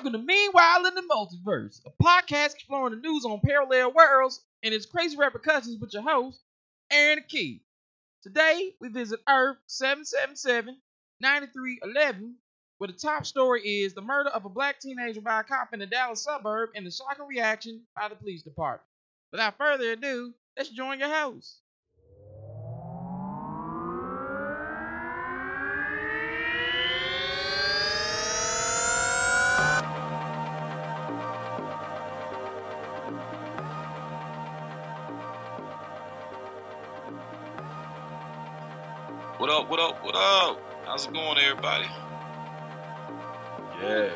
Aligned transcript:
Welcome 0.00 0.18
to 0.18 0.26
Meanwhile 0.26 0.86
in 0.86 0.94
the 0.94 1.02
Multiverse, 1.02 1.82
a 1.84 1.90
podcast 2.02 2.54
exploring 2.54 2.94
the 2.94 3.06
news 3.06 3.26
on 3.26 3.38
parallel 3.44 3.92
worlds 3.92 4.40
and 4.62 4.72
its 4.72 4.86
crazy 4.86 5.14
repercussions 5.14 5.78
with 5.78 5.92
your 5.92 6.00
host, 6.00 6.40
Aaron 6.90 7.22
Key. 7.28 7.60
Today, 8.22 8.74
we 8.80 8.88
visit 8.88 9.20
Earth 9.28 9.58
777 9.66 10.78
9311, 11.20 12.34
where 12.78 12.88
the 12.88 12.94
top 12.94 13.26
story 13.26 13.60
is 13.60 13.92
the 13.92 14.00
murder 14.00 14.30
of 14.30 14.46
a 14.46 14.48
black 14.48 14.80
teenager 14.80 15.20
by 15.20 15.40
a 15.40 15.44
cop 15.44 15.74
in 15.74 15.82
a 15.82 15.86
Dallas 15.86 16.22
suburb 16.22 16.70
and 16.74 16.86
the 16.86 16.90
shocking 16.90 17.26
reaction 17.26 17.82
by 17.94 18.08
the 18.08 18.16
police 18.16 18.42
department. 18.42 18.88
Without 19.32 19.58
further 19.58 19.92
ado, 19.92 20.32
let's 20.56 20.70
join 20.70 20.98
your 20.98 21.14
host. 21.14 21.60
What 39.40 39.48
up, 39.48 39.70
what 39.70 39.80
up, 39.80 40.04
what 40.04 40.14
up? 40.14 40.60
How's 40.84 41.06
it 41.06 41.14
going, 41.14 41.38
everybody? 41.38 41.86
Yeah. 43.82 44.10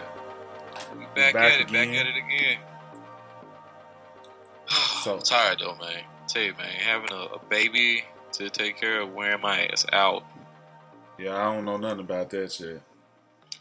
We 0.98 1.04
back, 1.14 1.32
Back 1.32 1.52
at 1.54 1.60
it, 1.62 1.72
back 1.72 1.88
at 1.88 2.06
it 2.06 2.16
again. 2.16 2.58
So- 5.02 5.16
I'm 5.16 5.22
tired 5.22 5.58
though, 5.60 5.76
man. 5.76 6.02
tell 6.28 6.42
you, 6.42 6.52
man, 6.58 6.68
having 6.78 7.10
a, 7.12 7.34
a 7.36 7.38
baby 7.50 8.04
to 8.32 8.50
take 8.50 8.78
care 8.78 9.00
of, 9.00 9.12
wearing 9.14 9.40
my 9.40 9.66
ass 9.66 9.86
out. 9.92 10.24
Yeah, 11.18 11.36
I 11.36 11.54
don't 11.54 11.64
know 11.64 11.76
nothing 11.78 12.00
about 12.00 12.28
that 12.30 12.52
shit. 12.52 12.82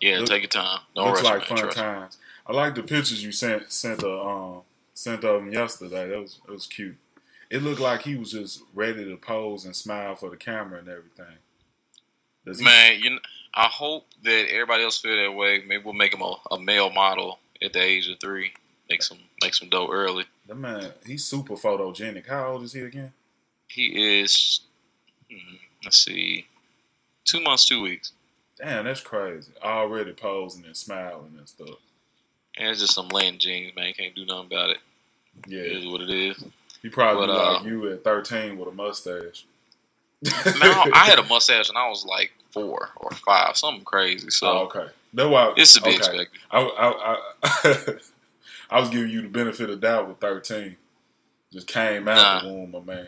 Yeah, 0.01 0.19
Look- 0.19 0.27
take 0.29 0.41
your 0.43 0.49
time. 0.49 0.79
Don't 0.95 1.07
Looks 1.07 1.21
rush, 1.23 1.31
like 1.31 1.39
man. 1.39 1.47
fun 1.47 1.57
Trust 1.57 1.77
me. 1.77 1.83
times. 1.83 2.17
I 2.45 2.51
like 2.53 2.75
the 2.75 2.83
pictures 2.83 3.23
you 3.23 3.31
sent 3.31 3.71
sent 3.71 4.03
uh, 4.03 4.21
um 4.55 4.61
sent 4.93 5.23
of 5.23 5.41
him 5.41 5.51
yesterday. 5.53 6.09
That 6.09 6.19
was 6.19 6.39
it 6.45 6.51
was 6.51 6.65
cute. 6.67 6.97
It 7.49 7.61
looked 7.63 7.79
like 7.79 8.01
he 8.01 8.15
was 8.17 8.31
just 8.31 8.63
ready 8.73 9.05
to 9.05 9.15
pose 9.15 9.63
and 9.65 9.73
smile 9.75 10.15
for 10.15 10.29
the 10.29 10.35
camera 10.37 10.79
and 10.79 10.89
everything. 10.89 11.37
Man, 12.45 12.99
you. 12.99 13.09
Know, 13.11 13.19
I 13.55 13.67
hope 13.67 14.07
that 14.23 14.47
everybody 14.51 14.83
else 14.83 14.99
feel 14.99 15.15
that 15.15 15.31
way. 15.37 15.63
Maybe 15.67 15.83
we'll 15.83 15.93
make 15.93 16.13
him 16.13 16.21
a, 16.21 16.35
a 16.51 16.59
male 16.59 16.89
model 16.89 17.39
at 17.61 17.73
the 17.73 17.81
age 17.81 18.09
of 18.09 18.19
three. 18.19 18.51
Make 18.89 19.03
some 19.03 19.19
make 19.41 19.53
some 19.53 19.69
dough 19.69 19.89
early. 19.91 20.25
the 20.47 20.55
man, 20.55 20.91
he's 21.05 21.23
super 21.23 21.53
photogenic. 21.55 22.27
How 22.27 22.47
old 22.53 22.63
is 22.63 22.73
he 22.73 22.81
again? 22.81 23.13
He 23.67 24.19
is. 24.21 24.61
hmm, 25.31 25.55
let's 25.83 26.03
see, 26.03 26.47
two 27.25 27.41
months, 27.41 27.65
two 27.65 27.81
weeks. 27.81 28.11
Damn, 28.57 28.85
that's 28.85 29.01
crazy. 29.01 29.51
Already 29.63 30.11
posing 30.13 30.65
and 30.65 30.75
smiling 30.77 31.33
and 31.37 31.47
stuff. 31.47 31.77
And 32.57 32.69
it's 32.69 32.81
just 32.81 32.93
some 32.93 33.07
land 33.09 33.39
jeans, 33.39 33.75
man. 33.75 33.93
Can't 33.93 34.13
do 34.15 34.25
nothing 34.25 34.45
about 34.47 34.69
it. 34.71 34.77
It 35.47 35.49
Yeah, 35.49 35.77
is 35.79 35.87
what 35.87 36.01
it 36.01 36.09
is. 36.09 36.43
he 36.81 36.89
probably 36.89 37.27
But, 37.27 37.33
uh, 37.33 37.53
like 37.53 37.65
you 37.65 37.91
at 37.91 38.03
thirteen 38.03 38.57
with 38.57 38.67
a 38.67 38.71
mustache. 38.71 39.45
Man, 40.23 40.91
I 40.93 41.05
had 41.05 41.19
a 41.19 41.23
mustache 41.23 41.69
and 41.69 41.77
I 41.77 41.89
was 41.89 42.05
like 42.05 42.31
four 42.51 42.89
or 42.97 43.11
five, 43.11 43.57
something 43.57 43.83
crazy. 43.83 44.29
So 44.29 44.47
Oh, 44.47 44.57
okay. 44.65 44.87
That's 45.13 45.29
why 45.29 45.53
it's 45.57 45.73
to 45.73 45.81
be 45.81 45.89
okay. 45.89 45.97
expected. 45.97 46.39
I, 46.51 46.61
I, 46.61 47.17
I, 47.43 47.95
I 48.77 48.79
was 48.79 48.89
giving 48.89 49.09
you 49.09 49.21
the 49.21 49.27
benefit 49.27 49.69
of 49.69 49.81
doubt 49.81 50.07
with 50.07 50.17
13. 50.19 50.75
Just 51.51 51.67
came 51.67 52.07
out 52.07 52.43
the 52.43 52.49
womb, 52.49 52.71
my 52.71 52.79
man. 52.79 53.07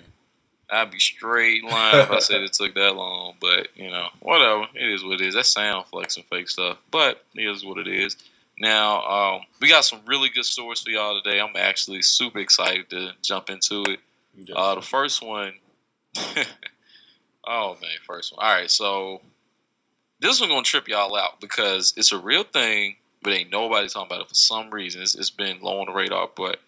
I'd 0.69 0.91
be 0.91 0.99
straight 0.99 1.63
lying 1.63 1.99
if 1.99 2.11
I 2.11 2.19
said 2.19 2.41
it 2.41 2.53
took 2.53 2.73
that 2.75 2.95
long, 2.95 3.35
but 3.39 3.67
you 3.75 3.89
know, 3.89 4.07
whatever. 4.19 4.65
It 4.73 4.89
is 4.91 5.03
what 5.03 5.21
it 5.21 5.27
is. 5.27 5.35
That 5.35 5.45
sound 5.45 5.85
flex 5.87 6.17
and 6.17 6.25
fake 6.25 6.49
stuff, 6.49 6.77
but 6.91 7.23
it 7.35 7.47
is 7.47 7.63
what 7.63 7.77
it 7.77 7.87
is. 7.87 8.17
Now, 8.59 9.01
um, 9.05 9.41
we 9.61 9.67
got 9.69 9.85
some 9.85 9.99
really 10.07 10.29
good 10.29 10.45
stories 10.45 10.81
for 10.81 10.89
y'all 10.89 11.21
today. 11.21 11.39
I'm 11.39 11.55
actually 11.55 12.01
super 12.01 12.39
excited 12.39 12.89
to 12.91 13.11
jump 13.21 13.49
into 13.49 13.83
it. 13.83 13.99
Uh, 14.55 14.75
the 14.75 14.81
first 14.81 15.23
one, 15.23 15.53
oh 17.47 17.77
man, 17.81 17.91
first 18.05 18.35
one. 18.35 18.45
All 18.45 18.53
right, 18.53 18.69
so 18.69 19.21
this 20.19 20.39
one 20.39 20.49
gonna 20.49 20.63
trip 20.63 20.87
y'all 20.87 21.15
out 21.15 21.41
because 21.41 21.93
it's 21.97 22.11
a 22.11 22.17
real 22.17 22.43
thing, 22.43 22.95
but 23.21 23.33
ain't 23.33 23.51
nobody 23.51 23.87
talking 23.87 24.07
about 24.07 24.21
it 24.21 24.29
for 24.29 24.35
some 24.35 24.69
reason. 24.69 25.01
It's, 25.01 25.15
it's 25.15 25.29
been 25.29 25.59
low 25.61 25.79
on 25.79 25.87
the 25.87 25.93
radar, 25.93 26.29
but 26.35 26.59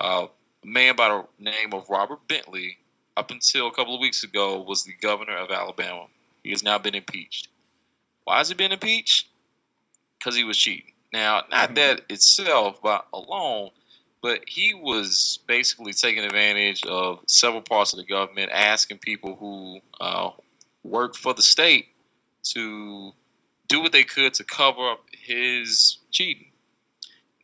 uh, 0.00 0.26
a 0.62 0.66
man 0.66 0.96
by 0.96 1.08
the 1.08 1.24
name 1.38 1.72
of 1.72 1.88
Robert 1.88 2.26
Bentley, 2.28 2.78
up 3.16 3.30
until 3.30 3.66
a 3.66 3.72
couple 3.72 3.94
of 3.94 4.00
weeks 4.00 4.24
ago, 4.24 4.60
was 4.60 4.84
the 4.84 4.92
governor 5.00 5.36
of 5.36 5.50
Alabama. 5.50 6.06
He 6.42 6.50
has 6.50 6.62
now 6.62 6.78
been 6.78 6.94
impeached. 6.94 7.48
Why 8.24 8.38
has 8.38 8.48
he 8.48 8.54
been 8.54 8.72
impeached? 8.72 9.28
Because 10.18 10.36
he 10.36 10.44
was 10.44 10.56
cheating. 10.58 10.92
Now, 11.12 11.44
not 11.50 11.70
Mhm. 11.70 11.74
that 11.76 12.00
itself, 12.10 12.82
but 12.82 13.06
alone, 13.12 13.70
but 14.26 14.40
he 14.48 14.74
was 14.74 15.38
basically 15.46 15.92
taking 15.92 16.24
advantage 16.24 16.84
of 16.84 17.20
several 17.28 17.62
parts 17.62 17.92
of 17.92 17.98
the 18.00 18.04
government, 18.04 18.50
asking 18.52 18.98
people 18.98 19.36
who 19.36 19.78
uh, 20.00 20.30
work 20.82 21.14
for 21.14 21.32
the 21.32 21.42
state 21.42 21.86
to 22.42 23.12
do 23.68 23.80
what 23.80 23.92
they 23.92 24.02
could 24.02 24.34
to 24.34 24.42
cover 24.42 24.90
up 24.90 24.98
his 25.12 25.98
cheating. 26.10 26.50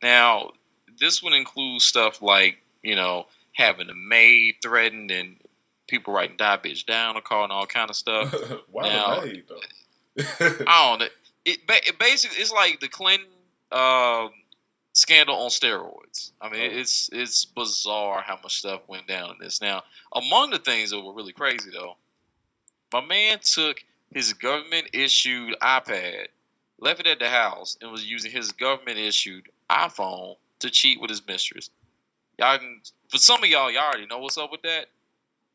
Now, 0.01 0.51
this 0.99 1.23
would 1.23 1.31
include 1.31 1.81
stuff 1.81 2.21
like, 2.21 2.57
you 2.81 2.97
know, 2.97 3.27
having 3.53 3.89
a 3.89 3.95
maid 3.95 4.55
threatened 4.61 5.09
and 5.09 5.37
people 5.87 6.13
writing 6.13 6.35
die 6.35 6.57
bitch 6.57 6.85
down 6.85 7.15
car 7.21 7.43
and 7.43 7.53
all 7.53 7.65
kind 7.65 7.89
of 7.89 7.95
stuff. 7.95 8.33
Why 8.71 8.89
now- 8.89 9.21
the 9.21 9.25
maid, 9.27 9.43
though? 9.47 10.65
I 10.67 10.89
don't 10.89 10.99
know. 10.99 11.07
It, 11.45 11.59
it 11.67 11.97
basically 11.97 12.41
it's 12.41 12.51
like 12.51 12.81
the 12.81 12.89
Clinton 12.89 13.29
um, 13.71 14.31
scandal 14.93 15.35
on 15.35 15.49
steroids. 15.49 16.31
I 16.39 16.49
mean, 16.49 16.61
Oh. 16.71 16.79
it's 16.79 17.09
it's 17.11 17.45
bizarre 17.45 18.21
how 18.21 18.39
much 18.41 18.57
stuff 18.59 18.81
went 18.87 19.07
down 19.07 19.31
in 19.31 19.37
this. 19.39 19.61
Now, 19.61 19.83
among 20.13 20.51
the 20.51 20.59
things 20.59 20.91
that 20.91 21.01
were 21.01 21.13
really 21.13 21.33
crazy 21.33 21.71
though, 21.71 21.97
my 22.93 23.01
man 23.01 23.39
took 23.39 23.83
his 24.13 24.33
government 24.33 24.89
issued 24.93 25.55
iPad, 25.61 26.27
left 26.79 26.99
it 27.01 27.07
at 27.07 27.19
the 27.19 27.29
house, 27.29 27.77
and 27.81 27.91
was 27.91 28.05
using 28.05 28.31
his 28.31 28.51
government 28.51 28.99
issued 28.99 29.49
iPhone 29.69 30.37
to 30.59 30.69
cheat 30.69 31.01
with 31.01 31.09
his 31.09 31.25
mistress. 31.27 31.69
Y'all 32.37 32.57
can, 32.57 32.81
for 33.09 33.17
some 33.17 33.43
of 33.43 33.49
y'all, 33.49 33.71
y'all 33.71 33.83
already 33.83 34.05
know 34.05 34.19
what's 34.19 34.37
up 34.37 34.51
with 34.51 34.61
that. 34.61 34.87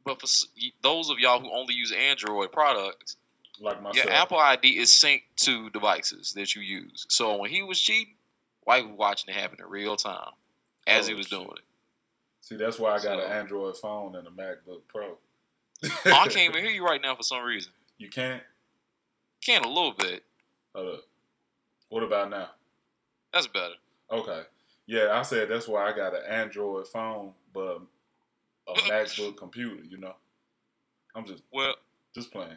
But 0.05 0.21
for 0.21 0.27
those 0.83 1.11
of 1.11 1.19
y'all 1.19 1.41
who 1.41 1.51
only 1.53 1.75
use 1.75 1.93
Android 1.93 2.51
products, 2.51 3.17
like 3.61 3.83
myself. 3.83 4.07
your 4.07 4.15
Apple 4.15 4.39
ID 4.39 4.79
is 4.79 4.91
synced 4.91 5.23
to 5.37 5.71
devices 5.71 6.33
that 6.35 6.55
you 6.55 6.63
use. 6.63 7.07
So 7.09 7.37
when 7.37 7.51
he 7.51 7.63
was 7.63 7.81
cheating, 7.81 8.15
wife 8.69 8.85
was 8.87 8.97
watching 8.99 9.35
it 9.35 9.41
happen 9.41 9.59
in 9.61 9.67
real 9.69 9.97
time 9.97 10.31
as 10.87 11.07
he 11.07 11.15
Oh, 11.15 11.17
was 11.17 11.27
shit. 11.27 11.39
doing 11.39 11.51
it. 11.57 11.65
See, 12.43 12.57
that's 12.57 12.79
why 12.79 12.91
I 12.91 12.97
got 12.97 13.19
So- 13.19 13.25
an 13.25 13.33
Android 13.33 13.77
phone 13.79 14.15
and 14.17 14.27
a 14.29 14.31
MacBook 14.31 14.83
Pro. 14.89 15.17
Oh, 15.85 15.89
I 16.07 16.29
can't 16.29 16.51
even 16.51 16.63
hear 16.63 16.71
you 16.73 16.85
right 16.85 17.01
now 17.01 17.15
for 17.17 17.23
some 17.23 17.43
reason. 17.43 17.73
You 17.99 18.09
can't? 18.11 18.43
Can't 19.45 19.65
a 19.65 19.69
little 19.69 19.93
bit. 19.93 20.25
Hold 20.75 20.95
up. 20.97 21.05
What 21.89 22.03
about 22.03 22.31
now? 22.31 22.51
That's 23.33 23.47
better. 23.47 23.75
Okay. 24.11 24.43
Yeah, 24.87 25.11
I 25.13 25.23
said 25.23 25.49
that's 25.49 25.69
why 25.69 25.89
I 25.91 25.95
got 25.97 26.15
an 26.15 26.23
Android 26.29 26.87
phone, 26.89 27.33
but 27.53 27.81
a 28.69 28.75
MacBook 28.91 29.37
computer, 29.37 29.83
you 29.85 29.97
know? 29.99 30.15
I'm 31.15 31.25
just 31.27 31.43
Well, 31.53 31.75
just 32.15 32.31
playing. 32.31 32.57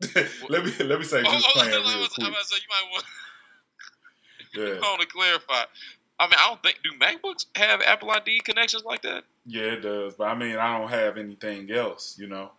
let 0.48 0.64
me 0.64 0.72
let 0.84 0.98
me 0.98 1.04
say 1.04 1.20
oh, 1.24 1.32
just 1.32 1.46
oh, 1.48 1.52
playing 1.54 1.72
I 1.74 1.76
real 1.76 2.00
was, 2.00 2.08
I 2.18 2.22
quick. 2.24 2.30
was 2.36 2.48
say 2.48 2.56
you 2.56 2.68
might 2.68 2.90
want, 2.92 3.04
Yeah. 4.54 4.78
want 4.82 5.00
to 5.00 5.06
clarify. 5.06 5.64
I 6.20 6.26
mean, 6.26 6.34
I 6.38 6.48
don't 6.48 6.62
think 6.62 6.78
do 6.84 6.90
MacBooks 6.98 7.46
have 7.56 7.80
Apple 7.82 8.10
ID 8.10 8.40
connections 8.40 8.84
like 8.84 9.02
that. 9.02 9.24
Yeah, 9.46 9.62
it 9.72 9.80
does. 9.80 10.14
But 10.14 10.24
I 10.24 10.34
mean, 10.36 10.56
I 10.56 10.78
don't 10.78 10.88
have 10.90 11.16
anything 11.16 11.70
else, 11.72 12.16
you 12.18 12.28
know, 12.28 12.50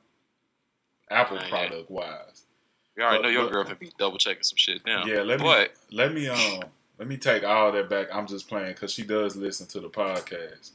Apple 1.10 1.38
Oh, 1.40 1.44
yeah. 1.44 1.50
product 1.50 1.90
wise. 1.92 2.44
You 2.98 3.04
already 3.04 3.18
But- 3.20 3.24
know 3.24 3.30
your 3.30 3.44
but- 3.44 3.52
girlfriend 3.54 3.80
be 3.80 3.92
double 3.98 4.18
checking 4.18 4.44
some 4.44 4.58
shit 4.58 4.86
now. 4.86 5.06
Yeah, 5.06 5.22
let 5.22 5.40
me 5.40 5.66
let 5.92 6.14
me 6.14 6.28
um 6.28 6.64
let 7.00 7.08
me 7.08 7.18
take 7.18 7.44
all 7.44 7.72
that 7.72 7.90
back. 7.90 8.08
I'm 8.14 8.28
just 8.28 8.48
playing 8.48 8.74
because 8.74 8.94
she 8.94 9.04
does 9.04 9.36
listen 9.36 9.66
to 9.68 9.80
the 9.80 9.90
podcast. 9.90 10.72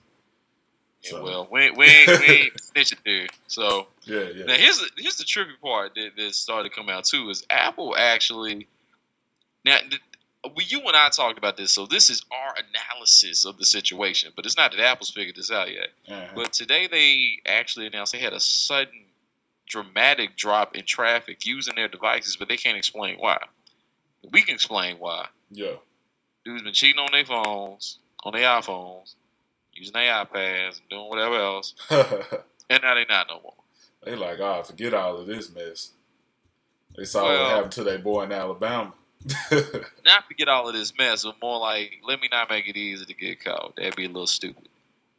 yeah, 1.03 1.11
So- 1.11 1.23
well, 1.23 1.49
we 1.51 1.61
ain't, 1.63 1.77
we 1.77 1.87
ain't, 1.87 2.09
we 2.21 2.51
it 2.75 2.99
there. 3.05 3.27
So 3.49 3.89
Yeah, 4.05 4.21
yeah. 4.35 4.45
Now 4.47 4.55
here's 4.55 4.79
the, 4.79 4.89
here's 4.97 5.17
the 5.17 5.25
trippy 5.25 5.61
part 5.63 5.95
that, 5.95 6.11
that 6.17 6.35
started 6.35 6.71
to 6.71 6.75
come 6.75 6.89
out 6.89 7.05
too 7.05 7.29
is 7.31 7.45
Apple 7.51 7.95
actually 7.97 8.67
now 9.65 9.79
we, 10.57 10.65
you 10.65 10.81
and 10.81 10.97
I 10.97 11.09
talked 11.11 11.39
about 11.39 11.57
this, 11.57 11.73
so 11.73 11.87
this 11.87 12.11
is 12.11 12.23
our 12.33 12.55
analysis 12.57 13.45
of 13.45 13.59
the 13.59 13.65
situation, 13.65 14.33
but 14.37 14.47
it's 14.47 14.57
not 14.57 14.73
that 14.73 14.81
Apple's 14.81 15.11
figured 15.11 15.37
this 15.37 15.51
out 15.51 15.73
yet. 15.73 15.89
Uh-huh. 16.09 16.27
But 16.35 16.53
today 16.53 16.87
they 16.87 17.41
actually 17.51 17.87
announced 17.87 18.13
they 18.13 18.19
had 18.19 18.33
a 18.33 18.41
sudden 18.41 19.05
dramatic 19.67 20.37
drop 20.37 20.75
in 20.77 20.85
traffic 20.85 21.45
using 21.47 21.75
their 21.77 21.89
devices, 21.89 22.37
but 22.37 22.49
they 22.49 22.57
can't 22.57 22.77
explain 22.79 23.17
why. 23.19 23.39
We 24.33 24.43
can 24.43 24.55
explain 24.55 24.97
why. 24.99 25.27
yeah. 25.51 25.73
Dudes 26.45 26.63
been 26.63 26.73
cheating 26.73 26.99
on 27.01 27.11
their 27.13 27.25
phones, 27.27 27.99
on 28.25 28.33
their 28.33 28.49
iPhones, 28.49 29.15
using 29.75 29.93
their 29.93 30.13
iPads, 30.25 30.81
and 30.81 30.89
doing 30.89 31.09
whatever 31.09 31.35
else, 31.37 31.75
and 31.91 32.81
now 32.83 32.95
they 32.95 33.05
not 33.09 33.27
no 33.29 33.41
more. 33.43 33.55
they 34.05 34.15
like, 34.17 34.39
oh, 34.41 34.63
forget 34.63 34.95
all 34.95 35.19
of 35.19 35.27
this 35.27 35.53
mess. 35.55 35.91
They 36.97 37.05
saw 37.05 37.25
Well- 37.25 37.43
what 37.43 37.51
happened 37.51 37.73
to 37.73 37.85
their 37.85 37.99
boy 37.99 38.23
in 38.25 38.33
Alabama. 38.33 38.93
not 40.05 40.29
to 40.29 40.35
get 40.37 40.49
all 40.49 40.69
of 40.69 40.75
this 40.75 40.93
mess, 40.97 41.25
but 41.25 41.37
more 41.43 41.59
like 41.61 42.01
let 42.07 42.21
me 42.21 42.29
not 42.31 42.51
make 42.51 42.69
it 42.69 42.77
easy 42.77 43.05
to 43.05 43.15
get 43.15 43.45
caught. 43.45 43.77
That'd 43.77 43.97
be 43.97 44.05
a 44.05 44.09
little 44.09 44.27
stupid. 44.27 44.69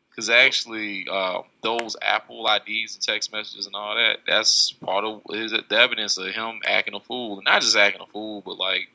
Because 0.09 0.29
actually, 0.29 1.07
uh, 1.09 1.44
those 1.61 1.95
Apple 2.01 2.45
IDs 2.47 2.95
and 2.95 3.01
text 3.01 3.31
messages 3.31 3.67
and 3.67 3.75
all 3.75 3.95
that, 3.95 4.19
that's 4.27 4.71
part 4.73 5.06
of 5.06 5.21
is 5.29 5.51
the 5.51 5.63
evidence 5.71 6.17
of 6.17 6.27
him 6.27 6.59
acting 6.65 6.94
a 6.94 7.00
fool. 7.00 7.41
Not 7.41 7.61
just 7.61 7.77
acting 7.77 8.01
a 8.01 8.07
fool, 8.07 8.41
but 8.41 8.57
like 8.57 8.89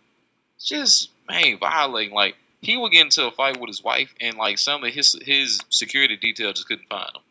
just 0.63 1.11
man 1.29 1.59
violating. 1.59 2.15
Like 2.15 2.37
he 2.61 2.77
would 2.77 2.93
get 2.93 3.05
into 3.05 3.27
a 3.27 3.31
fight 3.31 3.61
with 3.61 3.69
his 3.69 3.83
wife, 3.83 4.15
and 4.21 4.37
like 4.37 4.59
some 4.59 4.85
of 4.85 4.93
his 4.93 5.17
his 5.23 5.61
security 5.71 6.17
detail 6.17 6.53
just 6.53 6.69
couldn't 6.69 6.89
find 6.89 7.09
him. 7.15 7.23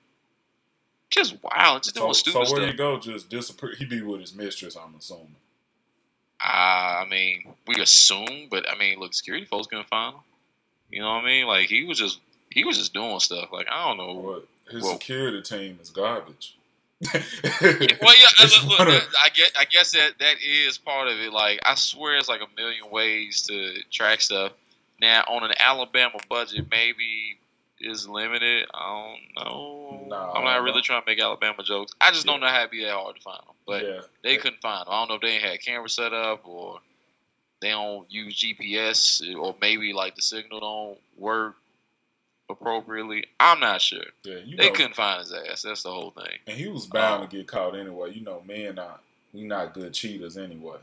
Just 1.09 1.35
wild, 1.43 1.83
just 1.83 1.95
so, 1.95 2.01
doing 2.01 2.13
so 2.13 2.19
stupid 2.19 2.37
where 2.37 2.47
stuff. 2.47 2.71
you 2.71 2.73
go? 2.73 2.99
Just 2.99 3.29
disappear. 3.29 3.75
He 3.77 3.85
be 3.85 4.01
with 4.01 4.21
his 4.21 4.33
mistress. 4.33 4.75
I'm 4.75 4.95
assuming. 4.97 5.35
Uh, 6.43 7.03
I 7.03 7.05
mean, 7.09 7.53
we 7.67 7.81
assume, 7.81 8.47
but 8.51 8.69
I 8.69 8.77
mean, 8.77 8.99
look, 8.99 9.13
security 9.13 9.45
folks 9.45 9.67
couldn't 9.67 9.87
find 9.87 10.15
him. 10.15 10.21
You 10.89 11.01
know 11.01 11.07
what 11.15 11.23
I 11.23 11.25
mean? 11.25 11.47
Like 11.47 11.69
he 11.69 11.85
was 11.85 11.97
just 11.97 12.19
he 12.51 12.65
was 12.65 12.77
just 12.77 12.93
doing 12.93 13.19
stuff. 13.19 13.49
Like 13.51 13.67
I 13.71 13.87
don't 13.87 13.97
know. 13.97 14.13
What 14.13 14.47
his 14.69 14.83
Well- 14.83 14.93
security 14.93 15.41
team 15.41 15.79
is 15.81 15.89
garbage. 15.89 16.55
well, 17.13 17.21
yeah, 17.21 18.47
look, 18.65 18.77
that- 18.87 19.07
I 19.21 19.29
guess 19.33 19.51
I 19.59 19.65
guess 19.65 19.91
that 19.91 20.11
that 20.19 20.35
is 20.41 20.77
part 20.77 21.07
of 21.07 21.17
it. 21.19 21.33
Like 21.33 21.59
I 21.65 21.75
swear, 21.75 22.17
it's 22.17 22.29
like 22.29 22.41
a 22.41 22.47
million 22.61 22.89
ways 22.91 23.41
to 23.43 23.73
track 23.91 24.21
stuff. 24.21 24.53
Now 25.01 25.23
on 25.27 25.43
an 25.43 25.51
Alabama 25.59 26.17
budget, 26.29 26.67
maybe 26.71 27.37
is 27.83 28.07
limited. 28.07 28.65
I 28.73 29.15
don't 29.37 29.45
know. 29.45 30.09
I'm 30.35 30.43
not 30.43 30.63
really 30.63 30.81
trying 30.81 31.01
to 31.01 31.05
make 31.09 31.19
Alabama 31.21 31.63
jokes. 31.63 31.93
I 32.01 32.11
just 32.11 32.25
don't 32.25 32.39
know 32.39 32.47
how 32.47 32.59
it'd 32.59 32.71
be 32.71 32.83
that 32.83 32.93
hard 32.93 33.15
to 33.15 33.21
find 33.21 33.39
them. 33.39 33.55
But 33.67 33.83
yeah, 33.83 34.01
they 34.23 34.37
couldn't 34.37 34.61
find 34.61 34.85
them. 34.85 34.93
I 34.93 34.99
don't 35.01 35.09
know 35.09 35.15
if 35.15 35.21
they 35.21 35.39
had 35.39 35.61
camera 35.61 35.89
set 35.89 36.13
up 36.13 36.47
or 36.47 36.79
they 37.61 37.69
don't 37.69 38.11
use 38.11 38.35
GPS 38.35 39.35
or 39.37 39.55
maybe 39.61 39.93
like 39.93 40.15
the 40.15 40.21
signal 40.21 40.59
don't 40.59 40.97
work 41.17 41.55
appropriately. 42.49 43.25
I'm 43.39 43.59
not 43.59 43.81
sure. 43.81 44.03
yeah. 44.23 44.37
You 44.45 44.57
They 44.57 44.67
know, 44.67 44.73
couldn't 44.75 44.95
find 44.95 45.19
his 45.21 45.33
ass. 45.33 45.61
That's 45.61 45.83
the 45.83 45.91
whole 45.91 46.11
thing. 46.11 46.37
and 46.47 46.57
he 46.57 46.67
was 46.67 46.85
bound 46.85 47.29
to 47.29 47.37
get 47.37 47.47
caught 47.47 47.75
anyway. 47.75 48.11
You 48.13 48.21
know, 48.21 48.41
men 48.45 48.75
not 48.75 49.01
we 49.33 49.43
not 49.43 49.73
good 49.73 49.93
cheaters 49.93 50.37
anyway. 50.37 50.77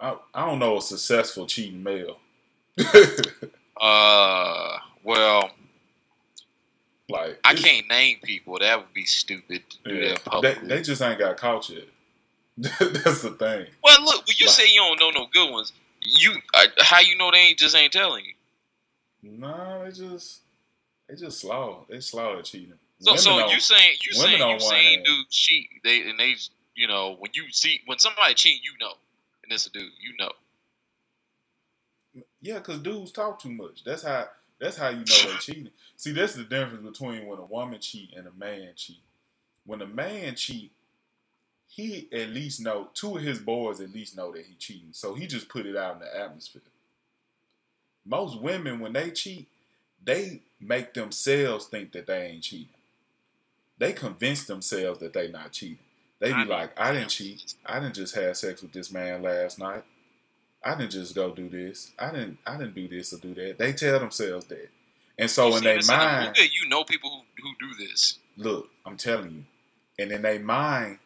I 0.00 0.16
I 0.34 0.46
don't 0.46 0.58
know 0.58 0.78
a 0.78 0.82
successful 0.82 1.46
cheating 1.46 1.82
male. 1.82 2.18
Uh, 3.80 4.78
well, 5.02 5.50
like 7.12 7.38
I 7.44 7.54
can't 7.54 7.88
name 7.88 8.18
people. 8.24 8.58
That 8.58 8.78
would 8.78 8.92
be 8.92 9.04
stupid 9.04 9.62
to 9.70 9.76
do 9.84 9.94
Yeah, 9.94 10.08
that 10.08 10.18
they, 10.24 10.30
publicly. 10.30 10.68
they 10.68 10.82
just 10.82 11.00
ain't 11.02 11.18
got 11.18 11.36
caught 11.36 11.68
yet. 11.70 11.84
That's 12.56 13.22
the 13.22 13.36
thing. 13.38 13.66
well, 13.82 14.04
look, 14.04 14.26
when 14.26 14.36
you 14.38 14.46
Like- 14.46 14.54
say 14.54 14.68
you 14.72 14.80
don't 14.80 14.98
know 15.00 15.10
no 15.10 15.26
good 15.32 15.50
ones, 15.52 15.72
you 16.00 16.34
uh, 16.54 16.66
how 16.80 17.00
you 17.00 17.16
know 17.16 17.30
they 17.30 17.38
ain't 17.38 17.58
just 17.58 17.76
ain't 17.76 17.92
telling 17.92 18.24
you. 18.24 18.34
Nah, 19.22 19.84
they 19.84 19.90
just 19.92 20.40
they 21.08 21.14
just 21.14 21.40
slow. 21.40 21.86
They 21.88 22.00
slow 22.00 22.38
at 22.38 22.44
cheating. 22.44 22.74
So, 23.00 23.12
Women 23.12 23.22
so 23.22 23.48
you 23.50 23.60
saying 23.60 23.96
you 24.06 24.12
saying 24.14 24.38
you 24.50 24.60
saying 24.60 25.02
dudes 25.04 25.34
cheat? 25.36 25.68
They 25.84 26.08
and 26.08 26.18
they 26.18 26.34
you 26.74 26.88
know 26.88 27.16
when 27.18 27.30
you 27.34 27.44
see 27.52 27.80
when 27.86 27.98
somebody 27.98 28.34
cheat, 28.34 28.62
you 28.64 28.72
know, 28.80 28.92
and 29.44 29.52
it's 29.52 29.66
a 29.66 29.70
dude, 29.70 29.82
you 30.00 30.14
know. 30.18 30.32
Yeah, 32.40 32.58
because 32.58 32.80
dudes 32.80 33.12
talk 33.12 33.40
too 33.40 33.50
much. 33.50 33.84
That's 33.84 34.02
how 34.02 34.28
that's 34.62 34.76
how 34.76 34.90
you 34.90 34.98
know 34.98 35.04
they're 35.04 35.38
cheating. 35.38 35.70
See, 35.96 36.12
that's 36.12 36.34
the 36.34 36.44
difference 36.44 36.86
between 36.86 37.26
when 37.26 37.40
a 37.40 37.44
woman 37.44 37.80
cheat 37.80 38.14
and 38.16 38.28
a 38.28 38.30
man 38.38 38.68
cheat. 38.76 39.00
When 39.66 39.82
a 39.82 39.86
man 39.86 40.36
cheat, 40.36 40.70
he 41.66 42.08
at 42.12 42.28
least 42.28 42.60
know 42.60 42.88
two 42.94 43.16
of 43.16 43.24
his 43.24 43.40
boys 43.40 43.80
at 43.80 43.92
least 43.92 44.16
know 44.16 44.30
that 44.30 44.44
he 44.46 44.54
cheating. 44.54 44.90
So 44.92 45.14
he 45.14 45.26
just 45.26 45.48
put 45.48 45.66
it 45.66 45.76
out 45.76 45.94
in 45.94 46.00
the 46.00 46.16
atmosphere. 46.16 46.62
Most 48.04 48.40
women 48.40 48.78
when 48.78 48.92
they 48.92 49.10
cheat, 49.10 49.48
they 50.04 50.42
make 50.60 50.94
themselves 50.94 51.66
think 51.66 51.90
that 51.92 52.06
they 52.06 52.26
ain't 52.26 52.44
cheating. 52.44 52.68
They 53.78 53.92
convince 53.92 54.44
themselves 54.44 55.00
that 55.00 55.12
they 55.12 55.26
not 55.26 55.50
cheating. 55.50 55.78
They 56.20 56.32
be 56.32 56.44
like, 56.44 56.78
I 56.80 56.92
didn't 56.92 57.08
cheat. 57.08 57.54
I 57.66 57.80
didn't 57.80 57.96
just 57.96 58.14
have 58.14 58.36
sex 58.36 58.62
with 58.62 58.72
this 58.72 58.92
man 58.92 59.22
last 59.22 59.58
night. 59.58 59.82
I 60.64 60.76
didn't 60.76 60.92
just 60.92 61.14
go 61.14 61.34
do 61.34 61.48
this. 61.48 61.92
I 61.98 62.10
didn't. 62.10 62.38
I 62.46 62.56
didn't 62.56 62.74
do 62.74 62.88
this 62.88 63.12
or 63.12 63.18
do 63.18 63.34
that. 63.34 63.58
They 63.58 63.72
tell 63.72 63.98
themselves 63.98 64.46
that, 64.46 64.68
and 65.18 65.30
so 65.30 65.48
You 65.48 65.56
in 65.56 65.64
their 65.64 65.76
this 65.76 65.88
in 65.90 65.98
the 65.98 66.04
mind, 66.04 66.26
movie, 66.38 66.50
you 66.52 66.68
know 66.68 66.84
people 66.84 67.10
who, 67.10 67.42
who 67.42 67.68
do 67.68 67.74
this. 67.86 68.18
look, 68.36 68.70
I'm 68.86 68.96
telling 68.96 69.30
you, 69.30 69.44
and 69.98 70.12
in 70.12 70.22
their 70.22 70.38
mind, 70.40 70.98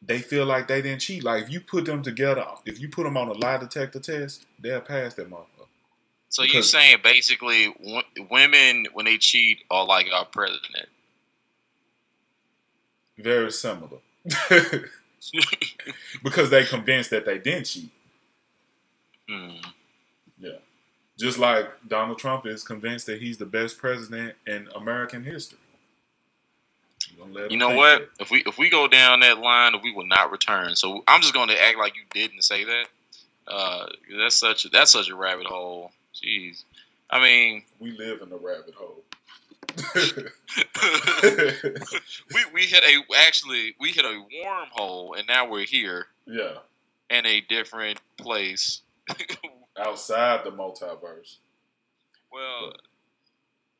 they 0.00 0.18
feel 0.18 0.46
like 0.46 0.68
they 0.68 0.82
didn't 0.82 1.00
cheat. 1.00 1.24
Like 1.24 1.44
if 1.44 1.50
you 1.50 1.60
put 1.60 1.84
them 1.84 2.02
together, 2.02 2.46
if 2.64 2.80
you 2.80 2.88
put 2.88 3.04
them 3.04 3.16
on 3.16 3.28
a 3.28 3.32
lie 3.32 3.58
detector 3.58 4.00
test, 4.00 4.46
they'll 4.60 4.80
pass 4.80 5.14
that 5.14 5.30
motherfucker. 5.30 5.66
So 6.30 6.42
you're 6.42 6.62
saying 6.62 6.98
basically 7.04 7.72
w- 7.74 8.02
women 8.28 8.86
when 8.92 9.04
they 9.04 9.18
cheat 9.18 9.58
are 9.70 9.86
like 9.86 10.08
our 10.12 10.24
president? 10.24 10.88
Very 13.16 13.52
similar, 13.52 13.98
because 16.24 16.50
they 16.50 16.64
convinced 16.64 17.10
that 17.10 17.24
they 17.24 17.38
didn't 17.38 17.66
cheat. 17.66 17.88
Hmm. 19.28 19.56
Yeah, 20.38 20.58
just 21.18 21.38
like 21.38 21.66
Donald 21.88 22.18
Trump 22.18 22.46
is 22.46 22.62
convinced 22.62 23.06
that 23.06 23.20
he's 23.22 23.38
the 23.38 23.46
best 23.46 23.78
president 23.78 24.34
in 24.46 24.68
American 24.74 25.24
history. 25.24 25.58
You, 27.50 27.56
know 27.56 27.74
what? 27.74 28.00
that. 28.00 28.08
If 28.22 28.30
we 28.30 28.42
if 28.46 28.58
we 28.58 28.70
go 28.70 28.88
down 28.88 29.20
that 29.20 29.38
line, 29.38 29.74
we 29.82 29.92
will 29.92 30.06
not 30.06 30.30
return. 30.30 30.74
So 30.74 31.04
I'm 31.06 31.20
just 31.20 31.34
going 31.34 31.48
to 31.48 31.62
act 31.62 31.78
like 31.78 31.94
you 31.96 32.02
didn't 32.12 32.42
say 32.42 32.64
that. 32.64 32.86
Uh, 33.46 33.86
that's 34.18 34.36
such 34.36 34.64
a, 34.64 34.68
that's 34.68 34.92
such 34.92 35.08
a 35.10 35.14
rabbit 35.14 35.46
hole. 35.46 35.92
Jeez. 36.14 36.64
I 37.10 37.20
mean, 37.20 37.62
We 37.78 37.92
live 37.92 38.22
in 38.22 38.32
a 38.32 38.36
rabbit 38.36 38.74
hole. 38.74 39.02
we 42.34 42.44
we 42.52 42.62
hit 42.62 42.84
a 42.84 43.02
actually 43.26 43.74
we 43.80 43.90
hit 43.90 44.04
a 44.04 44.24
wormhole, 44.44 45.18
and 45.18 45.26
now 45.26 45.48
we're 45.48 45.66
here 45.66 46.06
yeah, 46.26 46.58
in 47.10 47.26
a 47.26 47.40
different 47.40 47.98
place. 48.16 48.82
outside 49.78 50.44
the 50.44 50.50
multiverse. 50.50 51.36
Well, 52.32 52.72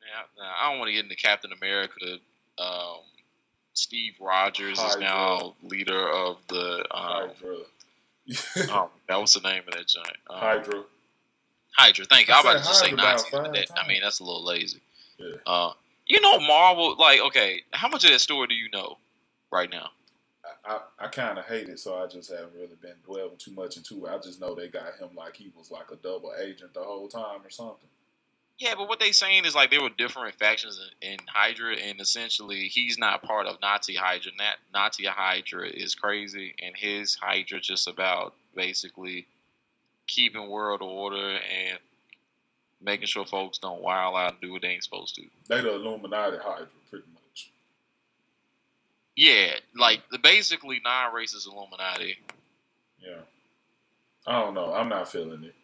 now, 0.01 0.23
now, 0.37 0.51
I 0.61 0.69
don't 0.69 0.79
want 0.79 0.89
to 0.89 0.93
get 0.93 1.03
into 1.03 1.15
Captain 1.15 1.51
America. 1.51 2.17
Um, 2.57 2.99
Steve 3.73 4.13
Rogers 4.21 4.79
is 4.79 4.97
now 4.97 5.55
leader 5.61 6.09
of 6.09 6.37
the. 6.47 6.85
Um, 6.91 7.29
Hydra. 7.29 7.57
oh, 8.71 8.89
that 9.07 9.19
was 9.19 9.33
the 9.33 9.41
name 9.41 9.63
of 9.67 9.73
that 9.73 9.87
giant. 9.87 10.17
Um, 10.29 10.39
Hydra. 10.39 10.83
Hydra. 11.77 12.05
Thank 12.05 12.27
you. 12.29 12.33
I 12.33 12.37
I 12.37 12.41
was 12.41 12.45
about 12.45 12.61
to 12.61 12.67
just 12.67 12.79
say 12.79 12.89
Hydra 12.91 13.25
but 13.31 13.53
that, 13.53 13.67
I 13.77 13.87
mean 13.87 14.01
that's 14.01 14.19
a 14.19 14.23
little 14.23 14.45
lazy. 14.45 14.79
Yeah. 15.17 15.35
Uh, 15.45 15.71
you 16.05 16.21
know 16.21 16.39
Marvel. 16.39 16.95
Like, 16.97 17.19
okay, 17.21 17.61
how 17.71 17.89
much 17.89 18.05
of 18.05 18.11
that 18.11 18.19
story 18.19 18.47
do 18.47 18.55
you 18.55 18.69
know 18.71 18.97
right 19.51 19.69
now? 19.69 19.89
I, 20.67 20.79
I, 20.99 21.07
kind 21.07 21.37
of 21.37 21.45
hate 21.45 21.69
it, 21.69 21.79
so 21.79 21.95
I 21.95 22.07
just 22.07 22.31
haven't 22.31 22.53
really 22.55 22.75
been 22.81 22.95
dwelling 23.05 23.37
too 23.37 23.51
much 23.51 23.77
into 23.77 24.05
it. 24.05 24.09
I 24.09 24.17
just 24.17 24.41
know 24.41 24.55
they 24.55 24.67
got 24.67 24.95
him 24.99 25.09
like 25.15 25.35
he 25.35 25.51
was 25.55 25.69
like 25.69 25.91
a 25.91 25.95
double 25.95 26.33
agent 26.41 26.73
the 26.73 26.81
whole 26.81 27.07
time 27.07 27.41
or 27.43 27.49
something. 27.49 27.89
Yeah, 28.57 28.75
but 28.77 28.87
what 28.87 28.99
they 28.99 29.11
saying 29.11 29.45
is 29.45 29.53
like 29.53 29.69
there 29.69 29.81
were 29.81 29.89
different 29.89 30.35
factions 30.35 30.79
in, 31.01 31.11
in 31.11 31.17
Hydra, 31.27 31.75
and 31.75 31.99
essentially 31.99 32.67
he's 32.67 32.97
not 32.97 33.21
part 33.21 33.47
of 33.47 33.61
Nazi 33.61 33.95
Hydra. 33.95 34.31
Nat, 34.37 34.55
Nazi 34.73 35.05
Hydra 35.05 35.67
is 35.67 35.93
crazy, 35.93 36.55
and 36.63 36.75
his 36.75 37.15
Hydra 37.15 37.59
just 37.59 37.87
about 37.87 38.33
basically 38.55 39.27
keeping 40.07 40.49
world 40.49 40.81
order 40.81 41.37
and 41.37 41.79
making 42.81 43.07
sure 43.07 43.25
folks 43.25 43.57
don't 43.57 43.81
wild 43.81 44.15
out 44.15 44.33
and 44.33 44.41
do 44.41 44.51
what 44.51 44.61
they 44.61 44.69
ain't 44.69 44.83
supposed 44.83 45.15
to. 45.15 45.23
They 45.47 45.61
the 45.61 45.75
Illuminati 45.75 46.37
Hydra, 46.37 46.67
pretty 46.89 47.05
much. 47.13 47.14
Yeah, 49.15 49.51
like 49.75 50.01
the 50.11 50.19
basically 50.19 50.81
non-racist 50.83 51.47
Illuminati. 51.47 52.17
Yeah. 52.99 53.21
I 54.27 54.41
don't 54.41 54.53
know. 54.53 54.73
I'm 54.73 54.89
not 54.89 55.09
feeling 55.11 55.43
it. 55.43 55.55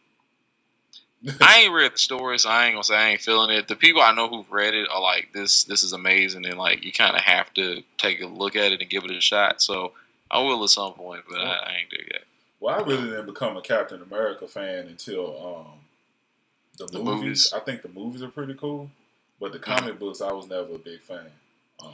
I 1.42 1.60
ain't 1.62 1.74
read 1.74 1.92
the 1.94 1.98
story, 1.98 2.40
so 2.40 2.50
I 2.50 2.66
ain't 2.66 2.76
gonna 2.76 2.84
say 2.84 2.96
I 2.96 3.10
ain't 3.10 3.22
feeling 3.22 3.56
it. 3.56 3.68
The 3.68 3.76
people 3.76 4.02
I 4.02 4.14
know 4.14 4.28
who've 4.28 4.52
read 4.52 4.74
it 4.74 4.88
are 4.92 5.02
like, 5.02 5.30
"This, 5.34 5.64
this 5.66 5.84
is 5.84 5.94
amazing," 5.94 6.46
and 6.46 6.58
like 6.58 6.84
you 6.84 6.92
kind 6.92 7.16
of 7.16 7.22
have 7.22 7.54
to 7.56 7.84
take 7.98 8.22
a 8.22 8.28
look 8.28 8.56
at 8.56 8.72
it 8.72 8.82
and 8.82 8.90
give 8.90 9.04
it 9.04 9.12
a 9.12 9.22
shot. 9.22 9.62
So 9.62 9.94
I 10.30 10.40
will 10.40 10.64
at 10.64 10.70
some 10.70 10.94
point, 10.94 11.24
but 11.30 11.40
I, 11.40 11.44
I 11.44 11.78
ain't 11.82 11.92
there 11.92 12.06
yet. 12.12 12.24
Well, 12.60 12.76
I 12.76 12.84
really 12.88 13.10
didn't 13.10 13.26
become 13.26 13.58
a 13.58 13.62
Captain 13.62 14.02
America 14.02 14.48
fan 14.48 14.88
until 14.88 15.66
um, 15.66 15.66
the, 16.78 16.86
The 16.86 17.04
movies. 17.04 17.22
movies. 17.24 17.54
I 17.56 17.60
think 17.60 17.82
the 17.82 17.90
movies 17.90 18.22
are 18.22 18.30
pretty 18.30 18.54
cool, 18.54 18.90
but 19.40 19.52
the 19.52 19.60
comic 19.60 20.00
books, 20.00 20.22
I 20.22 20.32
was 20.32 20.48
never 20.48 20.76
a 20.76 20.80
big 20.80 21.02
fan. 21.02 21.26
Um, 21.84 21.94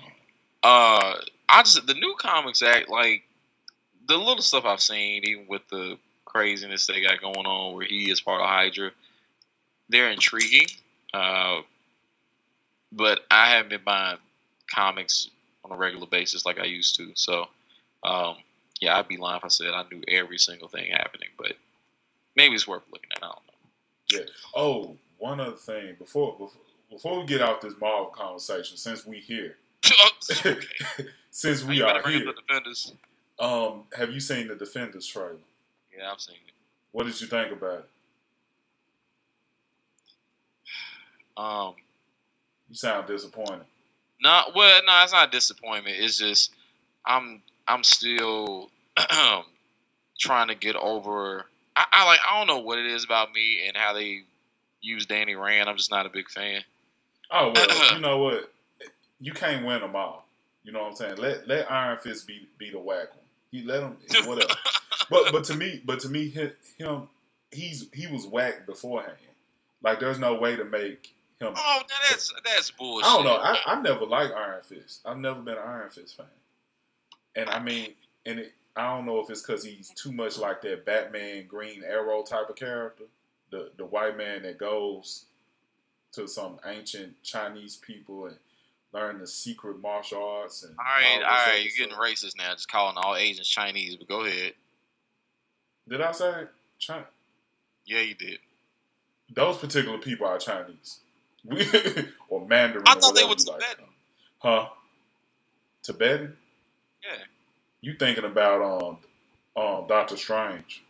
Uh, 0.64 1.16
I 1.50 1.64
just 1.64 1.86
the 1.88 1.94
new 1.94 2.16
comics 2.18 2.62
act 2.62 2.90
like 2.90 3.24
the 4.08 4.18
little 4.18 4.42
stuff 4.42 4.66
I've 4.66 4.82
seen, 4.82 5.24
even 5.26 5.48
with 5.48 5.68
the 5.70 5.98
craziness 6.26 6.88
they 6.88 7.02
got 7.02 7.22
going 7.22 7.46
on, 7.46 7.76
where 7.76 7.86
he 7.86 8.10
is 8.12 8.22
part 8.22 8.42
of 8.42 8.48
Hydra. 8.48 8.92
They're 9.90 10.12
intriguing, 10.12 10.68
uh, 11.14 11.62
but 12.92 13.22
I 13.32 13.52
haven't 13.52 13.70
been 13.70 13.84
buying 13.86 14.18
comics 14.70 15.30
on 15.64 15.72
a 15.72 15.78
regular 15.78 16.08
basis 16.08 16.46
like 16.46 16.60
I 16.60 16.66
used 16.66 16.96
to. 16.98 17.12
So, 17.16 17.48
um, 18.04 18.36
yeah, 18.82 18.98
I'd 18.98 19.08
be 19.08 19.18
lying 19.18 19.38
if 19.38 19.46
I 19.46 19.50
said 19.50 19.70
I 19.74 19.86
knew 19.92 20.02
every 20.08 20.38
single 20.38 20.68
thing 20.68 20.92
happening. 20.92 21.30
But 21.38 21.54
maybe 22.36 22.56
it's 22.56 22.68
worth 22.68 22.84
looking 22.92 23.10
at. 23.16 23.24
I 23.24 23.28
don't 23.28 23.36
know. 23.36 24.20
Yeah. 24.20 24.26
Oh, 24.56 24.98
one 25.18 25.40
other 25.40 25.56
thing 25.56 25.96
before 25.98 26.34
before, 26.34 26.62
before 26.90 27.20
we 27.20 27.26
get 27.26 27.42
out 27.42 27.62
this 27.62 27.74
Marvel 27.80 28.08
conversation, 28.08 28.78
since 28.78 29.06
we 29.06 29.20
here, 29.20 29.56
okay. 30.46 30.58
since 31.32 31.64
we 31.64 31.82
are 31.82 31.86
about 31.90 31.98
to 31.98 32.04
bring 32.04 32.16
here, 32.18 32.26
the 32.26 32.34
defenders? 32.34 32.94
um, 33.40 33.84
have 33.96 34.12
you 34.12 34.20
seen 34.20 34.48
the 34.48 34.56
Defenders 34.56 35.06
trailer? 35.08 35.38
Yeah, 35.98 36.12
I've 36.12 36.20
seen 36.20 36.36
it. 36.36 36.54
What 36.92 37.06
did 37.06 37.20
you 37.22 37.28
think 37.28 37.52
about 37.52 37.80
it? 37.80 37.90
Um, 41.38 41.76
You 42.70 42.76
sound 42.76 43.08
disappointed. 43.08 43.66
not 44.22 44.56
well. 44.56 44.82
No, 44.88 45.04
it's 45.04 45.14
not 45.14 45.32
disappointment. 45.32 45.98
It's 46.00 46.18
just 46.18 46.52
I'm 47.06 47.42
I'm 47.68 47.84
still 47.84 48.72
trying 50.20 50.48
to 50.48 50.56
get 50.56 50.76
over. 50.76 51.46
I, 51.76 51.86
I 51.92 52.06
like 52.06 52.20
I 52.28 52.38
don't 52.40 52.48
know 52.48 52.60
what 52.64 52.80
it 52.80 52.88
is 52.88 53.04
about 53.04 53.34
me 53.34 53.68
and 53.68 53.78
how 53.78 53.94
they 53.94 54.22
use 54.82 55.06
Danny 55.06 55.36
Rand. 55.36 55.70
I'm 55.70 55.78
just 55.78 55.92
not 55.92 56.06
a 56.08 56.10
big 56.10 56.30
fan. 56.30 56.62
Oh 57.30 57.52
well, 57.54 57.94
you 57.96 58.02
know 58.02 58.18
what? 58.18 58.52
You 59.20 59.32
can't 59.34 59.66
win 59.66 59.82
them 59.82 59.96
all. 59.96 60.28
You 60.64 60.72
know 60.72 60.82
what 60.84 60.90
I'm 60.90 60.96
saying? 60.96 61.18
Let 61.18 61.48
let 61.48 61.72
Iron 61.72 61.98
Fist 61.98 62.28
be 62.28 62.48
be 62.58 62.70
the 62.72 62.80
whack 62.80 63.10
one. 63.16 63.24
He 63.52 63.64
let 63.64 63.84
him 63.84 63.98
whatever. 64.26 64.54
but 65.10 65.32
but 65.32 65.44
to 65.46 65.56
me, 65.56 65.82
but 65.86 66.00
to 66.02 66.10
me, 66.10 66.30
hi- 66.30 66.52
him 66.78 67.08
he's 67.52 67.88
he 67.94 68.08
was 68.08 68.26
whacked 68.28 68.66
beforehand. 68.66 69.18
Like 69.82 70.00
there's 70.00 70.20
no 70.20 70.36
way 70.36 70.56
to 70.56 70.66
make 70.66 71.16
him. 71.40 71.54
Oh, 71.56 71.82
that's 72.10 72.34
that's 72.44 72.72
bullshit. 72.72 73.10
I 73.10 73.16
don't 73.16 73.26
know. 73.26 73.38
I 73.38 73.60
I 73.66 73.82
never 73.82 74.06
liked 74.06 74.34
Iron 74.34 74.62
Fist. 74.64 75.02
I've 75.06 75.18
never 75.18 75.40
been 75.42 75.56
an 75.56 75.64
Iron 75.66 75.90
Fist 75.90 76.18
fan. 76.18 76.26
And 77.36 77.50
I 77.50 77.62
mean, 77.62 77.94
and 78.26 78.40
it, 78.40 78.54
I 78.76 78.94
don't 78.94 79.06
know 79.06 79.20
if 79.20 79.30
it's 79.30 79.42
because 79.42 79.64
he's 79.64 79.90
too 79.92 80.12
much 80.12 80.38
like 80.38 80.62
that 80.64 80.86
Batman 80.86 81.46
Green 81.48 81.84
Arrow 81.84 82.24
type 82.24 82.50
of 82.50 82.56
character, 82.56 83.06
the 83.52 83.72
the 83.78 83.86
white 83.86 84.18
man 84.18 84.44
that 84.44 84.58
goes 84.58 85.26
to 86.14 86.28
some 86.28 86.60
ancient 86.66 87.22
Chinese 87.24 87.76
people 87.76 88.26
and 88.26 88.36
learn 88.94 89.20
the 89.20 89.28
secret 89.28 89.82
martial 89.82 90.24
arts. 90.24 90.64
And 90.64 90.76
all 90.78 90.86
right, 90.86 91.24
all 91.24 91.32
other 91.32 91.52
right. 91.52 91.64
You're 91.64 91.88
getting 91.88 92.02
racist 92.02 92.38
now. 92.38 92.52
Just 92.54 92.70
calling 92.72 92.96
all 92.98 93.16
Asians 93.16 93.48
Chinese. 93.48 93.96
But 93.96 94.08
go 94.08 94.26
ahead. 94.26 94.54
Did 95.88 96.02
I 96.02 96.12
say 96.12 96.44
China? 96.80 97.06
Yeah, 97.86 98.02
you 98.02 98.16
did. 98.16 98.40
Those 99.34 99.58
particular 99.58 99.98
people 99.98 100.28
are 100.28 100.38
Chinese, 100.38 101.00
we, 101.46 101.66
or 102.30 102.46
Mandarin. 102.48 102.84
I 102.88 102.96
thought 102.96 103.14
they 103.16 103.24
were 103.24 103.30
you 103.38 103.46
like 103.46 103.60
Tibetan. 103.62 103.86
Huh? 104.40 104.70
Tibetan? 105.84 106.38
Yeah. 107.04 107.24
You 107.82 107.94
thinking 107.96 108.26
about 108.26 108.62
um 108.62 108.98
um 109.62 109.88
Doctor 109.88 110.18
Strange? 110.18 110.84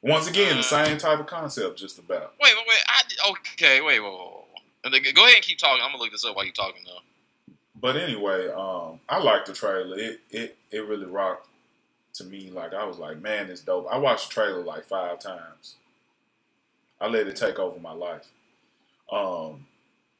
Once 0.00 0.28
again, 0.28 0.54
the 0.54 0.60
Uh, 0.60 0.62
same 0.62 0.98
type 0.98 1.18
of 1.18 1.26
concept, 1.26 1.78
just 1.78 1.98
about. 1.98 2.34
Wait, 2.40 2.54
wait, 2.56 2.64
wait. 2.68 2.78
I, 2.86 3.30
okay, 3.30 3.80
wait, 3.80 3.98
wait, 4.00 4.12
wait, 4.12 4.12
wait. 4.12 4.18
And 4.20 4.36
then 4.36 4.37
Go 4.84 4.90
ahead 4.90 5.36
and 5.36 5.44
keep 5.44 5.58
talking. 5.58 5.82
I'm 5.82 5.90
gonna 5.90 6.02
look 6.02 6.12
this 6.12 6.24
up 6.24 6.36
while 6.36 6.44
you're 6.44 6.54
talking 6.54 6.82
though. 6.84 7.54
But 7.80 7.96
anyway, 7.96 8.48
um, 8.48 9.00
I 9.08 9.18
like 9.18 9.44
the 9.44 9.52
trailer. 9.52 9.98
It 9.98 10.20
it 10.30 10.56
it 10.70 10.86
really 10.86 11.06
rocked 11.06 11.48
to 12.14 12.24
me. 12.24 12.50
Like 12.50 12.74
I 12.74 12.84
was 12.84 12.98
like, 12.98 13.20
man, 13.20 13.50
it's 13.50 13.60
dope. 13.60 13.86
I 13.90 13.98
watched 13.98 14.28
the 14.28 14.34
trailer 14.34 14.62
like 14.62 14.84
five 14.84 15.18
times. 15.20 15.76
I 17.00 17.06
let 17.08 17.26
it 17.26 17.36
take 17.36 17.58
over 17.58 17.78
my 17.78 17.92
life. 17.92 18.26
Um, 19.10 19.66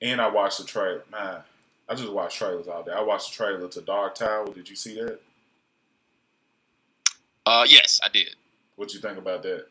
and 0.01 0.21
I 0.21 0.29
watched 0.29 0.59
the 0.59 0.65
trailer. 0.65 1.05
Man, 1.11 1.41
I 1.89 1.95
just 1.95 2.13
watch 2.13 2.37
trailers 2.37 2.69
all 2.69 2.83
day. 2.83 2.93
I 2.93 3.03
watched 3.03 3.31
the 3.31 3.37
trailer 3.37 3.69
to 3.69 3.81
Dark 3.81 4.15
Tower. 4.15 4.47
Did 4.53 4.69
you 4.69 4.77
see 4.77 4.95
that? 5.01 5.19
Uh, 7.45 7.65
yes, 7.67 8.01
I 8.03 8.09
did. 8.09 8.37
What 8.77 8.95
you 8.95 9.01
think 9.01 9.19
about 9.19 9.43
that? 9.43 9.67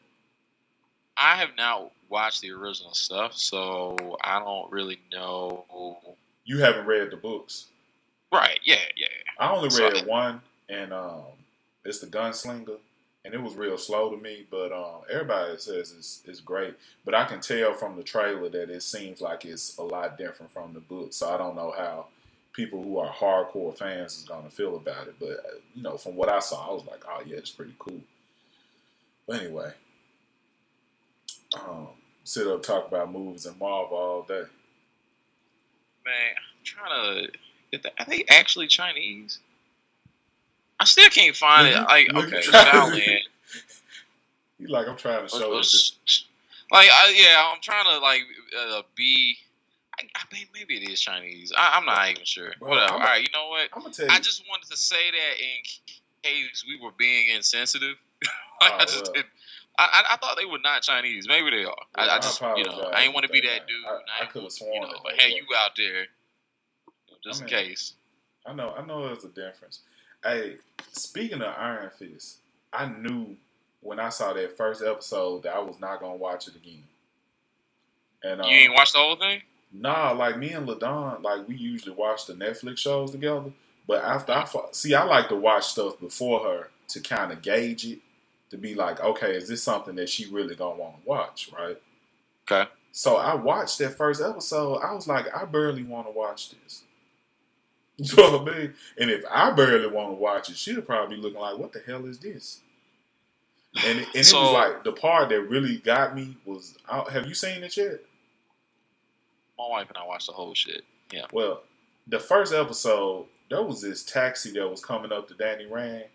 I 1.20 1.36
have 1.38 1.50
not 1.58 1.92
watched 2.10 2.42
the 2.42 2.52
original 2.52 2.94
stuff, 2.94 3.36
so 3.36 4.18
I 4.24 4.40
don't 4.40 4.72
really 4.72 5.00
know. 5.12 5.98
You 6.46 6.60
haven't 6.60 6.86
read 6.86 7.12
the 7.12 7.18
books. 7.18 7.66
Right? 8.32 8.60
Yeah, 8.64 8.76
yeah. 8.96 9.08
I 9.40 9.52
only 9.52 9.70
So- 9.70 9.90
read 9.90 10.06
one, 10.06 10.42
and 10.70 10.94
um, 10.94 11.24
it's 11.86 12.00
the 12.00 12.08
Gunslinger, 12.08 12.78
and 13.26 13.34
it 13.34 13.42
was 13.42 13.56
real 13.56 13.78
slow 13.78 14.10
to 14.12 14.18
me. 14.22 14.46
But 14.50 14.72
um, 14.72 15.02
everybody 15.10 15.58
says 15.58 15.94
it's 15.98 16.22
it's 16.26 16.40
great. 16.42 16.76
But 17.06 17.16
I 17.16 17.26
can 17.26 17.40
tell 17.42 17.74
from 17.74 17.96
the 17.96 18.04
trailer 18.04 18.50
that 18.50 18.70
it 18.70 18.84
seems 18.84 19.22
like 19.22 19.46
it's 19.46 19.78
a 19.78 19.84
lot 19.84 20.18
different 20.18 20.52
from 20.52 20.74
the 20.74 20.80
book. 20.82 21.14
So 21.14 21.34
I 21.34 21.38
don't 21.38 21.56
know 21.56 21.74
how 21.78 22.08
people 22.54 22.84
who 22.84 22.98
are 23.00 23.12
hardcore 23.12 23.76
fans 23.78 24.18
is 24.18 24.24
gonna 24.26 24.50
feel 24.50 24.76
about 24.76 25.08
it. 25.08 25.16
But 25.20 25.30
uh, 25.40 25.58
you 25.74 25.82
know, 25.84 25.98
from 25.98 26.16
what 26.16 26.30
I 26.30 26.40
saw, 26.40 26.70
I 26.70 26.74
was 26.74 26.86
like, 26.86 27.04
oh 27.10 27.22
yeah, 27.26 27.38
it's 27.38 27.50
pretty 27.52 27.74
cool. 27.80 28.02
But 29.26 29.42
anyway, 29.42 29.72
um, 31.56 31.88
sit 32.24 32.48
up 32.48 32.64
talk 32.64 32.88
about 32.88 33.12
movies 33.12 33.46
and 33.46 33.58
Marvel 33.60 33.98
all 33.98 34.22
day. 34.24 34.44
Man, 36.06 36.14
I'm 36.38 36.64
trying 36.64 37.28
to. 37.74 37.90
Are 38.00 38.06
they 38.08 38.24
actually 38.30 38.68
Chinese? 38.68 39.40
I 40.80 40.86
still 40.86 41.10
can't 41.10 41.36
find 41.36 41.68
it. 41.68 41.72
Look 41.74 41.82
at- 41.82 41.88
Like, 41.90 42.12
look 42.14 42.26
okay, 42.28 42.38
at- 42.38 42.44
Shaolin. 42.44 43.18
You 44.60 44.68
like 44.70 44.88
I'm 44.88 44.98
trying 44.98 45.22
to 45.24 45.30
show 45.30 45.56
this. 45.58 45.94
Like, 46.72 46.90
I, 46.92 47.14
yeah, 47.16 47.44
I'm 47.54 47.62
trying 47.62 47.86
to 47.86 48.00
like 48.00 48.22
uh, 48.60 48.82
be. 48.96 49.38
I, 50.00 50.04
I 50.16 50.22
mean, 50.34 50.46
maybe 50.54 50.78
it 50.84 50.90
is 50.90 51.00
Chinese. 51.00 51.52
I, 51.58 51.78
I'm 51.78 51.86
not 51.86 52.10
even 52.10 52.24
sure. 52.26 52.52
Bro, 52.60 52.70
Whatever. 52.70 52.94
All 52.94 53.00
right, 53.00 53.22
you 53.22 53.28
know 53.34 53.50
what? 53.50 53.70
I'm 53.74 53.82
gonna 53.84 53.94
tell 53.94 54.06
you. 54.08 54.12
I 54.12 54.20
just 54.20 54.44
wanted 54.50 54.70
to 54.70 54.78
say 54.78 55.12
that 55.12 55.40
in 55.40 55.64
case 56.24 56.66
we 56.68 56.80
were 56.84 56.92
being 56.98 57.30
insensitive. 57.36 57.96
Like, 58.60 58.72
Oh, 58.74 58.78
I 58.78 58.86
just 58.86 59.04
well. 59.04 59.14
didn't. 59.14 59.28
I, 59.78 59.84
I, 60.10 60.14
I 60.14 60.18
thought 60.18 60.38
they 60.38 60.46
were 60.46 60.60
not 60.60 60.82
Chinese. 60.82 61.28
Maybe 61.28 61.52
they 61.52 61.64
are. 61.66 61.76
I, 61.96 62.08
I 62.08 62.16
I 62.16 62.20
just, 62.20 62.42
you 62.42 62.64
know, 62.64 62.90
I 62.94 63.04
ain't 63.04 63.14
want 63.14 63.26
to 63.26 63.32
be 63.32 63.42
that 63.42 63.48
that. 63.60 63.68
dude. 63.68 63.86
I- 63.86 64.24
I 64.24 64.26
could've 64.26 64.52
sworn 64.52 64.74
you 64.74 64.82
know, 64.82 64.94
but 65.04 65.14
hey, 65.14 65.30
you 65.36 65.44
out 65.58 65.72
there, 65.78 66.06
just 67.24 67.42
I 67.42 67.46
in 67.46 67.50
case. 67.50 67.94
I 68.46 68.54
know, 68.54 68.74
I 68.78 68.86
know 68.86 69.06
there's 69.08 69.24
a 69.26 69.30
difference. 69.30 69.82
Hey, 70.24 70.56
speaking 70.94 71.42
of 71.42 71.54
Iron 71.58 71.90
Fist, 71.98 72.38
I 72.74 72.88
knew 72.88 73.36
when 73.82 74.00
I 74.00 74.10
saw 74.10 74.34
that 74.34 74.58
first 74.58 74.82
episode 74.84 75.44
that 75.44 75.54
I 75.54 75.60
was 75.60 75.80
not 75.80 76.00
gonna 76.00 76.16
watch 76.16 76.48
it 76.48 76.56
again. 76.56 76.84
And 78.24 78.42
um, 78.42 78.48
You 78.50 78.56
ain't 78.58 78.74
watched 78.74 78.94
the 78.94 79.00
whole 79.00 79.16
thing? 79.16 79.42
nah, 79.72 80.12
like 80.12 80.38
me 80.40 80.52
and 80.54 80.68
Ladon, 80.68 81.22
like 81.22 81.48
we 81.48 81.56
usually 81.56 81.94
watch 81.96 82.26
the 82.26 82.34
Netflix 82.34 82.80
shows 82.80 83.12
together. 83.12 83.52
But 83.88 84.04
after 84.04 84.32
I 84.34 84.46
fo- 84.46 84.70
see, 84.72 84.96
I 84.96 85.04
like 85.04 85.30
to 85.30 85.36
watch 85.36 85.66
stuff 85.66 86.00
before 86.00 86.40
her 86.44 86.70
to 86.90 87.00
kind 87.02 87.32
of 87.32 87.42
gauge 87.42 87.86
it, 87.86 88.00
to 88.50 88.58
be 88.58 88.76
like, 88.76 89.00
okay, 89.02 89.36
is 89.36 89.48
this 89.48 89.62
something 89.64 89.96
that 89.96 90.10
she 90.10 90.26
really 90.30 90.56
gonna 90.56 90.76
want 90.80 91.02
to 91.02 91.08
watch, 91.08 91.50
right? 91.58 91.78
Okay. 92.50 92.70
So 92.92 93.18
I 93.18 93.36
watched 93.36 93.78
that 93.80 93.96
first 93.98 94.22
episode. 94.22 94.78
I 94.80 94.94
was 94.94 95.08
like, 95.08 95.26
I 95.36 95.46
barely 95.46 95.84
want 95.84 96.08
to 96.08 96.12
watch 96.12 96.52
this. 96.52 96.84
You 98.00 98.16
know 98.16 98.38
what 98.38 98.54
I 98.54 98.58
mean? 98.60 98.74
And 99.00 99.10
if 99.10 99.24
I 99.30 99.50
barely 99.52 99.88
want 99.88 100.10
to 100.10 100.14
watch 100.14 100.50
it, 100.52 100.56
she'll 100.58 100.82
probably 100.84 101.16
be 101.16 101.22
looking 101.22 101.40
like, 101.40 101.58
"What 101.58 101.74
the 101.74 101.80
hell 101.80 102.06
is 102.06 102.20
this?" 102.20 102.60
And 103.84 104.00
it, 104.02 104.08
and 104.14 104.24
So- 104.26 104.38
it 104.38 104.42
was 104.44 104.54
like 104.54 104.84
the 104.84 104.92
part 104.92 105.30
that 105.30 105.42
really 105.42 105.78
got 105.78 106.16
me 106.16 106.38
was, 106.46 106.76
I- 106.88 107.10
have 107.12 107.26
you 107.26 107.34
seen 107.34 107.64
it 107.64 107.76
yet? 107.76 108.00
My 109.58 109.68
wife 109.68 109.88
and 109.90 109.98
I 109.98 110.06
watched 110.06 110.28
the 110.28 110.34
whole 110.34 110.54
shit. 110.54 110.84
Yeah. 111.12 111.26
Well, 111.34 111.64
the 112.06 112.20
first 112.20 112.54
episode, 112.54 113.26
there 113.50 113.64
was 113.64 113.82
this 113.82 114.04
taxi 114.04 114.52
that 114.52 114.70
was 114.70 114.86
coming 114.86 115.12
up 115.12 115.28
to 115.30 115.34
Danny 115.34 115.66
Rand, 115.66 116.06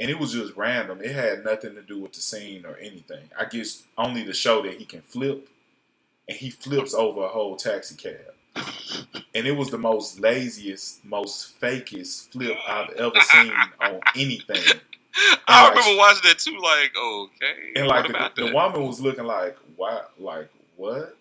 and 0.00 0.10
it 0.10 0.18
was 0.18 0.32
just 0.32 0.56
random. 0.56 1.00
It 1.02 1.12
had 1.14 1.44
nothing 1.44 1.74
to 1.74 1.82
do 1.82 2.00
with 2.00 2.12
the 2.12 2.20
scene 2.20 2.64
or 2.66 2.76
anything. 2.76 3.28
I 3.38 3.44
guess 3.44 3.84
only 3.96 4.24
to 4.24 4.32
show 4.32 4.62
that 4.62 4.74
he 4.78 4.84
can 4.84 5.02
flip, 5.02 5.48
and 6.28 6.36
he 6.36 6.50
flips 6.50 6.94
over 6.94 7.22
a 7.22 7.28
whole 7.28 7.56
taxi 7.56 7.94
cab. 7.96 8.16
And 9.34 9.46
it 9.46 9.56
was 9.56 9.70
the 9.70 9.78
most 9.78 10.20
laziest, 10.20 11.04
most 11.04 11.58
fakest 11.60 12.32
flip 12.32 12.56
I've 12.68 12.90
ever 12.90 13.20
seen 13.20 13.52
on 13.80 14.00
anything. 14.16 14.62
I 15.48 15.64
like- 15.64 15.76
remember 15.76 15.98
watching 15.98 16.22
that 16.24 16.38
too. 16.38 16.58
Like, 16.62 16.92
okay, 16.96 17.72
And 17.76 17.86
like 17.86 18.06
the, 18.08 18.46
the 18.46 18.52
woman 18.54 18.86
was 18.86 19.00
looking 19.00 19.24
like, 19.24 19.56
why? 19.76 20.02
Like 20.18 20.48
what? 20.76 21.16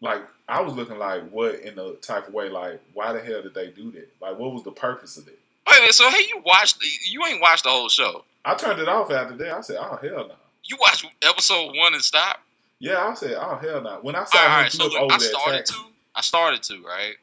Like 0.00 0.22
I 0.48 0.60
was 0.60 0.74
looking 0.74 0.98
like, 0.98 1.28
what 1.30 1.56
in 1.56 1.76
the 1.76 1.94
type 2.02 2.28
of 2.28 2.34
way? 2.34 2.48
Like, 2.48 2.80
why 2.92 3.12
the 3.12 3.20
hell 3.20 3.42
did 3.42 3.54
they 3.54 3.68
do 3.70 3.90
that? 3.92 4.10
Like, 4.20 4.38
what 4.38 4.52
was 4.52 4.62
the 4.62 4.72
purpose 4.72 5.16
of 5.16 5.28
it? 5.28 5.38
Wait 5.68 5.78
a 5.78 5.80
minute. 5.80 5.94
So, 5.94 6.10
hey, 6.10 6.22
you 6.28 6.42
watched? 6.44 6.82
You 7.08 7.24
ain't 7.26 7.40
watched 7.40 7.64
the 7.64 7.70
whole 7.70 7.88
show. 7.88 8.24
I 8.44 8.54
turned 8.54 8.80
it 8.80 8.88
off 8.88 9.10
after 9.10 9.36
that. 9.36 9.54
I 9.54 9.60
said, 9.60 9.76
"Oh 9.80 9.98
hell 10.00 10.28
no!" 10.28 10.34
You 10.64 10.76
watched 10.80 11.06
episode 11.22 11.74
one 11.76 11.94
and 11.94 12.02
stop. 12.02 12.40
Yeah, 12.78 13.06
I 13.06 13.14
said, 13.14 13.34
"Oh 13.38 13.56
hell 13.56 13.80
no!" 13.80 13.98
When 14.02 14.14
I 14.14 14.24
saw 14.24 14.38
All 14.38 14.44
right, 14.44 14.56
him 14.56 14.62
right. 14.62 14.72
So 14.72 14.86
look, 14.86 15.12
I 15.12 15.18
started 15.18 15.56
taxi, 15.58 15.74
to. 15.74 15.80
I 16.14 16.20
started 16.20 16.62
to 16.64 16.82
right, 16.82 17.14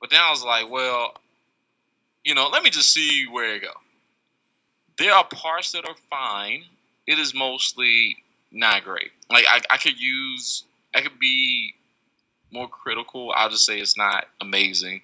but 0.00 0.10
then 0.10 0.20
I 0.20 0.30
was 0.30 0.42
like, 0.42 0.70
well, 0.70 1.14
you 2.24 2.34
know, 2.34 2.48
let 2.48 2.62
me 2.62 2.70
just 2.70 2.92
see 2.92 3.26
where 3.30 3.56
it 3.56 3.62
go. 3.62 3.70
There 4.98 5.12
are 5.12 5.24
parts 5.24 5.72
that 5.72 5.88
are 5.88 5.96
fine. 6.10 6.64
It 7.06 7.18
is 7.18 7.34
mostly 7.34 8.16
not 8.50 8.84
great. 8.84 9.10
Like 9.30 9.44
I, 9.48 9.60
I 9.70 9.76
could 9.76 10.00
use, 10.00 10.64
I 10.94 11.02
could 11.02 11.18
be 11.18 11.74
more 12.50 12.68
critical. 12.68 13.32
I'll 13.34 13.50
just 13.50 13.66
say 13.66 13.78
it's 13.78 13.96
not 13.98 14.26
amazing. 14.40 15.02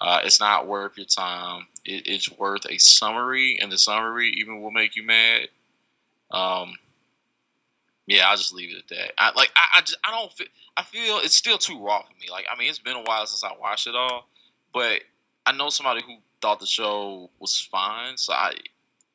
Uh, 0.00 0.20
it's 0.24 0.40
not 0.40 0.66
worth 0.66 0.96
your 0.96 1.06
time. 1.06 1.66
It, 1.84 2.06
it's 2.06 2.30
worth 2.30 2.66
a 2.68 2.78
summary, 2.78 3.58
and 3.60 3.70
the 3.72 3.78
summary 3.78 4.30
even 4.38 4.60
will 4.60 4.70
make 4.70 4.96
you 4.96 5.04
mad. 5.04 5.48
Um, 6.30 6.74
Yeah, 8.06 8.28
I'll 8.28 8.36
just 8.36 8.52
leave 8.52 8.70
it 8.70 8.78
at 8.78 8.88
that. 8.88 9.12
I 9.18 9.32
like 9.34 9.50
I, 9.56 9.78
I 9.78 9.80
just 9.80 9.98
I 10.04 10.10
don't 10.12 10.32
feel 10.32 10.46
I 10.76 10.82
feel 10.82 11.18
it's 11.18 11.34
still 11.34 11.58
too 11.58 11.82
raw 11.84 12.02
for 12.02 12.12
me. 12.20 12.28
Like 12.30 12.46
I 12.52 12.56
mean, 12.58 12.68
it's 12.70 12.78
been 12.78 12.96
a 12.96 13.02
while 13.02 13.26
since 13.26 13.42
I 13.42 13.56
watched 13.58 13.86
it 13.86 13.96
all, 13.96 14.28
but 14.72 15.00
I 15.44 15.52
know 15.52 15.70
somebody 15.70 16.02
who 16.02 16.16
thought 16.40 16.60
the 16.60 16.66
show 16.66 17.30
was 17.40 17.58
fine, 17.60 18.16
so 18.16 18.32
I 18.32 18.52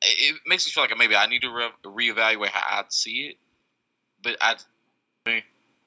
it 0.01 0.35
makes 0.45 0.65
me 0.65 0.71
feel 0.71 0.83
like 0.83 0.97
maybe 0.97 1.15
I 1.15 1.27
need 1.27 1.43
to 1.43 1.51
re- 1.51 1.69
reevaluate 1.85 2.49
how 2.49 2.79
I 2.79 2.83
see 2.89 3.27
it. 3.27 3.37
But 4.23 4.37
I 4.41 4.55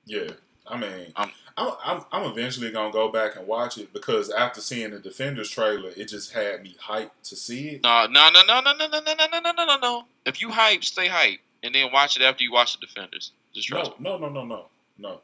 Yeah, 0.07 0.31
I 0.67 0.79
mean, 0.79 1.13
Um, 1.17 1.31
I'm, 1.57 1.73
I'm 1.85 2.05
I'm 2.11 2.31
eventually 2.31 2.71
gonna 2.71 2.91
go 2.93 3.11
back 3.11 3.37
and 3.37 3.47
watch 3.47 3.77
it 3.79 3.93
because 3.93 4.31
after 4.31 4.61
seeing 4.61 4.91
the 4.91 4.99
Defenders 4.99 5.51
trailer, 5.51 5.91
it 5.97 6.09
just 6.09 6.33
had 6.33 6.63
me 6.63 6.75
hyped 6.83 7.11
to 7.25 7.37
see 7.37 7.69
it. 7.71 7.83
no 7.83 8.07
no 8.07 8.31
no 8.31 8.43
no 8.47 8.61
no 8.61 8.73
no 8.73 8.87
no 8.89 9.01
no 9.15 9.41
no 9.41 9.53
no 9.53 9.65
no 9.65 9.77
no. 9.79 10.05
If 10.25 10.41
you 10.41 10.51
hype, 10.51 10.83
stay 10.85 11.07
hype, 11.07 11.41
and 11.63 11.75
then 11.75 11.93
watch 11.93 12.17
it 12.17 12.23
after 12.23 12.43
you 12.43 12.53
watch 12.53 12.79
the 12.81 12.87
Defenders. 12.87 13.33
Just 13.55 13.69
trust 13.69 13.93
No, 14.01 14.17
no, 14.17 14.29
no, 14.29 14.43
no, 14.43 14.45
no, 14.45 14.67
no. 14.99 15.21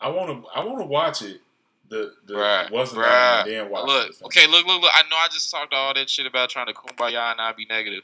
I 0.00 0.10
want 0.10 0.44
to 0.44 0.48
I 0.50 0.64
want 0.64 0.78
to 0.80 0.84
watch 0.84 1.22
it. 1.22 1.40
The 1.88 2.14
the 2.26 2.34
Bruh, 2.34 2.70
wasn't 2.70 3.02
that 3.02 3.46
and 3.46 3.56
then 3.56 3.70
watch 3.70 3.86
Look, 3.86 4.18
the 4.18 4.24
okay, 4.26 4.46
look, 4.48 4.66
look, 4.66 4.82
look. 4.82 4.90
I 4.94 5.02
know 5.08 5.16
I 5.16 5.28
just 5.30 5.50
talked 5.50 5.72
all 5.72 5.94
that 5.94 6.10
shit 6.10 6.26
about 6.26 6.50
trying 6.50 6.66
to 6.66 6.72
kumbaya 6.74 7.30
and 7.30 7.38
not 7.38 7.56
be 7.56 7.64
negative. 7.66 8.02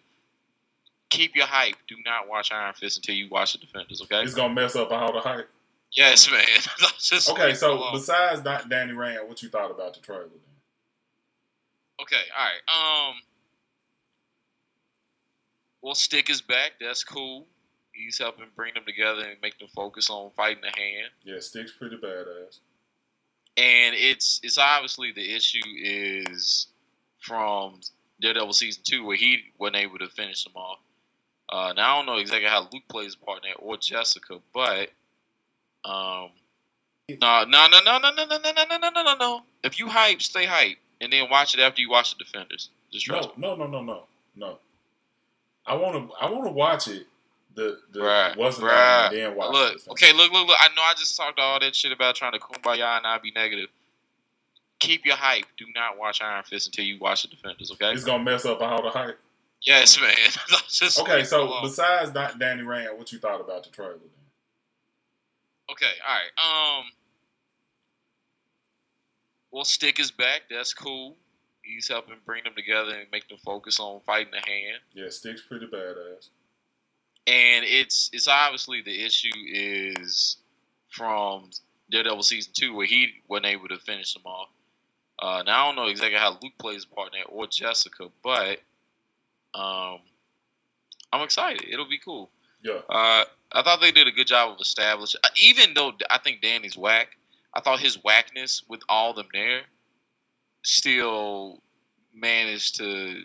Keep 1.10 1.36
your 1.36 1.46
hype. 1.46 1.74
Do 1.88 1.96
not 2.06 2.28
watch 2.28 2.52
Iron 2.52 2.72
Fist 2.74 2.98
until 2.98 3.16
you 3.16 3.28
watch 3.28 3.52
the 3.52 3.58
Defenders. 3.58 4.00
Okay? 4.02 4.22
It's 4.22 4.34
gonna 4.34 4.54
mess 4.54 4.76
up 4.76 4.92
all 4.92 5.12
the 5.12 5.20
hype. 5.20 5.48
Yes, 5.94 6.30
man. 6.30 6.42
just 6.98 7.28
Okay, 7.30 7.54
so 7.54 7.72
alone. 7.74 7.92
besides 7.94 8.40
Da- 8.40 8.62
Danny 8.62 8.92
Rand, 8.92 9.28
what 9.28 9.42
you 9.42 9.48
thought 9.48 9.70
about 9.70 9.94
the 9.94 10.00
trailer? 10.00 10.22
Then? 10.22 10.38
Okay, 12.00 12.16
all 12.36 12.44
right. 12.44 13.08
Um, 13.10 13.14
well, 15.82 15.94
Stick 15.94 16.30
is 16.30 16.40
back. 16.40 16.72
That's 16.80 17.04
cool. 17.04 17.46
He's 17.92 18.18
helping 18.18 18.46
bring 18.56 18.74
them 18.74 18.84
together 18.86 19.20
and 19.22 19.36
make 19.42 19.58
them 19.58 19.68
focus 19.74 20.08
on 20.08 20.30
fighting 20.36 20.62
the 20.62 20.80
hand. 20.80 21.10
Yeah, 21.24 21.40
Stick's 21.40 21.72
pretty 21.72 21.96
badass. 21.96 22.58
And 23.58 23.94
it's 23.94 24.40
it's 24.42 24.56
obviously 24.56 25.12
the 25.12 25.34
issue 25.34 25.60
is 25.76 26.68
from 27.20 27.80
Daredevil 28.22 28.54
season 28.54 28.82
two 28.82 29.04
where 29.04 29.16
he 29.16 29.40
wasn't 29.58 29.76
able 29.76 29.98
to 29.98 30.08
finish 30.08 30.42
them 30.44 30.54
off. 30.56 30.78
Uh, 31.50 31.74
now 31.76 31.92
I 31.92 31.96
don't 31.98 32.06
know 32.06 32.16
exactly 32.16 32.48
how 32.48 32.66
Luke 32.72 32.84
plays 32.88 33.14
a 33.14 33.24
part 33.24 33.44
in 33.44 33.50
that 33.50 33.56
or 33.58 33.76
Jessica, 33.76 34.38
but 34.54 34.88
um, 35.84 36.30
no, 37.08 37.44
no, 37.44 37.66
no, 37.68 37.80
no, 37.84 37.98
no, 37.98 37.98
no, 37.98 38.26
no, 38.26 38.38
no, 38.38 38.52
no, 38.52 38.78
no, 38.78 38.90
no, 38.90 39.02
no, 39.02 39.14
no. 39.18 39.42
If 39.64 39.78
you 39.78 39.88
hype, 39.88 40.22
stay 40.22 40.46
hype, 40.46 40.78
and 41.00 41.12
then 41.12 41.28
watch 41.30 41.54
it 41.54 41.60
after 41.60 41.80
you 41.80 41.90
watch 41.90 42.16
the 42.16 42.24
Defenders. 42.24 42.70
Just 42.92 43.06
trust 43.06 43.30
No, 43.36 43.54
no, 43.54 43.66
no, 43.66 43.80
no, 43.80 43.82
no, 43.82 44.02
no. 44.36 44.58
I 45.66 45.74
want 45.74 46.10
to 46.10 46.14
I 46.16 46.30
want 46.30 46.44
to 46.44 46.50
watch 46.50 46.88
it. 46.88 47.06
The 47.54 47.80
the 47.92 48.00
Bruh, 48.00 48.36
wasn't 48.36 48.68
that 48.68 49.12
and 49.12 49.20
then 49.20 49.36
watch 49.36 49.52
Look, 49.52 49.84
the 49.84 49.90
okay, 49.92 50.12
look, 50.12 50.32
look, 50.32 50.48
look. 50.48 50.56
I 50.58 50.68
know 50.68 50.82
I 50.82 50.94
just 50.96 51.16
talked 51.16 51.38
all 51.38 51.60
that 51.60 51.76
shit 51.76 51.92
about 51.92 52.14
trying 52.14 52.32
to 52.32 52.38
kumbaya 52.38 52.96
and 52.96 53.02
not 53.02 53.22
be 53.22 53.30
negative. 53.32 53.68
Keep 54.78 55.04
your 55.04 55.16
hype. 55.16 55.44
Do 55.58 55.66
not 55.74 55.98
watch 55.98 56.22
Iron 56.22 56.42
Fist 56.44 56.68
until 56.68 56.84
you 56.84 56.98
watch 56.98 57.22
the 57.22 57.28
Defenders. 57.28 57.70
Okay? 57.72 57.92
It's 57.92 58.04
gonna 58.04 58.24
mess 58.24 58.44
up 58.46 58.60
all 58.62 58.82
the 58.82 58.90
hype. 58.90 59.18
Yes, 59.62 60.00
man. 60.00 60.14
just 60.68 60.98
Okay, 60.98 61.24
so 61.24 61.60
besides 61.62 62.10
Da- 62.10 62.32
Danny 62.32 62.62
Rand, 62.62 62.98
what 62.98 63.12
you 63.12 63.18
thought 63.18 63.40
about 63.40 63.64
the 63.64 63.70
trailer? 63.70 63.92
Then? 63.92 64.08
Okay, 65.70 65.86
all 66.06 66.14
right. 66.14 66.78
Um, 66.80 66.84
well, 69.50 69.64
Stick 69.64 70.00
is 70.00 70.10
back. 70.10 70.42
That's 70.50 70.72
cool. 70.74 71.16
He's 71.62 71.88
helping 71.88 72.16
bring 72.26 72.44
them 72.44 72.54
together 72.56 72.90
and 72.94 73.06
make 73.12 73.28
them 73.28 73.38
focus 73.44 73.78
on 73.78 74.00
fighting 74.06 74.32
the 74.32 74.38
hand. 74.50 74.80
Yeah, 74.94 75.08
Stick's 75.10 75.42
pretty 75.42 75.66
badass. 75.66 76.28
and 77.26 77.64
it's 77.64 78.10
it's 78.12 78.26
obviously 78.28 78.82
the 78.82 79.04
issue 79.04 79.30
is 79.46 80.38
from 80.88 81.50
Daredevil 81.90 82.22
season 82.24 82.52
two 82.54 82.74
where 82.74 82.86
he 82.86 83.08
wasn't 83.28 83.46
able 83.46 83.68
to 83.68 83.78
finish 83.78 84.12
them 84.14 84.24
off. 84.26 84.48
Uh, 85.18 85.42
now 85.46 85.64
I 85.64 85.66
don't 85.68 85.76
know 85.76 85.86
exactly 85.90 86.18
how 86.18 86.36
Luke 86.42 86.54
plays 86.58 86.84
a 86.90 86.94
part 86.94 87.14
in 87.14 87.20
that 87.20 87.26
or 87.28 87.46
Jessica, 87.46 88.08
but 88.24 88.58
um, 89.54 89.98
I'm 91.12 91.22
excited. 91.22 91.64
It'll 91.70 91.88
be 91.88 91.98
cool. 92.04 92.28
Yeah, 92.64 92.80
Uh, 92.88 93.24
I 93.54 93.62
thought 93.62 93.80
they 93.80 93.92
did 93.92 94.06
a 94.06 94.12
good 94.12 94.26
job 94.26 94.50
of 94.52 94.60
establishing. 94.60 95.20
uh, 95.24 95.28
Even 95.42 95.74
though 95.74 95.92
I 96.10 96.18
think 96.18 96.40
Danny's 96.40 96.76
whack, 96.76 97.08
I 97.54 97.60
thought 97.60 97.80
his 97.80 97.96
whackness 98.02 98.62
with 98.68 98.80
all 98.88 99.12
them 99.14 99.28
there 99.32 99.62
still 100.62 101.60
managed 102.14 102.76
to. 102.76 103.22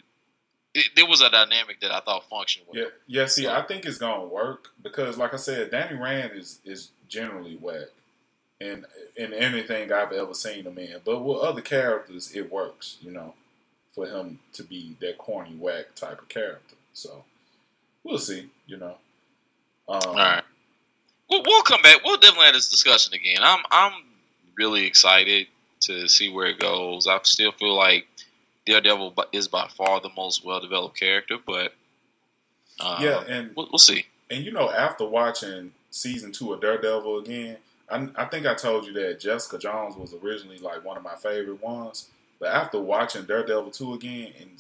It, 0.74 0.90
there 0.96 1.06
was 1.08 1.22
a 1.22 1.30
dynamic 1.30 1.80
that 1.82 1.92
I 1.92 2.02
thought 2.02 2.30
functioned 2.30 2.66
well. 2.68 2.84
yeah, 2.84 2.90
yeah. 3.08 3.26
See, 3.26 3.48
I 3.48 3.62
think 3.64 3.86
it's 3.86 3.98
gonna 3.98 4.26
work 4.26 4.70
because, 4.84 5.18
like 5.18 5.34
I 5.34 5.38
said, 5.38 5.72
Danny 5.72 5.96
Rand 5.98 6.34
is 6.36 6.60
is 6.66 6.92
generally 7.08 7.56
whack 7.58 7.88
in 8.60 8.86
in 9.16 9.34
anything 9.34 9.92
I've 9.92 10.12
ever 10.12 10.34
seen 10.34 10.66
him 10.66 10.78
in. 10.78 10.98
But 11.06 11.20
with 11.20 11.40
other 11.40 11.62
characters, 11.62 12.32
it 12.36 12.52
works. 12.52 12.98
You 13.02 13.12
know, 13.12 13.34
for 13.94 14.06
him 14.08 14.40
to 14.54 14.64
be 14.64 14.96
that 15.00 15.18
corny 15.18 15.56
whack 15.56 15.96
type 15.96 16.22
of 16.22 16.28
character. 16.30 16.76
So 16.94 17.24
we'll 18.04 18.20
see. 18.20 18.50
You 18.68 18.78
know. 18.78 18.98
Um, 19.88 20.02
All 20.06 20.16
right. 20.16 20.44
We'll, 21.30 21.44
we'll 21.46 21.64
come 21.64 21.82
back. 21.82 22.04
We'll 22.04 22.18
definitely 22.18 22.46
have 22.46 22.54
this 22.56 22.70
discussion 22.70 23.14
again. 23.14 23.40
I'm 23.42 23.64
I'm 23.72 23.94
really 24.58 24.86
excited 24.86 25.48
to 25.82 26.08
see 26.08 26.30
where 26.30 26.48
it 26.48 26.60
goes. 26.60 27.08
I 27.08 27.20
still 27.24 27.52
feel 27.52 27.76
like 27.76 28.08
Daredevil 28.66 29.16
is 29.32 29.48
by 29.48 29.68
far 29.68 30.02
the 30.02 30.10
most 30.16 30.46
well 30.46 30.60
developed 30.60 31.00
character, 31.00 31.38
but 31.46 31.74
um, 32.80 33.04
Yeah, 33.04 33.24
and 33.28 33.56
we'll, 33.56 33.68
we'll 33.72 33.80
see. 33.80 34.06
And 34.30 34.44
you 34.44 34.52
know, 34.52 34.70
after 34.72 35.06
watching 35.06 35.72
season 35.92 36.32
two 36.32 36.54
of 36.54 36.62
Daredevil 36.62 37.20
again, 37.20 37.58
I, 37.90 38.10
I 38.16 38.26
think 38.26 38.46
I 38.46 38.54
told 38.54 38.86
you 38.86 38.94
that 38.94 39.20
Jessica 39.20 39.58
Jones 39.58 39.96
was 39.96 40.14
originally 40.14 40.58
like 40.60 40.84
one 40.84 40.98
of 40.98 41.04
my 41.04 41.16
favorite 41.16 41.62
ones. 41.62 42.10
But 42.40 42.50
after 42.54 42.80
watching 42.80 43.26
Daredevil 43.26 43.72
two 43.72 43.94
again 43.94 44.34
and 44.40 44.52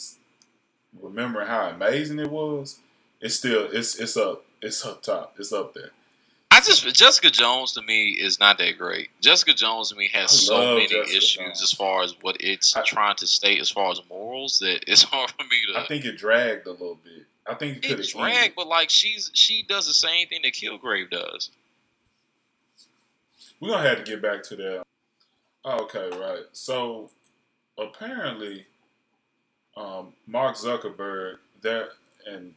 remembering 1.01 1.47
how 1.47 1.69
amazing 1.69 2.19
it 2.19 2.31
was, 2.31 2.79
it's 3.21 3.35
still 3.35 3.69
it's 3.71 3.95
it's 3.99 4.17
up 4.17 4.43
it's 4.61 4.85
up 4.85 5.03
top 5.03 5.35
it's 5.37 5.51
up 5.53 5.73
there. 5.73 5.91
I 6.49 6.59
just 6.61 6.87
Jessica 6.95 7.29
Jones 7.29 7.73
to 7.73 7.81
me 7.83 8.09
is 8.09 8.39
not 8.39 8.57
that 8.57 8.77
great. 8.77 9.09
Jessica 9.21 9.53
Jones 9.53 9.89
to 9.89 9.95
me 9.95 10.09
has 10.13 10.31
so 10.31 10.75
many 10.75 10.87
Jessica 10.87 11.17
issues 11.17 11.35
Jones. 11.35 11.61
as 11.61 11.71
far 11.71 12.01
as 12.03 12.15
what 12.21 12.37
it's 12.39 12.75
I- 12.75 12.81
trying 12.83 13.15
to 13.17 13.27
state 13.27 13.59
as 13.61 13.69
far 13.69 13.91
as 13.91 14.01
morals 14.09 14.59
that 14.59 14.83
it's 14.87 15.03
hard 15.11 15.29
for 15.31 15.43
me 15.43 15.57
to. 15.73 15.79
I 15.81 15.85
think 15.85 16.05
it 16.05 16.17
dragged 16.17 16.65
a 16.67 16.71
little 16.71 16.97
bit. 17.03 17.25
I 17.49 17.53
think 17.53 17.77
it 17.77 17.83
could 17.83 17.99
it's 17.99 18.11
have 18.13 18.21
drag, 18.21 18.55
but 18.55 18.67
like 18.67 18.89
she's 18.89 19.29
she 19.33 19.63
does 19.63 19.85
the 19.87 19.93
same 19.93 20.27
thing 20.27 20.39
that 20.43 20.53
Kilgrave 20.53 21.09
does. 21.11 21.49
We're 23.59 23.69
gonna 23.71 23.87
have 23.89 24.03
to 24.03 24.11
get 24.11 24.21
back 24.21 24.43
to 24.43 24.55
that. 24.55 24.83
Okay, 25.65 26.09
right. 26.17 26.43
So 26.53 27.09
apparently, 27.77 28.65
um, 29.75 30.13
Mark 30.27 30.55
Zuckerberg 30.55 31.37
there 31.61 31.89
and 32.29 32.53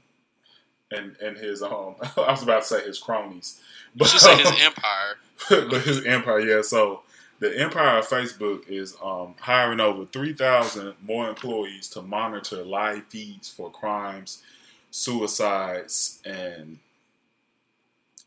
and 0.90 1.16
and 1.22 1.36
his 1.36 1.62
um 1.62 1.94
I 2.16 2.30
was 2.30 2.42
about 2.42 2.62
to 2.62 2.68
say 2.68 2.84
his 2.84 2.98
cronies, 2.98 3.60
You 3.94 4.00
but 4.00 4.08
should 4.08 4.20
say 4.20 4.36
his 4.36 4.52
empire. 4.62 5.16
but 5.68 5.82
his 5.82 6.04
empire, 6.04 6.40
yeah. 6.40 6.62
So 6.62 7.02
the 7.38 7.58
empire 7.58 7.98
of 7.98 8.08
Facebook 8.08 8.68
is 8.68 8.96
um 9.02 9.34
hiring 9.40 9.80
over 9.80 10.04
three 10.06 10.32
thousand 10.32 10.94
more 11.02 11.28
employees 11.28 11.88
to 11.90 12.02
monitor 12.02 12.62
live 12.62 13.04
feeds 13.06 13.48
for 13.48 13.70
crimes, 13.70 14.42
suicides, 14.90 16.20
and 16.24 16.78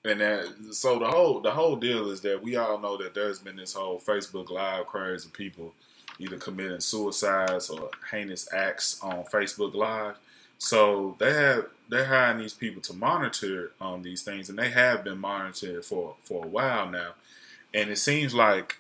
and 0.06 0.20
that 0.20 0.48
so 0.72 1.00
the 1.00 1.08
whole 1.08 1.40
the 1.40 1.52
whole 1.52 1.76
deal 1.76 2.10
is 2.10 2.22
that 2.22 2.44
we 2.44 2.56
all 2.56 2.80
know 2.80 2.98
that 2.98 3.14
there's 3.14 3.40
been 3.40 3.56
this 3.56 3.74
whole 3.74 4.00
Facebook 4.00 4.50
live 4.50 4.86
craze 4.88 5.26
of 5.26 5.34
people 5.34 5.74
either 6.20 6.38
committing 6.38 6.80
suicides 6.80 7.70
or 7.70 7.90
heinous 8.12 8.52
acts 8.54 9.00
on 9.02 9.24
Facebook 9.26 9.74
Live. 9.74 10.16
So 10.58 11.16
they 11.20 11.34
have 11.34 11.66
they're 11.90 12.06
hiring 12.06 12.40
these 12.40 12.54
people 12.54 12.82
to 12.84 12.94
monitor 12.94 13.72
um, 13.82 14.04
these 14.04 14.22
things, 14.22 14.50
and 14.50 14.58
they 14.58 14.70
have 14.70 15.04
been 15.04 15.18
monitored 15.20 15.86
for 15.86 16.16
for 16.24 16.46
a 16.46 16.48
while 16.48 16.90
now. 16.90 17.12
And 17.74 17.90
it 17.90 17.98
seems 17.98 18.34
like 18.34 18.78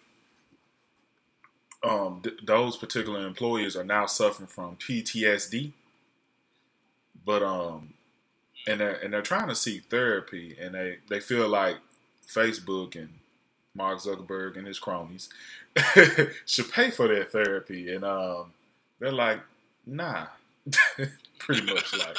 um, 1.83 2.21
th- 2.23 2.39
those 2.43 2.77
particular 2.77 3.25
employees 3.27 3.75
are 3.75 3.83
now 3.83 4.05
suffering 4.05 4.47
from 4.47 4.77
PTSD. 4.77 5.71
But 7.25 7.43
um, 7.43 7.93
and 8.67 8.79
they're 8.79 8.95
and 8.95 9.13
they're 9.13 9.21
trying 9.21 9.49
to 9.49 9.55
seek 9.55 9.85
therapy, 9.85 10.55
and 10.59 10.75
they 10.75 10.97
they 11.09 11.19
feel 11.19 11.47
like 11.47 11.77
Facebook 12.27 12.95
and 12.95 13.09
Mark 13.75 13.99
Zuckerberg 13.99 14.57
and 14.57 14.67
his 14.67 14.79
cronies 14.79 15.29
should 16.45 16.71
pay 16.71 16.91
for 16.91 17.07
their 17.07 17.25
therapy, 17.25 17.93
and 17.93 18.03
um, 18.03 18.53
they're 18.99 19.11
like, 19.11 19.39
nah, 19.85 20.27
pretty 21.39 21.65
much 21.73 21.97
like. 21.97 22.17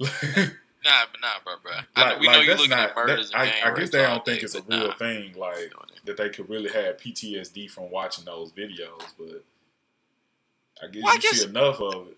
Nah, 0.00 1.06
but 1.10 1.20
nah, 1.22 1.28
bro, 1.44 1.54
bro. 1.62 1.72
I 1.96 2.10
Like, 2.10 2.20
we 2.20 2.26
like, 2.26 2.36
know 2.36 2.42
you're 2.42 2.54
looking 2.56 2.70
not. 2.70 2.90
at 2.90 2.96
murders 2.96 3.30
that- 3.30 3.40
and 3.40 3.50
I, 3.64 3.70
I 3.72 3.74
guess 3.74 3.88
they 3.90 4.02
don't 4.02 4.22
think 4.24 4.42
it's 4.42 4.54
a 4.54 4.60
real 4.62 4.88
nah. 4.88 4.94
thing, 4.96 5.32
like 5.34 5.72
that 6.04 6.16
they 6.18 6.28
could 6.28 6.48
really 6.50 6.70
have 6.70 6.98
PTSD 6.98 7.70
from 7.70 7.90
watching 7.90 8.24
those 8.26 8.52
videos. 8.52 9.02
But 9.18 9.42
I 10.82 10.88
guess 10.88 11.02
Well, 11.02 11.12
I 11.12 11.14
you 11.14 11.20
guess- 11.22 11.40
see 11.40 11.48
enough 11.48 11.80
of 11.80 12.08
it. 12.08 12.16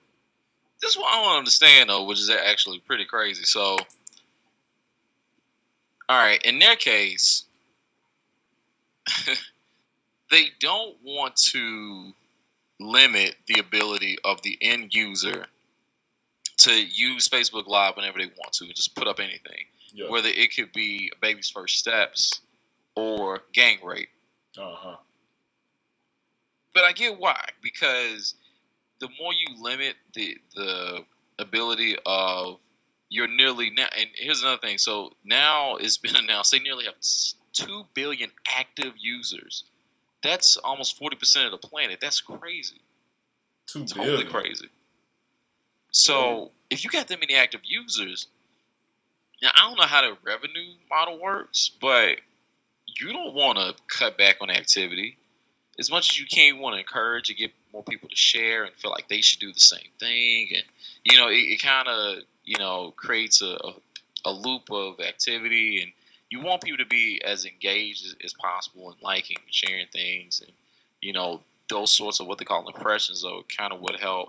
This 0.83 0.91
is 0.93 0.97
what 0.99 1.07
I 1.15 1.23
don't 1.23 1.39
understand 1.39 1.91
though, 1.91 2.05
which 2.05 2.19
is 2.19 2.29
actually 2.29 2.81
pretty 2.81 3.05
crazy. 3.05 3.45
So 3.45 3.79
All 6.09 6.19
right, 6.19 6.43
in 6.43 6.59
their 6.59 6.77
case, 6.77 7.45
they 10.31 10.47
don't 10.61 10.97
want 11.05 11.37
to 11.37 12.12
limit 12.81 13.37
the 13.47 13.61
ability 13.61 14.19
of 14.25 14.43
the 14.43 14.59
end 14.61 14.93
user 14.95 15.47
to 16.59 16.73
use 16.73 17.29
Facebook 17.29 17.66
Live 17.66 17.97
whenever 17.97 18.19
they 18.19 18.27
want 18.27 18.53
to, 18.55 18.64
and 18.64 18.75
just 18.75 18.95
put 18.95 19.07
up 19.07 19.21
anything. 19.21 19.64
Yeah. 19.92 20.11
Whether 20.11 20.29
it 20.29 20.55
could 20.55 20.73
be 20.73 21.11
a 21.14 21.21
baby's 21.21 21.49
first 21.49 21.79
steps 21.79 22.40
or 22.95 23.40
gang 23.53 23.79
rape. 23.85 24.09
Uh 24.59 24.75
huh. 24.75 24.97
But 26.75 26.85
I 26.85 26.92
get 26.92 27.19
why, 27.19 27.42
because 27.62 28.35
the 29.01 29.09
more 29.21 29.33
you 29.33 29.62
limit 29.62 29.95
the 30.14 30.37
the 30.55 31.05
ability 31.38 31.97
of 32.05 32.59
you're 33.09 33.29
nearly 33.29 33.71
now 33.71 33.87
and 33.99 34.09
here's 34.14 34.42
another 34.42 34.59
thing. 34.59 34.79
So 34.79 35.12
now 35.25 35.77
it's 35.77 35.99
been 35.99 36.16
announced 36.23 36.53
they 36.53 36.59
nearly 36.59 36.85
have 36.87 36.95
two 37.53 37.85
billion 37.95 38.31
active 38.47 38.92
users. 38.99 39.64
That's 40.23 40.57
almost 40.57 40.99
forty 40.99 41.16
percent 41.16 41.47
of 41.47 41.53
the 41.61 41.69
planet. 41.69 41.99
That's 42.01 42.21
crazy. 42.21 42.81
Two 43.66 43.85
Totally 43.85 44.25
billion. 44.25 44.31
crazy. 44.31 44.69
So 45.97 46.51
if 46.69 46.85
you 46.85 46.91
got 46.91 47.09
that 47.09 47.21
many 47.21 47.35
active 47.35 47.63
users, 47.65 48.27
now 49.43 49.49
I 49.57 49.67
don't 49.67 49.79
know 49.79 49.87
how 49.87 50.03
the 50.03 50.15
revenue 50.23 50.75
model 50.91 51.19
works, 51.19 51.71
but 51.81 52.19
you 53.01 53.15
don't 53.15 53.33
want 53.33 53.57
to 53.57 53.75
cut 53.89 54.19
back 54.19 54.37
on 54.43 54.51
activity 54.51 55.17
as 55.79 55.91
much 55.91 56.11
as 56.11 56.21
you 56.21 56.27
can. 56.27 56.55
You 56.55 56.61
want 56.61 56.75
to 56.75 56.81
encourage 56.81 57.31
and 57.31 57.39
get 57.39 57.51
more 57.73 57.83
people 57.83 58.11
to 58.11 58.15
share 58.15 58.65
and 58.65 58.75
feel 58.75 58.91
like 58.91 59.09
they 59.09 59.23
should 59.23 59.41
do 59.41 59.51
the 59.55 59.59
same 59.59 59.89
thing, 59.99 60.49
and 60.55 60.65
you 61.03 61.17
know 61.17 61.29
it, 61.29 61.37
it 61.37 61.63
kind 61.63 61.89
of 61.89 62.19
you 62.45 62.59
know 62.59 62.93
creates 62.95 63.41
a, 63.41 63.57
a 63.65 63.73
a 64.27 64.33
loop 64.33 64.71
of 64.71 65.01
activity, 65.01 65.81
and 65.81 65.93
you 66.29 66.43
want 66.43 66.63
people 66.63 66.85
to 66.85 66.87
be 66.87 67.23
as 67.25 67.47
engaged 67.47 68.05
as, 68.05 68.17
as 68.23 68.35
possible 68.35 68.91
and 68.91 69.01
liking 69.01 69.39
and 69.43 69.55
sharing 69.55 69.87
things, 69.87 70.43
and 70.43 70.53
you 71.01 71.15
know 71.15 71.41
those 71.71 71.91
sorts 71.91 72.21
of 72.21 72.27
what 72.27 72.37
they 72.37 72.45
call 72.45 72.69
impressions 72.69 73.25
are 73.25 73.41
kind 73.57 73.73
of 73.73 73.81
what 73.81 73.99
help 73.99 74.29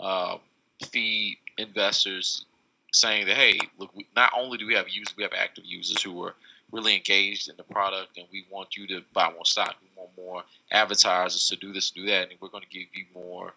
uh, 0.00 0.38
feed 0.82 1.38
investors 1.58 2.44
saying 2.92 3.26
that 3.26 3.36
hey 3.36 3.58
look 3.78 3.94
we, 3.94 4.06
not 4.14 4.32
only 4.36 4.58
do 4.58 4.66
we 4.66 4.74
have 4.74 4.88
users 4.88 5.16
we 5.16 5.22
have 5.22 5.32
active 5.36 5.64
users 5.64 6.02
who 6.02 6.22
are 6.22 6.34
really 6.72 6.94
engaged 6.96 7.48
in 7.48 7.56
the 7.56 7.62
product 7.62 8.16
and 8.16 8.26
we 8.32 8.44
want 8.50 8.76
you 8.76 8.86
to 8.86 9.00
buy 9.12 9.30
more 9.32 9.44
stock 9.44 9.76
we 9.82 9.88
want 9.96 10.10
more 10.16 10.42
advertisers 10.72 11.48
to 11.48 11.56
do 11.56 11.72
this 11.72 11.90
do 11.90 12.06
that 12.06 12.30
and 12.30 12.32
we're 12.40 12.48
going 12.48 12.62
to 12.62 12.68
give 12.68 12.88
you 12.94 13.04
more 13.14 13.52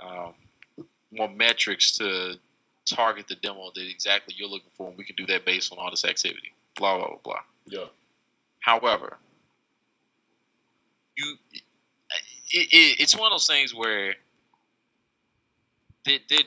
um, 0.00 0.34
more 1.10 1.28
metrics 1.28 1.92
to 1.92 2.34
target 2.84 3.26
the 3.28 3.34
demo 3.36 3.70
that 3.74 3.88
exactly 3.88 4.34
you're 4.36 4.48
looking 4.48 4.70
for 4.74 4.88
and 4.88 4.96
we 4.96 5.04
can 5.04 5.16
do 5.16 5.26
that 5.26 5.44
based 5.44 5.72
on 5.72 5.78
all 5.78 5.90
this 5.90 6.04
activity 6.04 6.52
blah 6.76 6.96
blah 6.96 7.08
blah 7.08 7.18
blah 7.22 7.40
Yeah. 7.66 7.84
However, 8.60 9.16
you 11.16 11.36
it, 12.50 12.68
it, 12.72 13.00
it's 13.00 13.16
one 13.16 13.26
of 13.26 13.32
those 13.32 13.46
things 13.46 13.74
where 13.74 14.14
that, 16.08 16.20
that 16.30 16.44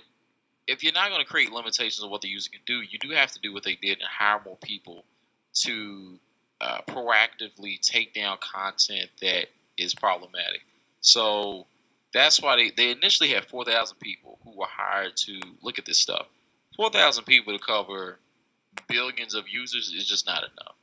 if 0.68 0.84
you're 0.84 0.94
not 0.94 1.10
going 1.10 1.22
to 1.22 1.28
create 1.28 1.52
limitations 1.52 2.04
of 2.04 2.10
what 2.10 2.22
the 2.22 2.28
user 2.28 2.50
can 2.50 2.62
do, 2.66 2.82
you 2.82 3.00
do 3.00 3.10
have 3.12 3.32
to 3.32 3.40
do 3.40 3.54
what 3.54 3.64
they 3.64 3.76
did 3.76 4.00
and 4.00 4.08
hire 4.08 4.42
more 4.46 4.58
people 4.58 5.04
to 5.54 6.20
uh, 6.60 6.82
proactively 6.88 7.80
take 7.80 8.14
down 8.14 8.38
content 8.40 9.10
that 9.22 9.48
is 9.78 9.94
problematic. 9.94 10.62
So 11.02 11.66
that's 12.14 12.42
why 12.42 12.56
they, 12.56 12.72
they 12.72 12.92
initially 12.92 13.30
had 13.30 13.46
4,000 13.46 13.98
people 14.00 14.40
who 14.44 14.58
were 14.58 14.68
hired 14.68 15.18
to 15.18 15.40
look 15.62 15.80
at 15.80 15.86
this 15.86 15.98
stuff. 15.98 16.28
4,000 16.78 17.26
people 17.26 17.58
to 17.58 17.64
cover 17.64 18.18
billions 18.88 19.36
of 19.36 19.50
users 19.50 19.90
is 19.90 20.08
just 20.08 20.26
not 20.26 20.44
enough. 20.44 20.76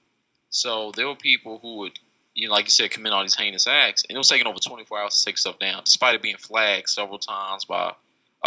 So 0.51 0.93
there 0.97 1.07
were 1.07 1.17
people 1.17 1.59
who 1.61 1.79
would, 1.79 1.99
you 2.35 2.49
know, 2.49 2.55
like 2.55 2.67
you 2.67 2.71
said, 2.71 2.91
commit 2.91 3.13
all 3.13 3.23
these 3.23 3.35
heinous 3.35 3.67
acts, 3.67 4.05
and 4.09 4.15
it 4.15 4.19
was 4.19 4.29
taking 4.29 4.47
over 4.47 4.59
24 4.59 4.99
hours 4.99 5.19
to 5.19 5.25
take 5.25 5.39
stuff 5.39 5.59
down, 5.59 5.83
despite 5.85 6.15
it 6.15 6.23
being 6.23 6.37
flagged 6.37 6.89
several 6.89 7.19
times 7.19 7.65
by 7.65 7.93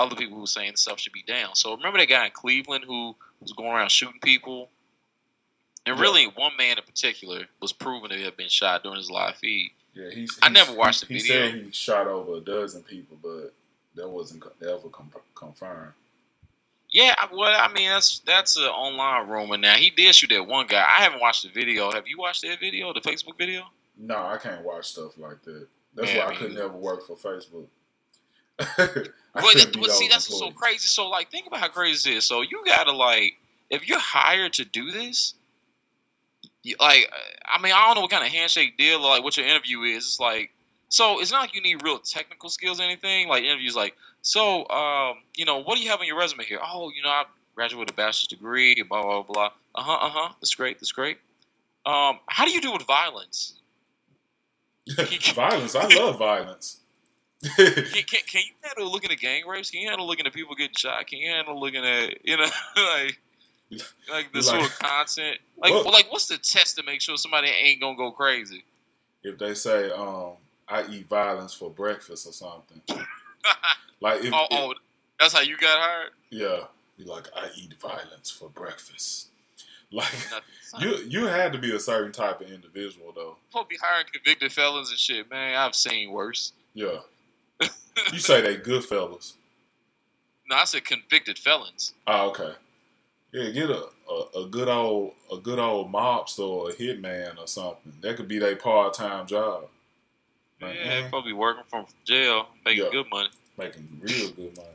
other 0.02 0.16
people 0.16 0.36
who 0.36 0.42
were 0.42 0.48
saying 0.48 0.76
stuff 0.76 1.00
should 1.00 1.14
be 1.14 1.24
down. 1.24 1.56
So 1.56 1.76
remember 1.76 2.00
that 2.00 2.10
guy 2.10 2.26
in 2.26 2.32
Cleveland 2.32 2.84
who 2.86 3.16
was 3.40 3.54
going 3.54 3.70
around 3.72 3.90
shooting 3.92 4.20
people? 4.22 4.70
And 5.86 5.96
Yeah. 5.98 6.02
really, 6.02 6.26
one 6.26 6.56
man 6.58 6.78
in 6.78 6.84
particular 6.84 7.46
was 7.60 7.74
proven 7.74 8.10
to 8.12 8.22
have 8.24 8.38
been 8.38 8.50
shot 8.50 8.84
during 8.84 8.98
his 8.98 9.10
live 9.10 9.38
feed. 9.38 9.72
Yeah. 9.94 10.10
He's, 10.12 10.38
I 10.42 10.50
he's- 10.50 10.54
never 10.68 10.78
watched 10.78 11.02
the 11.02 11.08
he, 11.08 11.20
video. 11.20 11.46
He 11.46 11.52
said 11.52 11.66
he 11.66 11.72
shot 11.72 12.08
over 12.08 12.36
a 12.38 12.40
dozen 12.42 12.84
people, 12.84 13.18
but 13.22 13.54
that 13.96 14.08
wasn't 14.08 14.44
ever 14.62 14.90
confirmed. 15.36 15.94
Yeah, 16.92 17.16
well, 17.32 17.54
I 17.58 17.72
mean 17.72 17.90
that's 17.90 18.20
that's 18.20 18.58
an 18.58 18.64
online 18.64 19.28
rumor. 19.30 19.58
Now 19.58 19.76
he 19.76 19.90
did 19.92 20.14
shoot 20.14 20.30
that 20.32 20.46
one 20.46 20.68
guy. 20.68 20.82
I 20.86 21.02
haven't 21.04 21.22
watched 21.22 21.44
the 21.44 21.50
video. 21.50 21.90
Have 21.92 22.06
you 22.08 22.18
watched 22.18 22.42
that 22.42 22.60
video, 22.60 22.92
the 22.94 23.00
Facebook 23.00 23.38
video? 23.38 23.64
No, 23.98 24.18
I 24.18 24.38
can't 24.38 24.62
watch 24.64 24.90
stuff 24.90 25.18
like 25.18 25.42
that. 25.44 25.68
That's 25.96 26.14
Yeah, 26.14 26.26
why 26.26 26.32
I 26.32 26.36
could 26.36 26.52
either. 26.52 26.62
never 26.64 26.74
work 26.78 27.08
for 27.08 27.16
Facebook. 27.16 27.68
Well, 29.34 29.46
couldn't 29.54 29.74
that, 29.74 29.82
well, 29.82 29.90
see, 29.92 30.08
that's 30.10 30.26
so 30.26 30.52
crazy. 30.52 30.88
So, 30.88 31.08
like, 31.08 31.32
think 31.32 31.48
about 31.48 31.62
how 31.62 31.70
crazy 31.70 32.12
it 32.12 32.18
is. 32.18 32.28
So, 32.28 32.42
you 32.42 32.64
gotta 32.66 32.92
like, 32.92 33.38
if 33.70 33.88
you're 33.88 34.00
hired 34.00 34.54
to 34.54 34.66
do 34.66 34.92
this, 34.92 35.36
you, 36.64 36.76
like, 36.80 37.10
I 37.46 37.62
mean, 37.62 37.74
I 37.74 37.86
don't 37.86 37.96
know 37.96 38.02
what 38.02 38.12
kind 38.12 38.26
of 38.26 38.32
handshake 38.32 38.78
deal 38.78 39.00
or 39.00 39.10
like 39.10 39.24
what 39.24 39.38
your 39.38 39.46
interview 39.46 39.84
is. 39.84 40.06
It's 40.06 40.20
like, 40.20 40.52
so 40.90 41.22
it's 41.22 41.32
not 41.32 41.42
like 41.42 41.56
you 41.56 41.62
need 41.62 41.82
real 41.82 42.00
technical 42.00 42.50
skills 42.50 42.82
or 42.82 42.84
anything. 42.84 43.30
Like, 43.30 43.44
interviews, 43.44 43.76
like, 43.76 43.96
so, 44.22 44.68
um, 44.70 45.18
you 45.36 45.46
know, 45.46 45.64
what 45.64 45.78
do 45.78 45.84
you 45.84 45.90
have 45.90 46.02
on 46.02 46.08
your 46.08 46.18
resume 46.18 46.44
here? 46.44 46.60
Oh, 46.62 46.92
you 46.94 47.02
know, 47.02 47.10
I 47.10 47.24
graduated 47.56 47.80
with 47.80 47.92
a 47.92 47.94
bachelor's 47.94 48.28
degree, 48.28 48.84
blah 48.84 49.02
blah 49.02 49.24
blah. 49.24 49.52
Uh 49.76 49.82
huh, 49.82 49.94
uh 49.94 50.10
huh. 50.10 50.34
That's 50.42 50.56
great. 50.56 50.80
That's 50.80 50.92
great. 50.92 51.18
Um, 51.86 52.20
how 52.28 52.46
do 52.46 52.52
you 52.52 52.62
deal 52.62 52.74
with 52.74 52.84
violence? 52.84 53.54
violence. 55.34 55.74
I 55.74 55.88
love 55.88 56.20
violence. 56.20 56.81
Can, 57.58 57.66
can, 57.66 58.22
can 58.28 58.42
you 58.46 58.54
handle 58.62 58.92
looking 58.92 59.12
at 59.12 59.20
gang 59.20 59.48
rapes? 59.48 59.72
Can 59.72 59.82
you 59.82 59.90
handle 59.90 60.06
looking 60.06 60.28
at 60.28 60.34
people 60.34 60.54
getting 60.54 60.76
shot? 60.76 61.08
Can 61.08 61.18
you 61.20 61.32
handle 61.32 61.60
looking 61.60 61.84
at 61.84 62.24
you 62.26 62.38
know 62.38 62.44
like 62.76 63.20
like 64.12 64.32
the 64.32 64.40
Like- 64.40 64.44
sort 64.44 64.62
of 64.64 64.78
content? 64.80 65.38
Like 65.58 65.72
Well- 65.72 65.92
like 65.92 66.12
what's 66.12 66.28
the 66.28 66.38
test 66.38 66.76
to 66.78 66.84
make 66.84 67.02
sure 67.02 67.18
somebody 67.18 67.48
ain't 67.48 67.82
gonna 67.82 67.98
go 67.98 68.12
crazy? 68.12 68.64
if 69.24 69.38
they 69.38 69.54
say, 69.56 69.90
um, 69.92 70.34
"I 70.68 70.84
eat 70.90 71.08
violence 71.08 71.54
for 71.54 71.70
breakfast" 71.70 72.28
or 72.28 72.32
something, 72.34 72.82
like 74.02 74.24
if, 74.24 74.34
oh, 74.34 74.48
if- 74.50 74.60
oh, 74.60 74.74
that's 75.20 75.34
how 75.34 75.42
you 75.42 75.58
got 75.58 75.78
hired. 75.80 76.10
yeah, 76.32 76.62
be 76.98 77.04
like, 77.06 77.28
"I 77.36 77.50
eat 77.56 77.74
violence 77.80 78.30
for 78.32 78.50
breakfast." 78.50 79.28
Like 79.94 80.08
you, 80.80 80.96
you 81.08 81.26
had 81.28 81.52
to 81.52 81.60
be 81.60 81.76
a 81.76 81.80
certain 81.80 82.14
type 82.14 82.40
of 82.40 82.50
individual, 82.50 83.12
though. 83.14 83.36
to 83.60 83.68
be 83.68 83.76
hiring 83.82 84.06
convicted 84.12 84.52
felons 84.54 84.90
and 84.90 84.98
shit, 84.98 85.30
man. 85.30 85.56
I've 85.58 85.76
seen 85.76 86.12
worse. 86.12 86.54
Yeah, 86.74 87.00
you 88.14 88.20
say 88.20 88.42
they 88.42 88.58
good 88.58 88.84
fellas. 88.84 89.34
No, 90.50 90.56
I 90.58 90.66
said 90.66 90.84
convicted 90.86 91.38
felons. 91.40 91.94
Oh, 92.08 92.30
okay. 92.30 92.54
Yeah, 93.32 93.50
get 93.52 93.70
a, 93.70 93.86
a, 94.10 94.42
a 94.44 94.48
good 94.50 94.68
old 94.68 95.14
a 95.32 95.38
good 95.38 95.60
old 95.60 95.92
mobster 95.92 96.40
or 96.40 96.70
a 96.70 96.74
hitman 96.74 97.38
or 97.40 97.48
something. 97.48 97.94
That 98.02 98.18
could 98.18 98.28
be 98.28 98.40
their 98.40 98.56
part 98.58 98.94
time 98.94 99.26
job. 99.28 99.68
Like, 100.62 100.76
yeah, 100.76 101.02
man, 101.02 101.10
probably 101.10 101.34
working 101.34 101.64
from 101.70 101.86
jail, 102.06 102.48
making 102.66 102.84
Yeah. 102.84 102.90
good 102.92 103.10
money. 103.10 103.30
making 103.58 103.88
real 104.02 104.30
good 104.32 104.56
money. 104.58 104.68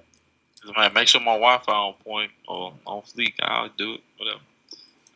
Might 0.77 0.95
make 0.95 1.07
sure 1.07 1.21
my 1.21 1.35
Wi-Fi 1.35 1.71
on 1.73 1.95
point 2.03 2.33
or 2.49 2.73
on 2.87 3.03
fleek. 3.03 3.35
I'll 3.41 3.69
do 3.77 3.95
it. 3.95 4.01
Whatever. 4.17 4.41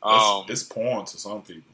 Um, 0.03 0.45
it's 0.49 0.63
porn 0.63 1.05
to 1.07 1.19
some 1.19 1.43
people. 1.43 1.73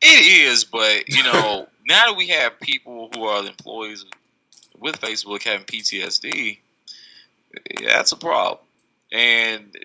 It 0.00 0.48
is, 0.48 0.64
but 0.64 1.08
you 1.08 1.22
know, 1.24 1.66
now 1.86 2.06
that 2.10 2.16
we 2.16 2.28
have 2.28 2.60
people 2.60 3.10
who 3.14 3.24
are 3.24 3.42
the 3.42 3.48
employees 3.48 4.04
with 4.78 5.00
Facebook 5.00 5.42
having 5.42 5.64
PTSD, 5.66 6.58
that's 7.84 8.12
a 8.12 8.16
problem. 8.16 8.58
And 9.12 9.76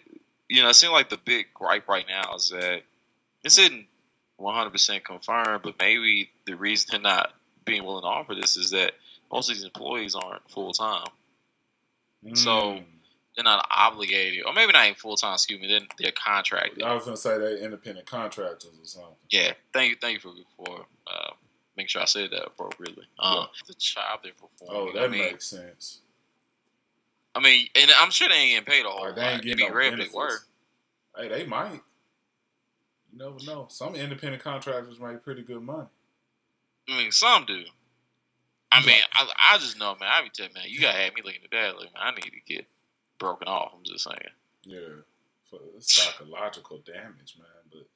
you 0.47 0.63
know, 0.63 0.69
it 0.69 0.73
seems 0.75 0.91
like 0.93 1.09
the 1.09 1.17
big 1.17 1.47
gripe 1.53 1.87
right 1.87 2.05
now 2.07 2.33
is 2.35 2.49
that 2.49 2.81
this 3.43 3.57
isn't 3.59 3.85
100% 4.39 5.03
confirmed, 5.03 5.61
but 5.63 5.75
maybe 5.79 6.29
the 6.45 6.55
reason 6.55 6.87
they're 6.91 7.01
not 7.01 7.33
being 7.65 7.83
willing 7.85 8.01
to 8.03 8.07
offer 8.07 8.33
this 8.33 8.57
is 8.57 8.71
that 8.71 8.93
most 9.31 9.49
of 9.49 9.55
these 9.55 9.63
employees 9.65 10.15
aren't 10.15 10.49
full 10.49 10.73
time. 10.73 11.07
So- 12.33 12.49
Mm. 12.73 12.85
They're 13.35 13.43
not 13.45 13.67
obligated, 13.71 14.43
or 14.45 14.51
maybe 14.51 14.73
not 14.73 14.83
even 14.83 14.95
full 14.95 15.15
time. 15.15 15.35
Excuse 15.35 15.61
me, 15.61 15.67
they're, 15.67 15.87
they're 15.97 16.11
contracted. 16.11 16.83
I 16.83 16.93
was 16.93 17.05
gonna 17.05 17.15
say 17.15 17.37
they're 17.37 17.55
independent 17.55 18.05
contractors 18.05 18.65
or 18.77 18.85
something. 18.85 19.15
Yeah, 19.29 19.53
thank 19.71 19.91
you, 19.91 19.95
thank 20.01 20.15
you 20.15 20.19
for 20.57 20.65
for 20.65 20.85
uh, 21.07 21.29
making 21.79 21.87
sure 21.89 22.01
I 22.01 22.05
say 22.05 22.27
that 22.27 22.45
appropriately. 22.45 23.05
Um, 23.17 23.47
The 23.67 23.73
job 23.73 24.19
they're 24.23 24.33
performing. 24.33 24.91
Oh, 24.91 24.93
that 24.93 25.05
I 25.05 25.07
mean, 25.07 25.21
makes 25.21 25.47
sense. 25.47 26.01
I 27.35 27.39
mean, 27.39 27.67
and 27.75 27.89
I'm 27.99 28.11
sure 28.11 28.27
they 28.27 28.35
ain't 28.35 28.65
getting 28.67 28.81
paid 28.81 28.85
a 28.85 28.89
whole 28.89 29.05
Like 29.05 29.15
they 29.15 29.21
lot. 29.21 29.27
ain't 29.33 29.39
It'd 29.45 29.57
getting 29.57 29.65
be 29.65 29.69
no 29.69 29.75
rare 29.75 29.93
if 29.93 29.99
they 30.11 30.15
were. 30.17 30.39
Hey, 31.17 31.27
they 31.29 31.45
might. 31.45 31.81
You 33.11 33.17
never 33.17 33.37
know. 33.45 33.67
Some 33.69 33.95
independent 33.95 34.43
contractors 34.43 34.99
make 34.99 35.23
pretty 35.23 35.41
good 35.41 35.61
money. 35.61 35.87
I 36.89 36.97
mean, 36.97 37.11
some 37.11 37.45
do. 37.45 37.63
I 38.71 38.79
Yeah. 38.81 38.85
mean, 38.85 39.01
I, 39.13 39.27
I 39.53 39.57
just 39.57 39.79
know, 39.79 39.95
man. 39.99 40.09
I 40.11 40.21
be 40.23 40.29
telling 40.29 40.53
man, 40.53 40.63
you 40.67 40.79
gotta 40.79 40.97
have 40.97 41.13
me 41.13 41.21
looking 41.23 41.41
at 41.43 41.51
that. 41.51 41.77
Like, 41.77 41.93
man, 41.93 42.03
I 42.03 42.11
need 42.11 42.21
to 42.23 42.53
get 42.53 42.65
broken 43.17 43.47
off. 43.47 43.71
I'm 43.75 43.83
just 43.83 44.03
saying. 44.03 44.17
Yeah, 44.63 45.01
for 45.49 45.59
psychological 45.79 46.79
damage, 46.79 47.35
man. 47.39 47.47
But 47.71 47.87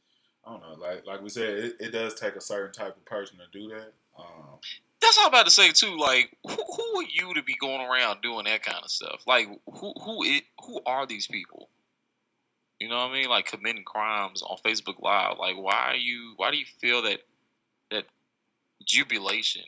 I 0.45 0.51
don't 0.51 0.61
know. 0.61 0.75
Like 0.81 1.05
like 1.05 1.21
we 1.21 1.29
said, 1.29 1.49
it, 1.57 1.75
it 1.79 1.91
does 1.91 2.15
take 2.15 2.35
a 2.35 2.41
certain 2.41 2.71
type 2.73 2.97
of 2.97 3.05
person 3.05 3.37
to 3.37 3.59
do 3.59 3.69
that. 3.69 3.93
Um, 4.17 4.59
That's 5.01 5.17
all 5.17 5.25
I'm 5.25 5.29
about 5.29 5.45
to 5.45 5.51
say 5.51 5.71
too. 5.71 5.97
Like, 5.97 6.35
who, 6.45 6.55
who 6.55 6.99
are 6.99 7.07
you 7.09 7.33
to 7.33 7.43
be 7.43 7.55
going 7.59 7.81
around 7.81 8.21
doing 8.21 8.45
that 8.45 8.63
kind 8.63 8.83
of 8.83 8.91
stuff? 8.91 9.23
Like, 9.25 9.47
who 9.65 9.93
who 10.01 10.23
it, 10.23 10.43
who 10.65 10.81
are 10.85 11.05
these 11.05 11.27
people? 11.27 11.69
You 12.79 12.89
know 12.89 12.97
what 12.97 13.11
I 13.11 13.13
mean? 13.13 13.29
Like 13.29 13.45
committing 13.45 13.85
crimes 13.85 14.41
on 14.41 14.57
Facebook 14.65 15.01
Live. 15.01 15.37
Like, 15.39 15.55
why 15.57 15.91
are 15.91 15.95
you? 15.95 16.33
Why 16.35 16.51
do 16.51 16.57
you 16.57 16.65
feel 16.79 17.03
that 17.03 17.19
that 17.91 18.03
jubilation 18.85 19.63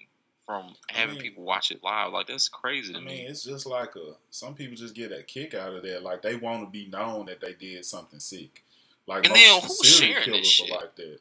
from 0.46 0.76
having 0.90 1.16
mean- 1.16 1.22
people 1.24 1.46
watch 1.46 1.72
it 1.72 1.82
live? 1.82 2.12
Like, 2.12 2.28
that's 2.28 2.50
crazy 2.50 2.92
to 2.92 3.00
I 3.00 3.02
me. 3.02 3.22
it's 3.22 3.44
just 3.46 3.66
like 3.66 3.96
a. 3.96 4.16
Some 4.32 4.54
people 4.56 4.76
just 4.76 4.94
get 4.94 5.14
a 5.14 5.24
kick 5.24 5.54
out 5.54 5.74
of 5.74 5.84
that. 5.84 6.04
Like 6.04 6.22
they 6.22 6.36
want 6.36 6.66
to 6.66 6.70
be 6.70 6.88
known 6.88 7.28
that 7.28 7.40
they 7.40 7.54
did 7.54 7.86
something 7.86 8.20
sick. 8.20 8.64
Like 9.08 9.26
And 9.26 9.36
then 9.36 9.62
who's 9.62 9.80
sharing 9.88 10.32
this 10.32 10.48
shit? 10.48 10.70
like 10.72 10.96
that. 10.96 11.20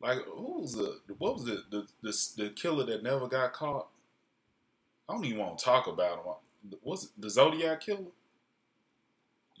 Like 0.00 0.18
who 0.24 0.60
was 0.60 0.74
the 0.74 1.00
what 1.18 1.34
was 1.34 1.44
the 1.44 1.64
the, 1.70 1.86
the 2.02 2.28
the 2.36 2.50
killer 2.50 2.84
that 2.84 3.02
never 3.02 3.26
got 3.26 3.52
caught? 3.52 3.88
I 5.08 5.12
don't 5.14 5.24
even 5.24 5.38
want 5.38 5.58
to 5.58 5.64
talk 5.64 5.86
about 5.86 6.18
him. 6.24 6.32
Was 6.82 7.04
it 7.04 7.10
the 7.18 7.30
Zodiac 7.30 7.80
killer? 7.80 8.00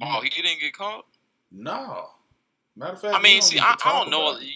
Oh, 0.02 0.20
he 0.22 0.28
didn't 0.28 0.60
get 0.60 0.72
caught. 0.74 1.06
No. 1.50 2.08
Matter 2.76 2.92
of 2.92 3.00
fact, 3.00 3.14
I 3.14 3.22
mean, 3.22 3.40
see, 3.40 3.58
I, 3.58 3.74
I 3.84 3.98
don't 3.98 4.10
know. 4.10 4.36
You 4.38 4.46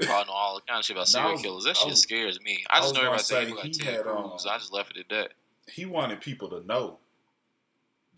you 0.00 0.06
probably 0.06 0.26
know 0.26 0.32
all 0.36 0.56
the 0.56 0.62
kind 0.62 0.80
of 0.80 0.84
shit 0.84 0.96
about 0.96 1.06
serial 1.08 1.32
was- 1.32 1.42
killers. 1.42 1.64
That 1.64 1.70
I 1.70 1.80
shit 1.80 1.88
was- 1.90 2.00
scares 2.02 2.40
me. 2.42 2.64
I 2.70 2.78
I 2.78 2.80
just 2.80 2.88
was 2.90 2.94
know 2.94 3.00
everybody 3.00 3.22
say 3.22 3.44
think 3.44 3.56
like 3.56 3.64
he 3.66 3.72
Ted 3.72 3.94
had, 3.94 4.02
Cruz. 4.04 4.46
um, 4.46 4.52
I 4.52 4.58
just 4.58 4.72
left 4.72 4.96
it 4.96 5.00
at 5.00 5.08
that. 5.10 5.32
He 5.72 5.84
wanted 5.86 6.20
people 6.20 6.48
to 6.50 6.66
know 6.66 6.98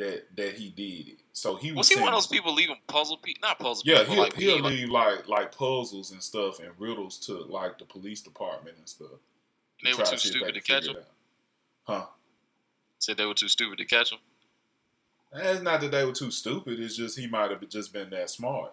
that 0.00 0.24
that 0.36 0.54
he 0.54 0.70
did 0.70 1.08
it. 1.14 1.18
So 1.34 1.56
he 1.56 1.70
was. 1.72 1.78
Was 1.78 1.90
he 1.90 1.96
one 1.96 2.08
of 2.08 2.16
those 2.16 2.28
people 2.28 2.54
leaving 2.54 2.76
puzzle 2.88 3.18
people? 3.18 3.40
Not 3.48 3.60
puzzle 3.60 3.84
Yeah, 3.86 4.00
people. 4.00 4.14
he'll, 4.14 4.22
like, 4.24 4.34
he'll 4.34 4.60
leave 4.62 4.90
like 4.90 5.28
like 5.28 5.56
puzzles 5.56 6.12
and 6.12 6.22
stuff 6.22 6.60
and 6.60 6.70
riddles 6.78 7.18
to 7.26 7.34
like 7.44 7.78
the 7.78 7.86
police 7.86 8.22
department 8.22 8.78
and 8.78 8.88
stuff. 8.88 9.10
to 9.80 9.84
They 9.84 9.92
were 9.94 10.04
too 10.04 10.18
stupid 10.18 10.54
to 10.54 10.62
catch 10.62 10.88
out. 10.88 11.04
Huh? 11.84 12.06
said 13.00 13.16
they 13.18 13.26
were 13.26 13.34
too 13.34 13.48
stupid 13.48 13.78
to 13.78 13.86
catch 13.86 14.12
him. 14.12 14.18
It's 15.34 15.62
not 15.62 15.80
that 15.82 15.92
they 15.92 16.04
were 16.04 16.12
too 16.12 16.32
stupid. 16.32 16.80
It's 16.80 16.96
just 16.96 17.18
he 17.18 17.28
might 17.28 17.50
have 17.50 17.68
just 17.68 17.92
been 17.92 18.10
that 18.10 18.30
smart. 18.30 18.72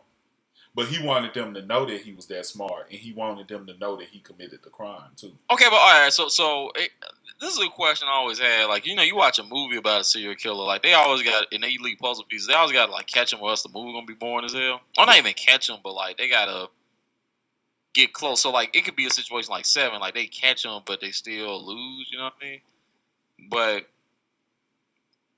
But 0.75 0.87
he 0.87 1.03
wanted 1.05 1.33
them 1.33 1.53
to 1.55 1.63
know 1.63 1.85
that 1.85 2.01
he 2.01 2.13
was 2.13 2.27
that 2.27 2.45
smart, 2.45 2.89
and 2.91 2.99
he 2.99 3.13
wanted 3.13 3.47
them 3.47 3.65
to 3.67 3.77
know 3.79 3.95
that 3.97 4.09
he 4.09 4.19
committed 4.19 4.61
the 4.63 4.69
crime 4.69 5.11
too. 5.15 5.33
Okay, 5.51 5.65
but 5.69 5.75
all 5.75 6.01
right. 6.01 6.13
So, 6.13 6.27
so 6.29 6.71
it, 6.75 6.91
this 7.41 7.53
is 7.53 7.59
a 7.63 7.69
question 7.69 8.07
I 8.09 8.15
always 8.15 8.39
had. 8.39 8.65
Like, 8.65 8.85
you 8.85 8.95
know, 8.95 9.03
you 9.03 9.15
watch 9.15 9.39
a 9.39 9.43
movie 9.43 9.77
about 9.77 10.01
a 10.01 10.03
serial 10.03 10.35
killer. 10.35 10.65
Like, 10.65 10.83
they 10.83 10.93
always 10.93 11.23
got 11.23 11.47
and 11.51 11.63
they 11.63 11.77
leave 11.79 11.99
puzzle 11.99 12.25
pieces. 12.29 12.47
They 12.47 12.53
always 12.53 12.73
got 12.73 12.87
to 12.87 12.91
like 12.91 13.07
catch 13.07 13.33
him, 13.33 13.39
or 13.41 13.49
else 13.49 13.63
the 13.63 13.69
movie 13.69 13.93
gonna 13.93 14.05
be 14.05 14.13
boring 14.13 14.45
as 14.45 14.53
hell. 14.53 14.81
Or 14.97 15.05
not 15.05 15.17
even 15.17 15.33
catch 15.33 15.67
them, 15.67 15.79
but 15.83 15.93
like 15.93 16.17
they 16.17 16.29
gotta 16.29 16.69
get 17.93 18.13
close. 18.13 18.41
So, 18.41 18.51
like, 18.51 18.75
it 18.75 18.85
could 18.85 18.95
be 18.95 19.05
a 19.07 19.11
situation 19.11 19.51
like 19.51 19.65
Seven. 19.65 19.99
Like, 19.99 20.13
they 20.15 20.27
catch 20.27 20.63
them, 20.63 20.81
but 20.85 21.01
they 21.01 21.11
still 21.11 21.65
lose. 21.65 22.07
You 22.11 22.19
know 22.19 22.25
what 22.25 22.33
I 22.41 22.45
mean? 22.45 22.61
But 23.49 23.87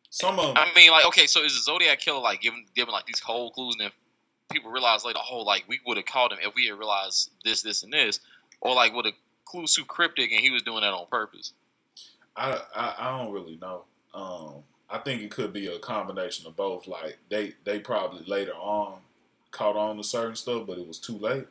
Some 0.10 0.40
of 0.40 0.48
them, 0.48 0.58
I 0.58 0.72
mean, 0.76 0.92
like, 0.92 1.06
okay, 1.08 1.28
so 1.28 1.44
is 1.44 1.54
the 1.56 1.62
Zodiac 1.62 2.00
killer 2.00 2.22
like 2.22 2.42
giving 2.42 2.66
giving 2.76 2.94
like 2.94 3.06
these 3.06 3.20
cold 3.20 3.54
clues, 3.54 3.76
and 3.80 3.88
if 3.88 3.94
people 4.52 4.72
realize 4.72 5.06
later, 5.06 5.20
oh, 5.32 5.42
like 5.42 5.66
we 5.68 5.80
would 5.86 5.98
have 5.98 6.06
called 6.08 6.32
him 6.34 6.40
if 6.42 6.56
we 6.56 6.68
had 6.68 6.78
realized 6.78 7.32
this, 7.46 7.62
this, 7.62 7.84
and 7.84 7.94
this, 7.94 8.20
or 8.62 8.74
like 8.76 8.94
would 8.94 9.06
the 9.06 9.14
clues 9.46 9.74
too 9.76 9.86
cryptic 9.86 10.32
and 10.32 10.42
he 10.42 10.50
was 10.50 10.64
doing 10.64 10.82
that 10.82 10.94
on 10.94 11.06
purpose? 11.12 11.54
I, 12.36 12.60
I 12.76 12.96
I 13.00 13.18
don't 13.18 13.34
really 13.34 13.58
know. 13.62 13.84
Um, 14.14 14.64
I 14.90 15.00
think 15.00 15.22
it 15.22 15.32
could 15.32 15.54
be 15.54 15.68
a 15.68 15.80
combination 15.80 16.48
of 16.48 16.56
both. 16.56 16.88
Like 16.88 17.18
they 17.30 17.54
they 17.66 17.80
probably 17.80 18.24
later 18.26 18.54
on 18.54 19.00
caught 19.52 19.76
on 19.78 19.98
to 19.98 20.04
certain 20.04 20.36
stuff, 20.36 20.68
but 20.68 20.78
it 20.78 20.88
was 20.88 21.00
too 21.00 21.18
late, 21.18 21.48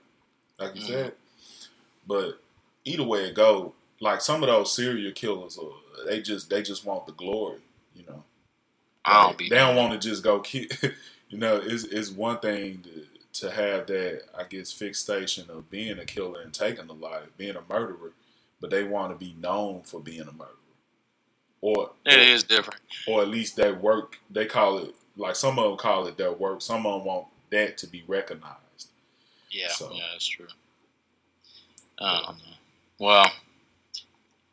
like 0.59 0.75
you 0.75 0.81
Mhm. 0.81 0.87
said. 0.87 1.15
But 2.07 2.41
either 2.85 3.05
way 3.05 3.27
it 3.29 3.35
go, 3.35 3.75
like 4.01 4.21
some 4.21 4.43
of 4.43 4.49
those 4.49 4.75
serial 4.75 5.13
killers, 5.13 5.59
are, 5.59 6.07
they 6.07 6.23
just 6.23 6.51
they 6.51 6.63
just 6.63 6.85
want 6.87 7.07
the 7.07 7.13
glory, 7.13 7.61
you 7.95 8.05
know. 8.09 8.25
I 9.05 9.25
don't 9.25 9.37
Like, 9.37 9.39
be. 9.39 9.51
they 9.51 9.57
don't 9.57 9.77
want 9.77 9.93
to 10.01 10.09
just 10.09 10.23
go 10.23 10.41
kill. 10.41 10.67
you 11.31 11.39
know, 11.39 11.57
it's 11.63 11.85
it's 11.85 12.11
one 12.11 12.41
thing 12.41 12.83
to 12.85 13.07
to 13.41 13.51
have 13.51 13.87
that 13.89 14.23
I 14.37 14.45
guess 14.45 14.73
fixation 14.73 15.51
of 15.51 15.71
being 15.71 15.99
a 15.99 16.05
killer 16.05 16.41
and 16.43 16.53
taking 16.53 16.89
a 16.89 16.93
life, 16.93 17.29
being 17.37 17.57
a 17.57 17.63
murderer, 17.73 18.13
but 18.61 18.71
they 18.71 18.85
want 18.85 19.13
to 19.13 19.25
be 19.25 19.35
known 19.41 19.83
for 19.83 20.01
being 20.01 20.23
a 20.23 20.33
murderer, 20.33 20.57
or 21.61 21.91
It 22.05 22.19
is 22.19 22.45
different. 22.45 22.81
or 23.07 23.23
at 23.23 23.29
least 23.29 23.57
their 23.57 23.75
work. 23.75 24.19
They 24.31 24.47
call 24.47 24.79
it 24.79 24.95
like 25.17 25.37
some 25.37 25.59
of 25.59 25.65
them 25.71 25.77
call 25.77 26.07
it 26.07 26.17
their 26.17 26.33
work. 26.33 26.63
Some 26.63 26.87
of 26.87 27.01
them 27.01 27.05
want 27.07 27.27
that 27.51 27.77
to 27.79 27.87
be 27.87 28.05
recognized. 28.07 28.89
Yeah, 29.51 29.69
So- 29.69 29.91
yeah, 29.93 30.05
that's 30.13 30.27
true. 30.27 30.47
Know. 32.01 32.35
Well, 33.01 33.31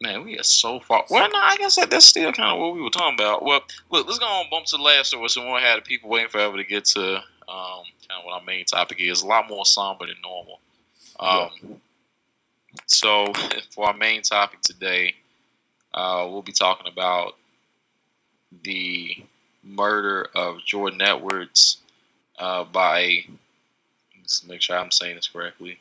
man, 0.02 0.24
we 0.24 0.38
are 0.40 0.44
so 0.44 0.80
far. 0.80 1.06
Well, 1.10 1.30
no, 1.32 1.38
I 1.40 1.58
guess 1.58 1.76
that, 1.76 1.90
that's 1.92 2.06
still 2.06 2.32
kind 2.34 2.52
of 2.52 2.60
what 2.60 2.74
we 2.76 2.82
were 2.82 2.90
talking 2.90 3.14
about. 3.20 3.44
Well, 3.44 3.62
look, 3.92 4.08
let's 4.08 4.20
go 4.20 4.26
on 4.26 4.46
bump 4.50 4.66
to 4.68 4.78
the 4.78 4.84
last 4.84 5.08
story. 5.10 5.28
So 5.30 5.42
we 5.42 5.48
won't 5.48 5.64
have 5.64 5.78
the 5.78 5.82
people 5.88 6.10
waiting 6.10 6.30
forever 6.30 6.58
to 6.58 6.64
get 6.64 6.86
to 6.86 7.16
um, 7.18 7.84
kind 8.08 8.20
of 8.20 8.26
what 8.26 8.34
our 8.34 8.44
main 8.44 8.66
topic 8.66 9.00
is. 9.00 9.22
A 9.22 9.28
lot 9.28 9.48
more 9.48 9.66
somber 9.66 10.08
than 10.08 10.16
normal. 10.24 10.60
Um, 11.20 11.80
So 12.88 13.32
for 13.74 13.88
our 13.88 13.94
main 13.94 14.22
topic 14.24 14.62
today, 14.62 15.16
uh, 15.96 16.28
we'll 16.30 16.42
be 16.42 16.52
talking 16.52 16.92
about 16.92 17.36
the 18.64 19.16
murder 19.64 20.30
of 20.36 20.64
Jordan 20.64 21.02
Edwards 21.02 21.78
uh, 22.38 22.66
by, 22.66 23.26
let's 24.20 24.46
make 24.46 24.62
sure 24.62 24.78
I'm 24.78 24.92
saying 24.92 25.16
this 25.16 25.30
correctly, 25.30 25.80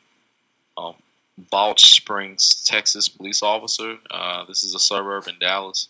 um, 0.77 0.95
Balch 1.37 1.93
Springs, 1.93 2.63
Texas 2.65 3.09
police 3.09 3.43
officer. 3.43 3.97
Uh, 4.09 4.45
this 4.45 4.63
is 4.63 4.73
a 4.73 4.79
suburb 4.79 5.27
in 5.27 5.35
Dallas. 5.37 5.89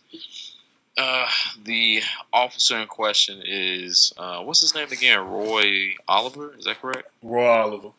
Uh, 0.97 1.27
the 1.63 2.01
officer 2.33 2.77
in 2.79 2.87
question 2.87 3.43
is, 3.45 4.11
uh, 4.17 4.41
what's 4.41 4.61
his 4.61 4.73
name 4.73 4.91
again? 4.91 5.19
Roy 5.19 5.93
Oliver, 6.07 6.55
is 6.57 6.65
that 6.65 6.81
correct? 6.81 7.09
Roy 7.21 7.45
Oliver. 7.45 7.89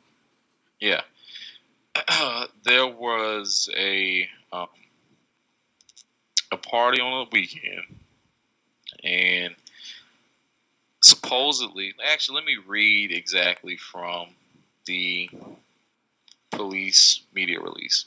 Yeah. 0.81 1.03
there 2.65 2.87
was 2.87 3.71
a 3.77 4.29
um, 4.53 4.67
a 6.53 6.57
party 6.57 7.01
on 7.01 7.27
a 7.27 7.29
weekend, 7.31 7.83
and 9.03 9.55
supposedly, 11.03 11.95
actually, 12.07 12.37
let 12.37 12.45
me 12.45 12.57
read 12.67 13.13
exactly 13.13 13.77
from 13.77 14.29
the 14.87 15.31
police 16.51 17.21
media 17.35 17.61
release. 17.61 18.07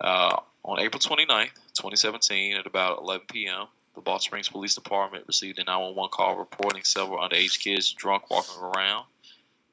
Uh, 0.00 0.36
on 0.64 0.80
April 0.80 1.00
29th, 1.00 1.54
2017, 1.74 2.56
at 2.56 2.66
about 2.66 3.00
11 3.00 3.26
p.m., 3.30 3.66
the 3.94 4.00
Balch 4.00 4.24
Springs 4.24 4.48
Police 4.48 4.74
Department 4.74 5.24
received 5.26 5.58
a 5.58 5.64
911 5.64 6.10
call 6.10 6.36
reporting 6.36 6.82
several 6.82 7.18
underage 7.18 7.60
kids 7.60 7.92
drunk 7.92 8.28
walking 8.30 8.60
around. 8.60 9.04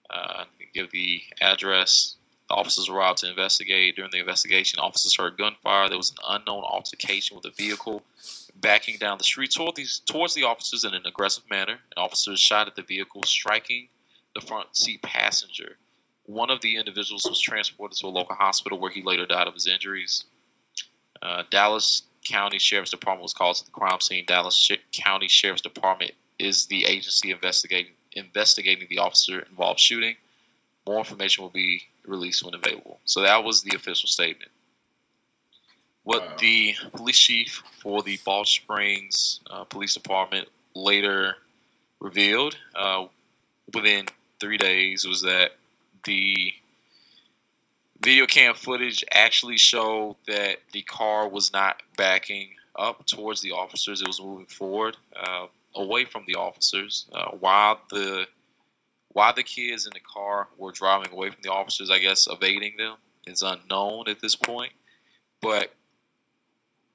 Uh, 0.09 0.43
give 0.73 0.91
the 0.91 1.21
address. 1.41 2.15
The 2.51 2.57
officers 2.57 2.89
arrived 2.89 3.19
to 3.19 3.29
investigate. 3.29 3.95
During 3.95 4.11
the 4.11 4.19
investigation, 4.19 4.79
officers 4.79 5.15
heard 5.15 5.37
gunfire. 5.37 5.87
There 5.87 5.97
was 5.97 6.09
an 6.09 6.17
unknown 6.27 6.65
altercation 6.65 7.37
with 7.37 7.45
a 7.45 7.55
vehicle 7.55 8.03
backing 8.57 8.97
down 8.97 9.17
the 9.17 9.23
street 9.23 9.51
toward 9.51 9.77
these, 9.77 10.01
towards 10.05 10.33
the 10.33 10.43
officers 10.43 10.83
in 10.83 10.93
an 10.93 11.05
aggressive 11.05 11.49
manner. 11.49 11.71
And 11.71 11.95
officers 11.95 12.41
shot 12.41 12.67
at 12.67 12.75
the 12.75 12.81
vehicle, 12.81 13.23
striking 13.23 13.87
the 14.35 14.41
front 14.41 14.75
seat 14.75 15.01
passenger. 15.01 15.77
One 16.25 16.49
of 16.49 16.59
the 16.59 16.75
individuals 16.75 17.25
was 17.25 17.39
transported 17.39 17.97
to 17.99 18.07
a 18.07 18.09
local 18.09 18.35
hospital 18.35 18.77
where 18.77 18.91
he 18.91 19.01
later 19.01 19.25
died 19.25 19.47
of 19.47 19.53
his 19.53 19.67
injuries. 19.67 20.25
Uh, 21.21 21.43
Dallas 21.49 22.03
County 22.25 22.59
Sheriff's 22.59 22.91
Department 22.91 23.23
was 23.23 23.33
called 23.33 23.55
to 23.55 23.65
the 23.65 23.71
crime 23.71 24.01
scene. 24.01 24.25
Dallas 24.27 24.57
Sh- 24.57 24.83
County 24.91 25.29
Sheriff's 25.29 25.61
Department 25.61 26.11
is 26.37 26.65
the 26.65 26.83
agency 26.83 27.31
investigating 27.31 27.93
investigating 28.11 28.87
the 28.89 28.97
officer 28.97 29.39
involved 29.39 29.79
shooting. 29.79 30.17
More 30.85 30.97
information 30.97 31.43
will 31.43 31.49
be 31.49 31.83
released 32.05 32.43
when 32.43 32.53
available. 32.55 32.99
So 33.05 33.21
that 33.21 33.43
was 33.43 33.61
the 33.61 33.75
official 33.75 34.07
statement. 34.07 34.51
What 36.03 36.23
Wow. 36.23 36.35
the 36.39 36.75
police 36.93 37.19
chief 37.19 37.63
for 37.81 38.01
the 38.01 38.17
Balch 38.25 38.55
Springs 38.55 39.39
uh, 39.49 39.63
Police 39.65 39.93
Department 39.93 40.47
later 40.73 41.35
revealed 41.99 42.57
uh, 42.75 43.05
within 43.73 44.07
three 44.39 44.57
days 44.57 45.05
was 45.05 45.21
that 45.21 45.51
the 46.05 46.53
video 48.01 48.25
cam 48.25 48.55
footage 48.55 49.03
actually 49.11 49.57
showed 49.57 50.15
that 50.27 50.57
the 50.71 50.81
car 50.81 51.27
was 51.27 51.53
not 51.53 51.81
backing 51.97 52.49
up 52.75 53.05
towards 53.05 53.41
the 53.41 53.51
officers; 53.51 54.01
it 54.01 54.07
was 54.07 54.19
moving 54.19 54.47
forward, 54.47 54.97
uh, 55.15 55.45
away 55.75 56.05
from 56.05 56.23
the 56.25 56.35
officers, 56.35 57.05
uh, 57.13 57.29
while 57.31 57.79
the 57.91 58.25
why 59.13 59.31
the 59.31 59.43
kids 59.43 59.85
in 59.85 59.91
the 59.93 59.99
car 59.99 60.47
were 60.57 60.71
driving 60.71 61.11
away 61.11 61.29
from 61.29 61.41
the 61.43 61.51
officers, 61.51 61.89
I 61.89 61.99
guess, 61.99 62.27
evading 62.29 62.77
them, 62.77 62.95
is 63.27 63.41
unknown 63.41 64.05
at 64.07 64.19
this 64.19 64.35
point. 64.35 64.71
But 65.41 65.73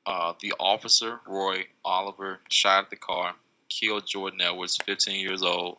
uh, 0.07 0.35
the 0.41 0.55
officer, 0.59 1.21
Roy 1.27 1.67
Oliver, 1.85 2.41
shot 2.49 2.85
at 2.85 2.91
the 2.91 2.97
car, 2.97 3.35
killed 3.69 4.07
Jordan 4.07 4.41
Edwards, 4.41 4.79
15 4.85 5.21
years 5.21 5.43
old, 5.43 5.79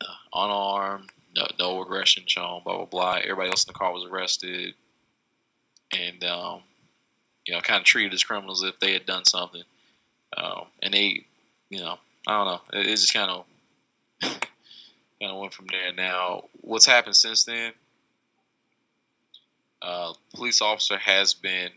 uh, 0.00 0.04
unarmed, 0.34 1.10
no, 1.34 1.46
no 1.58 1.82
aggression 1.82 2.24
shown, 2.26 2.62
blah 2.62 2.76
blah 2.76 2.84
blah. 2.84 3.14
Everybody 3.22 3.48
else 3.48 3.64
in 3.64 3.72
the 3.72 3.78
car 3.78 3.92
was 3.92 4.04
arrested, 4.04 4.74
and 5.90 6.22
um, 6.24 6.60
you 7.46 7.54
know, 7.54 7.60
kind 7.60 7.80
of 7.80 7.84
treated 7.84 8.12
as 8.12 8.22
criminals 8.22 8.62
if 8.62 8.78
they 8.80 8.92
had 8.92 9.06
done 9.06 9.24
something. 9.24 9.62
Um, 10.36 10.64
and 10.82 10.94
they, 10.94 11.24
you 11.70 11.80
know, 11.80 11.98
I 12.26 12.32
don't 12.32 12.46
know. 12.46 12.78
It, 12.80 12.86
it 12.86 12.96
just 12.96 13.14
kind 13.14 13.30
of 13.30 13.44
kind 15.22 15.32
of 15.32 15.40
went 15.40 15.54
from 15.54 15.66
there. 15.70 15.92
Now, 15.92 16.44
what's 16.60 16.86
happened 16.86 17.16
since 17.16 17.44
then? 17.44 17.72
Uh, 19.80 20.12
police 20.34 20.60
officer 20.60 20.98
has 20.98 21.34
been 21.34 21.70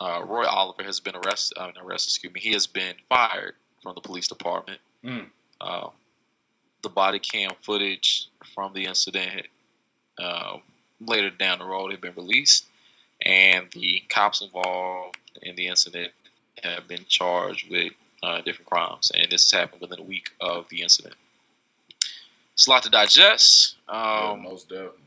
uh, 0.00 0.22
Roy 0.26 0.44
Oliver 0.44 0.82
has 0.82 1.00
been 1.00 1.14
arrested. 1.16 1.56
Uh, 1.58 1.70
arrested, 1.82 2.10
excuse 2.10 2.34
me. 2.34 2.40
He 2.40 2.52
has 2.52 2.66
been 2.66 2.94
fired 3.08 3.54
from 3.82 3.94
the 3.94 4.00
police 4.00 4.28
department. 4.28 4.80
Mm. 5.04 5.26
Uh, 5.60 5.88
the 6.82 6.88
body 6.88 7.18
cam 7.18 7.52
footage 7.62 8.28
from 8.54 8.74
the 8.74 8.86
incident 8.86 9.46
uh, 10.18 10.58
later 11.00 11.30
down 11.30 11.60
the 11.60 11.64
road 11.64 11.92
had 11.92 12.00
been 12.00 12.14
released, 12.14 12.66
and 13.22 13.68
the 13.72 14.02
cops 14.08 14.42
involved 14.42 15.16
in 15.42 15.54
the 15.56 15.68
incident 15.68 16.12
have 16.62 16.88
been 16.88 17.04
charged 17.08 17.70
with 17.70 17.92
uh, 18.22 18.40
different 18.40 18.68
crimes. 18.68 19.12
And 19.14 19.30
this 19.30 19.50
has 19.50 19.60
happened 19.60 19.80
within 19.80 20.00
a 20.00 20.02
week 20.02 20.30
of 20.40 20.68
the 20.68 20.82
incident. 20.82 21.14
It's 22.54 22.66
a 22.68 22.70
lot 22.70 22.84
to 22.84 22.90
digest. 22.90 23.76
yeah, 24.14 24.34
Um, 24.34 24.40
most 24.40 24.68
definitely. 24.68 25.00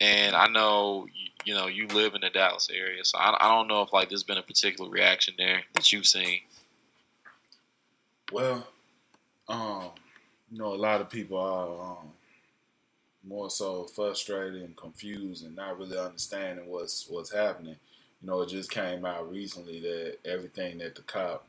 and 0.00 0.36
I 0.36 0.46
know 0.48 1.06
you, 1.14 1.30
you 1.44 1.54
know 1.54 1.66
you 1.68 1.88
live 1.88 2.14
in 2.14 2.22
the 2.22 2.30
Dallas 2.30 2.68
area, 2.72 3.04
so 3.04 3.18
I, 3.18 3.36
I 3.40 3.48
don't 3.48 3.68
know 3.68 3.82
if 3.82 3.92
like 3.92 4.08
there's 4.08 4.24
been 4.24 4.38
a 4.38 4.42
particular 4.42 4.90
reaction 4.90 5.34
there 5.38 5.62
that 5.74 5.92
you've 5.92 6.06
seen. 6.06 6.40
Well, 8.32 8.66
um, 9.48 9.90
you 10.50 10.58
know, 10.58 10.74
a 10.74 10.76
lot 10.76 11.00
of 11.00 11.10
people 11.10 11.38
are 11.38 11.92
um, 12.00 12.10
more 13.24 13.50
so 13.50 13.84
frustrated 13.84 14.62
and 14.62 14.76
confused 14.76 15.44
and 15.46 15.56
not 15.56 15.78
really 15.78 15.98
understanding 15.98 16.68
what's 16.68 17.08
what's 17.08 17.32
happening. 17.32 17.76
You 18.22 18.28
know, 18.28 18.42
it 18.42 18.50
just 18.50 18.70
came 18.70 19.04
out 19.04 19.30
recently 19.30 19.80
that 19.80 20.18
everything 20.24 20.78
that 20.78 20.94
the 20.96 21.02
cop, 21.02 21.46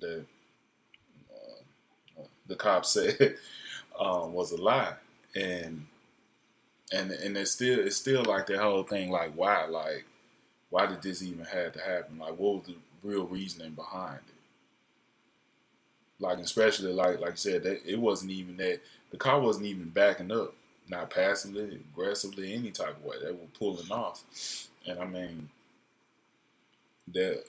the 0.00 0.24
uh, 1.30 1.62
the 2.48 2.56
cop 2.56 2.84
said, 2.86 3.36
um, 3.98 4.32
was 4.32 4.52
a 4.52 4.56
lie, 4.56 4.94
and 5.34 5.86
and 6.92 7.10
and 7.10 7.36
it's 7.36 7.52
still 7.52 7.78
it's 7.80 7.96
still 7.96 8.24
like 8.24 8.46
that 8.46 8.58
whole 8.58 8.82
thing. 8.84 9.10
Like, 9.10 9.32
why? 9.34 9.66
Like, 9.66 10.04
why 10.70 10.86
did 10.86 11.02
this 11.02 11.22
even 11.22 11.44
have 11.44 11.72
to 11.72 11.80
happen? 11.80 12.18
Like, 12.18 12.38
what 12.38 12.54
was 12.56 12.66
the 12.66 12.76
real 13.02 13.26
reasoning 13.26 13.72
behind 13.72 14.20
it? 14.28 14.34
like 16.20 16.38
especially 16.38 16.92
like 16.92 17.20
like 17.20 17.32
I 17.32 17.36
said, 17.36 17.62
that 17.64 17.86
it 17.86 17.98
wasn't 17.98 18.32
even 18.32 18.56
that 18.58 18.80
the 19.10 19.16
car 19.16 19.40
wasn't 19.40 19.66
even 19.66 19.88
backing 19.88 20.32
up, 20.32 20.54
not 20.88 21.10
passively, 21.10 21.80
aggressively, 21.92 22.52
any 22.54 22.70
type 22.70 22.96
of 22.96 23.04
way. 23.04 23.16
They 23.22 23.30
were 23.30 23.38
pulling 23.58 23.90
off, 23.90 24.22
and 24.86 24.98
I 24.98 25.04
mean 25.04 25.48
that 27.14 27.44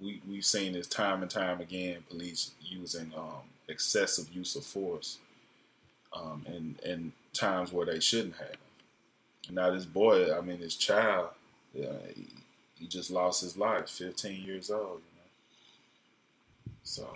we 0.00 0.20
we've 0.28 0.44
seen 0.44 0.72
this 0.72 0.86
time 0.86 1.22
and 1.22 1.30
time 1.30 1.60
again. 1.60 2.04
Police 2.08 2.52
using 2.60 3.12
um, 3.16 3.48
excessive 3.68 4.30
use 4.32 4.54
of 4.54 4.64
force, 4.64 5.18
um, 6.12 6.44
and 6.46 6.78
and 6.84 7.12
times 7.32 7.72
where 7.72 7.86
they 7.86 8.00
shouldn't 8.00 8.36
have. 8.36 8.56
Now 9.50 9.70
this 9.70 9.84
boy, 9.84 10.36
I 10.36 10.40
mean, 10.40 10.60
this 10.60 10.74
child, 10.76 11.30
yeah, 11.72 11.92
he, 12.14 12.26
he 12.74 12.86
just 12.86 13.10
lost 13.10 13.40
his 13.42 13.56
life, 13.56 13.88
15 13.90 14.42
years 14.44 14.70
old. 14.70 15.00
You 15.00 15.16
know, 15.16 15.30
so. 16.82 17.08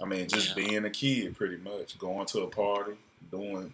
I 0.00 0.04
mean, 0.04 0.28
just 0.28 0.48
Yeah. 0.50 0.54
being 0.66 0.84
a 0.84 0.90
kid, 0.90 1.34
pretty 1.36 1.56
much 1.56 1.98
going 1.98 2.26
to 2.26 2.42
a 2.42 2.48
party, 2.48 2.92
doing 3.30 3.72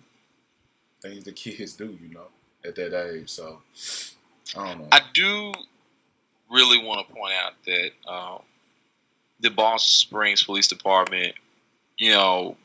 things 1.00 1.24
the 1.24 1.32
kids 1.32 1.72
do, 1.74 1.98
you 2.00 2.14
know, 2.14 2.28
at 2.64 2.76
that 2.76 2.94
age. 3.12 3.28
So 3.28 3.60
I 4.56 4.68
don't 4.68 4.78
know. 4.82 4.88
I 4.92 5.00
do 5.12 5.52
really 6.48 6.78
want 6.78 7.06
to 7.08 7.12
point 7.14 7.32
out 7.34 7.54
that 7.66 7.90
um, 8.08 8.42
the 9.40 9.50
Balch 9.50 9.96
Springs 9.96 10.44
Police 10.44 10.68
Department, 10.68 11.34
you 11.98 12.12
know, 12.12 12.56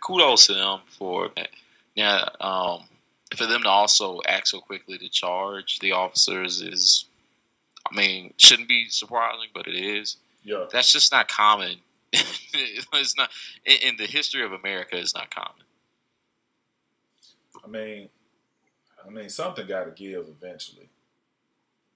kudos 0.00 0.46
to 0.46 0.54
them 0.54 0.80
for 0.86 1.30
now. 1.96 2.28
Um, 2.40 2.84
for 3.36 3.46
them 3.46 3.62
to 3.62 3.68
also 3.68 4.20
act 4.26 4.48
so 4.48 4.60
quickly 4.60 4.98
to 4.98 5.08
charge 5.08 5.78
the 5.80 5.92
officers 5.92 6.62
is, 6.62 7.04
I 7.90 7.94
mean, 7.94 8.32
shouldn't 8.38 8.68
be 8.68 8.88
surprising, 8.88 9.48
but 9.52 9.66
it 9.66 9.74
is. 9.74 10.16
yeah, 10.42 10.64
That's 10.72 10.92
just 10.92 11.12
not 11.12 11.28
common. 11.28 11.76
it's 12.12 13.16
not 13.16 13.30
in, 13.66 13.76
in 13.82 13.96
the 13.96 14.06
history 14.06 14.44
of 14.44 14.52
America. 14.52 14.96
It's 14.96 15.14
not 15.14 15.30
common. 15.34 15.62
I 17.62 17.68
mean, 17.68 18.08
I 19.06 19.10
mean, 19.10 19.28
something 19.28 19.66
got 19.66 19.84
to 19.84 19.90
give 19.90 20.26
eventually. 20.28 20.88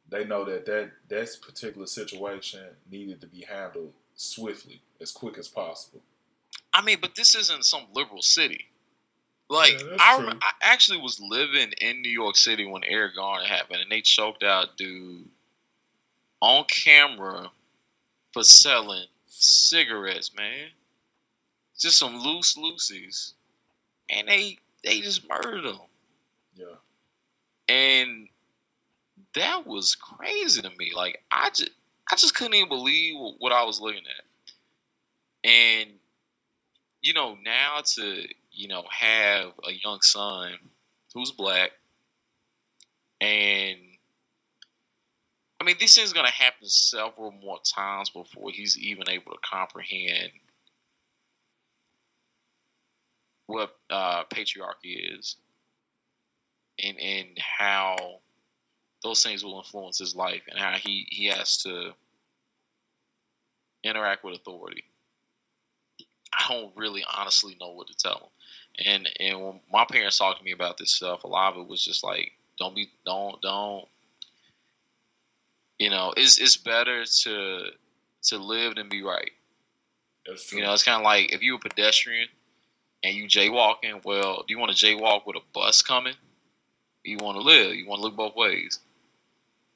They 0.09 0.25
know 0.25 0.45
that 0.45 0.67
that 0.67 0.91
that 1.09 1.37
particular 1.41 1.87
situation 1.87 2.61
needed 2.91 3.23
to 3.23 3.27
be 3.27 3.47
handled 3.49 3.93
swiftly, 4.15 4.83
as 5.01 5.11
quick 5.11 5.39
as 5.39 5.49
possible. 5.49 6.03
I 6.75 6.83
mean, 6.83 6.99
but 7.01 7.15
this 7.15 7.35
isn't 7.35 7.65
some 7.65 7.87
liberal 7.93 8.23
city. 8.23 8.67
Like 9.49 9.79
Yeah, 9.81 9.97
I, 10.01 10.25
rem- 10.25 10.39
I 10.41 10.53
actually 10.63 10.99
was 10.99 11.21
living 11.21 11.73
in 11.81 12.01
New 12.01 12.11
York 12.11 12.37
City 12.37 12.65
when 12.65 12.85
Eric 12.85 13.17
Garner 13.17 13.45
happened, 13.45 13.83
and 13.83 13.91
they 13.91 14.01
choked 14.01 14.43
out 14.43 14.77
dude 14.79 15.29
on 16.41 16.65
camera 16.65 17.51
for 18.33 18.43
selling 18.43 19.05
cigarettes, 19.27 20.35
man. 20.35 20.69
Just 21.79 21.99
some 21.99 22.19
loose 22.21 22.57
loosies, 22.57 23.33
and 24.09 24.29
they 24.29 24.59
they 24.85 25.01
just 25.01 25.29
murdered 25.29 25.65
him, 25.65 25.79
Yeah, 26.57 26.67
and 27.69 28.29
that 29.35 29.67
was 29.67 29.97
crazy 29.97 30.63
to 30.63 30.71
me. 30.79 30.93
Like 30.95 31.23
I 31.31 31.51
just 31.51 31.71
I 32.11 32.17
just 32.17 32.35
couldn't 32.35 32.55
even 32.55 32.69
believe 32.69 33.17
what 33.39 33.53
I 33.53 33.65
was 33.65 33.81
looking 33.81 34.05
at, 34.07 35.51
and 35.51 35.91
you 37.03 37.13
know 37.13 37.37
now 37.45 37.81
to 37.85 38.25
you 38.53 38.69
know 38.69 38.85
have 38.91 39.53
a 39.69 39.73
young 39.73 40.01
son 40.01 40.53
who's 41.15 41.33
black 41.33 41.73
and 43.21 43.79
I 45.61 45.65
mean 45.65 45.77
this 45.79 45.99
is 45.99 46.13
gonna 46.13 46.31
happen 46.31 46.69
several 46.69 47.33
more 47.33 47.59
times 47.75 48.11
before 48.11 48.51
he's 48.53 48.79
even 48.79 49.09
able 49.09 49.33
to 49.33 49.39
comprehend 49.45 50.31
what 53.47 53.77
uh, 53.91 54.25
patriarchy 54.33 55.19
is 55.19 55.37
and 56.83 56.99
and 56.99 57.39
how 57.39 57.97
those 59.03 59.23
things 59.23 59.45
will 59.45 59.59
influence 59.59 59.99
his 59.99 60.15
life 60.15 60.43
and 60.49 60.59
how 60.59 60.73
he, 60.79 61.07
he 61.11 61.27
has 61.27 61.59
to 61.59 61.91
interact 63.83 64.25
with 64.25 64.35
authority. 64.37 64.85
I 66.33 66.47
don't 66.49 66.73
really 66.77 67.05
honestly 67.17 67.57
know 67.61 67.73
what 67.73 67.89
to 67.89 67.95
tell 67.97 68.17
him. 68.17 68.87
And 68.87 69.09
and 69.21 69.43
when 69.43 69.61
my 69.71 69.85
parents 69.85 70.19
talked 70.19 70.39
to 70.39 70.45
me 70.45 70.53
about 70.53 70.79
this 70.79 70.91
stuff, 70.91 71.25
a 71.25 71.29
lot 71.29 71.55
of 71.55 71.61
it 71.61 71.69
was 71.69 71.85
just 71.85 72.03
like, 72.03 72.33
don't 72.59 72.75
be, 72.75 72.91
don't, 73.05 73.41
don't. 73.43 73.87
You 75.79 75.91
know, 75.91 76.15
it's 76.17 76.39
it's 76.39 76.57
better 76.57 77.05
to 77.05 77.65
to 78.25 78.39
live 78.39 78.77
than 78.77 78.89
be 78.89 79.03
right. 79.03 79.33
that's 80.27 80.47
true. 80.49 80.59
You 80.59 80.65
know, 80.65 80.73
it's 80.73 80.85
kind 80.85 80.99
of 80.99 81.05
like 81.05 81.33
if 81.33 81.43
you're 81.43 81.57
a 81.57 81.59
pedestrian 81.59 82.29
and 83.03 83.15
you 83.15 83.25
jaywalking. 83.25 84.05
Well, 84.05 84.45
do 84.47 84.55
you 84.55 84.59
want 84.59 84.75
to 84.77 84.87
jaywalk 84.87 85.27
with 85.27 85.37
a 85.37 85.43
bus 85.53 85.83
coming? 85.83 86.15
You 87.05 87.19
want 87.21 87.37
to 87.37 87.43
live. 87.43 87.75
You 87.75 87.87
want 87.87 87.99
to 88.01 88.05
look 88.05 88.17
both 88.17 88.37
ways. 88.37 88.79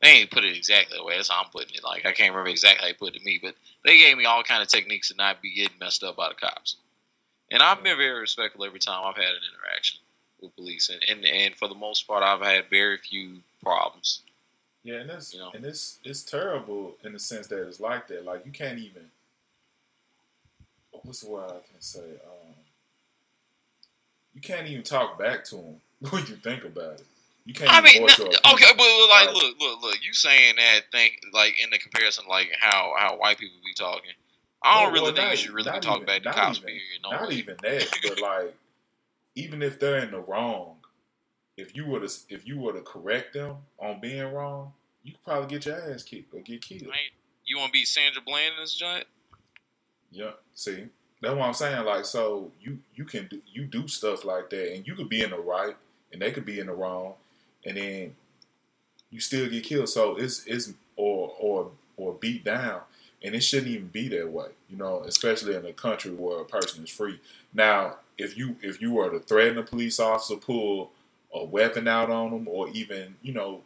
They 0.03 0.09
ain't 0.09 0.31
put 0.31 0.45
it 0.45 0.57
exactly 0.57 0.99
the 0.99 1.05
way. 1.05 1.17
That's 1.17 1.31
how 1.31 1.43
I'm 1.43 1.51
putting 1.51 1.75
it. 1.75 1.85
Like 1.85 2.05
I 2.07 2.13
can't 2.13 2.31
remember 2.31 2.51
exactly 2.51 2.83
how 2.83 2.89
they 2.89 2.95
put 2.95 3.15
it 3.15 3.19
to 3.19 3.25
me, 3.25 3.41
but 3.43 3.55
they 3.85 3.99
gave 3.99 4.17
me 4.17 4.25
all 4.25 4.43
kind 4.43 4.63
of 4.63 4.69
techniques 4.69 5.09
to 5.09 5.17
not 5.17 5.41
be 5.41 5.55
getting 5.55 5.79
messed 5.81 6.05
up 6.05 6.17
by 6.17 6.29
the 6.29 6.35
cops. 6.35 6.77
And 7.51 7.63
I've 7.63 7.83
been 7.83 7.97
very 7.97 8.21
respectful 8.21 8.65
every 8.65 8.81
time 8.81 9.05
I've 9.05 9.17
had 9.17 9.25
an 9.25 9.41
interaction 9.55 10.01
with 10.41 10.55
police, 10.57 10.91
and 10.91 11.03
and, 11.09 11.25
and 11.25 11.55
for 11.55 11.69
the 11.69 11.75
most 11.75 12.07
part, 12.07 12.23
I've 12.23 12.43
had 12.43 12.69
very 12.69 12.99
few 12.99 13.39
problems. 13.63 14.23
Yeah, 14.83 14.97
and 14.97 15.11
it's 15.11 15.35
You 15.35 15.41
know? 15.41 15.51
and 15.55 15.65
it's 15.65 15.99
it's 16.05 16.23
terrible 16.23 16.97
in 17.03 17.13
the 17.13 17.19
sense 17.19 17.47
that 17.49 17.67
it's 17.67 17.81
like 17.81 18.07
that. 18.09 18.25
Like 18.25 18.45
you 18.45 18.53
can't 18.53 18.79
even. 18.79 19.11
What's 21.03 21.21
the 21.21 21.31
word 21.31 21.51
I 21.51 21.53
can 21.71 21.81
say? 21.81 22.01
Um, 22.01 22.55
you 24.35 24.41
can't 24.41 24.67
even 24.67 24.83
talk 24.83 25.19
back 25.19 25.45
to 25.47 25.57
them 25.57 25.81
when 26.11 26.27
you 26.27 26.37
think 26.37 26.65
about 26.65 27.01
it. 27.01 27.07
You 27.47 27.55
can't. 27.55 27.71
I 27.73 27.81
mean, 27.81 28.03
okay, 28.03 28.11
but 28.13 28.49
like, 28.49 29.29
Right. 29.29 29.31
look, 29.33 29.59
look, 29.61 29.83
look. 29.83 29.99
You 30.05 30.13
saying 30.13 30.57
that 30.57 30.91
thing 30.93 31.13
like 31.33 31.55
in 31.63 31.71
the 31.71 31.79
comparison, 31.79 32.25
like 32.29 32.51
how 32.59 32.93
how 32.99 33.17
white 33.19 33.39
people 33.39 33.57
be 33.65 33.73
talking. 33.75 34.11
I 34.65 34.75
don't 34.83 34.93
Well, 34.93 34.93
really 34.93 35.13
well, 35.13 35.15
think 35.15 35.31
you 35.31 35.37
should 35.47 35.55
really 35.55 35.81
talk 35.81 35.97
even- 36.03 36.07
back 36.07 36.23
to 36.25 36.33
cops. 36.33 36.59
even- 36.59 36.67
Period. 36.69 37.03
No 37.05 37.11
Not 37.13 37.29
way. 37.29 37.35
even 37.37 37.57
that, 37.63 37.89
but 38.03 38.21
like, 38.21 38.55
even 39.37 39.63
if 39.63 39.79
they're 39.79 39.99
in 39.99 40.11
the 40.11 40.19
wrong, 40.19 40.79
if 41.57 41.77
you 41.77 41.87
were 41.87 42.01
to 42.01 42.13
if 42.29 42.47
you 42.49 42.59
were 42.59 42.73
to 42.73 42.81
correct 42.83 43.33
them 43.35 43.59
on 43.79 44.01
being 44.01 44.25
wrong, 44.33 44.75
you 45.05 45.13
could 45.13 45.23
probably 45.25 45.49
get 45.49 45.67
your 45.67 45.93
ass 45.93 46.03
kicked 46.03 46.35
or 46.35 46.41
get 46.41 46.63
killed. 46.63 46.89
Right? 46.89 47.13
You 47.45 47.59
want 47.59 47.69
to 47.69 47.79
be 47.79 47.85
Sandra 47.85 48.21
Bland 48.23 48.55
in 48.57 48.61
this 48.61 48.75
joint? 48.75 49.07
Yeah. 50.11 50.33
See, 50.55 50.89
That's 51.21 51.35
what 51.35 51.47
I'm 51.47 51.55
saying. 51.55 51.85
Like, 51.85 52.05
so 52.07 52.51
you 52.61 52.81
you 52.97 53.05
can 53.05 53.29
do 53.29 53.41
you 53.47 53.67
do 53.67 53.87
stuff 53.87 54.25
like 54.25 54.51
that, 54.51 54.75
and 54.75 54.85
you 54.85 54.97
could 54.97 55.09
be 55.09 55.23
in 55.23 55.31
the 55.31 55.39
right, 55.39 55.77
and 56.13 56.21
they 56.21 56.33
could 56.33 56.45
be 56.45 56.59
in 56.59 56.67
the 56.67 56.73
wrong, 56.75 57.15
and 57.67 57.77
then 57.77 58.15
you 59.11 59.21
still 59.21 59.49
get 59.49 59.65
killed. 59.65 59.89
So 59.89 60.17
it's 60.17 60.47
it's 60.47 60.73
or 60.97 61.35
or 61.39 61.71
or 61.97 62.15
beat 62.15 62.45
down, 62.45 62.81
and 63.23 63.35
it 63.35 63.43
shouldn't 63.43 63.69
even 63.69 63.89
be 63.89 64.09
that 64.09 64.31
way. 64.31 64.49
You 64.71 64.77
know, 64.77 65.03
especially 65.05 65.55
in 65.55 65.67
a 65.67 65.73
country 65.73 66.13
where 66.13 66.41
a 66.41 66.45
person 66.45 66.85
is 66.85 66.91
free. 66.91 67.21
Now, 67.53 67.97
if 68.17 68.37
you 68.39 68.57
if 68.63 68.81
you 68.81 68.93
were 68.93 69.11
to 69.11 69.21
threaten 69.21 69.59
a 69.59 69.63
police 69.63 70.01
officer, 70.01 70.37
pull 70.37 70.93
a 71.35 71.45
weapon 71.45 71.89
out 71.89 72.11
on 72.11 72.31
them, 72.31 72.49
or 72.49 72.69
even 72.71 73.17
you 73.23 73.33
know 73.33 73.63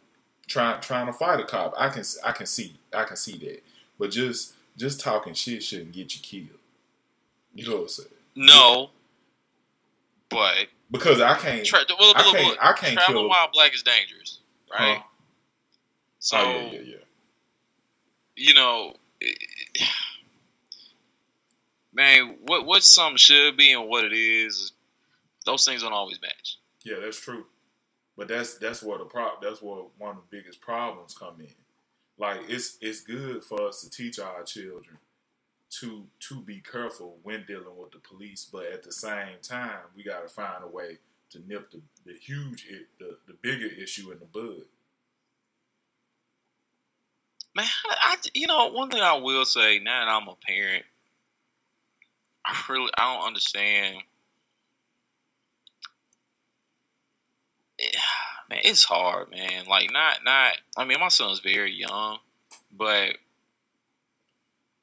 trying 0.47 0.81
trying 0.81 1.07
to 1.07 1.13
fight 1.13 1.39
a 1.39 1.45
cop, 1.45 1.73
I 1.77 1.89
can 1.89 2.03
I 2.25 2.31
can 2.31 2.45
see 2.45 2.75
I 2.93 3.03
can 3.03 3.17
see 3.17 3.37
that. 3.37 3.63
But 3.99 4.11
just 4.11 4.53
just 4.77 4.99
talking 4.99 5.33
shit 5.33 5.63
shouldn't 5.63 5.93
get 5.93 6.15
you 6.15 6.21
killed. 6.21 6.59
You 7.53 7.67
know 7.67 7.75
what 7.75 7.81
I'm 7.81 7.87
saying? 7.89 8.09
No, 8.35 8.89
but 10.29 10.67
Because 10.91 11.21
I 11.21 11.37
can't. 11.37 11.65
tra- 11.65 11.85
well, 11.99 12.13
I 12.15 12.21
can't- 12.31 12.57
I 12.61 12.73
can't 12.73 12.93
traveling 12.93 13.17
kill- 13.23 13.29
while 13.29 13.49
black 13.53 13.73
is 13.73 13.83
dangerous, 13.83 14.39
right? 14.71 14.97
Huh? 14.97 15.03
So 16.19 16.37
oh 16.37 16.43
yeah, 16.43 16.71
yeah, 16.71 16.79
yeah. 16.85 16.97
you 18.35 18.53
know, 18.53 18.95
man, 21.93 22.37
what 22.41 22.65
what 22.65 22.83
something 22.83 23.17
should 23.17 23.57
be 23.57 23.71
and 23.73 23.87
what 23.87 24.05
it 24.05 24.13
is, 24.13 24.71
those 25.45 25.65
things 25.65 25.81
don't 25.81 25.93
always 25.93 26.19
match. 26.21 26.57
Yeah, 26.83 26.95
that's 27.01 27.19
true. 27.19 27.45
But 28.17 28.27
that's 28.27 28.55
that's 28.57 28.83
where 28.83 28.97
the 28.97 29.05
prop 29.05 29.41
that's 29.41 29.61
where 29.61 29.83
one 29.97 30.11
of 30.17 30.23
the 30.29 30.37
biggest 30.37 30.61
problems 30.61 31.15
come 31.17 31.39
in. 31.39 31.47
Like 32.17 32.41
it's 32.49 32.77
it's 32.81 33.01
good 33.01 33.43
for 33.43 33.67
us 33.67 33.81
to 33.81 33.89
teach 33.89 34.19
our 34.19 34.43
children 34.43 34.97
to 35.71 36.05
to 36.19 36.41
be 36.41 36.59
careful 36.59 37.17
when 37.23 37.45
dealing 37.47 37.77
with 37.77 37.91
the 37.91 37.99
police, 37.99 38.47
but 38.51 38.65
at 38.65 38.83
the 38.83 38.91
same 38.91 39.39
time, 39.41 39.79
we 39.95 40.03
got 40.03 40.21
to 40.21 40.27
find 40.27 40.63
a 40.63 40.67
way 40.67 40.97
to 41.31 41.39
nip 41.47 41.71
the, 41.71 41.81
the 42.05 42.13
huge 42.13 42.67
the 42.99 43.17
the 43.27 43.33
bigger 43.41 43.67
issue 43.81 44.11
in 44.11 44.19
the 44.19 44.25
bud. 44.25 44.65
Man, 47.53 47.65
I, 47.85 48.15
you 48.33 48.47
know, 48.47 48.67
one 48.67 48.89
thing 48.89 49.01
I 49.01 49.17
will 49.17 49.45
say 49.45 49.79
now 49.79 50.05
that 50.05 50.11
I'm 50.11 50.27
a 50.27 50.35
parent, 50.35 50.85
I 52.45 52.61
really 52.69 52.91
I 52.97 53.15
don't 53.15 53.27
understand. 53.27 53.97
Man, 58.49 58.59
it's 58.65 58.83
hard, 58.83 59.31
man. 59.31 59.65
Like 59.65 59.93
not 59.93 60.25
not. 60.25 60.57
I 60.75 60.83
mean, 60.83 60.99
my 60.99 61.07
son's 61.07 61.39
very 61.39 61.73
young, 61.73 62.17
but 62.69 63.15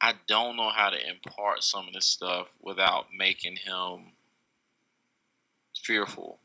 I 0.01 0.15
don't 0.27 0.57
know 0.57 0.71
how 0.71 0.91
to 0.91 1.09
impart 1.09 1.65
some 1.65 1.89
of 1.89 1.95
this 1.95 2.07
stuff 2.07 2.47
without 2.61 3.07
making 3.17 3.57
him 3.57 4.13
fearful. 5.83 6.39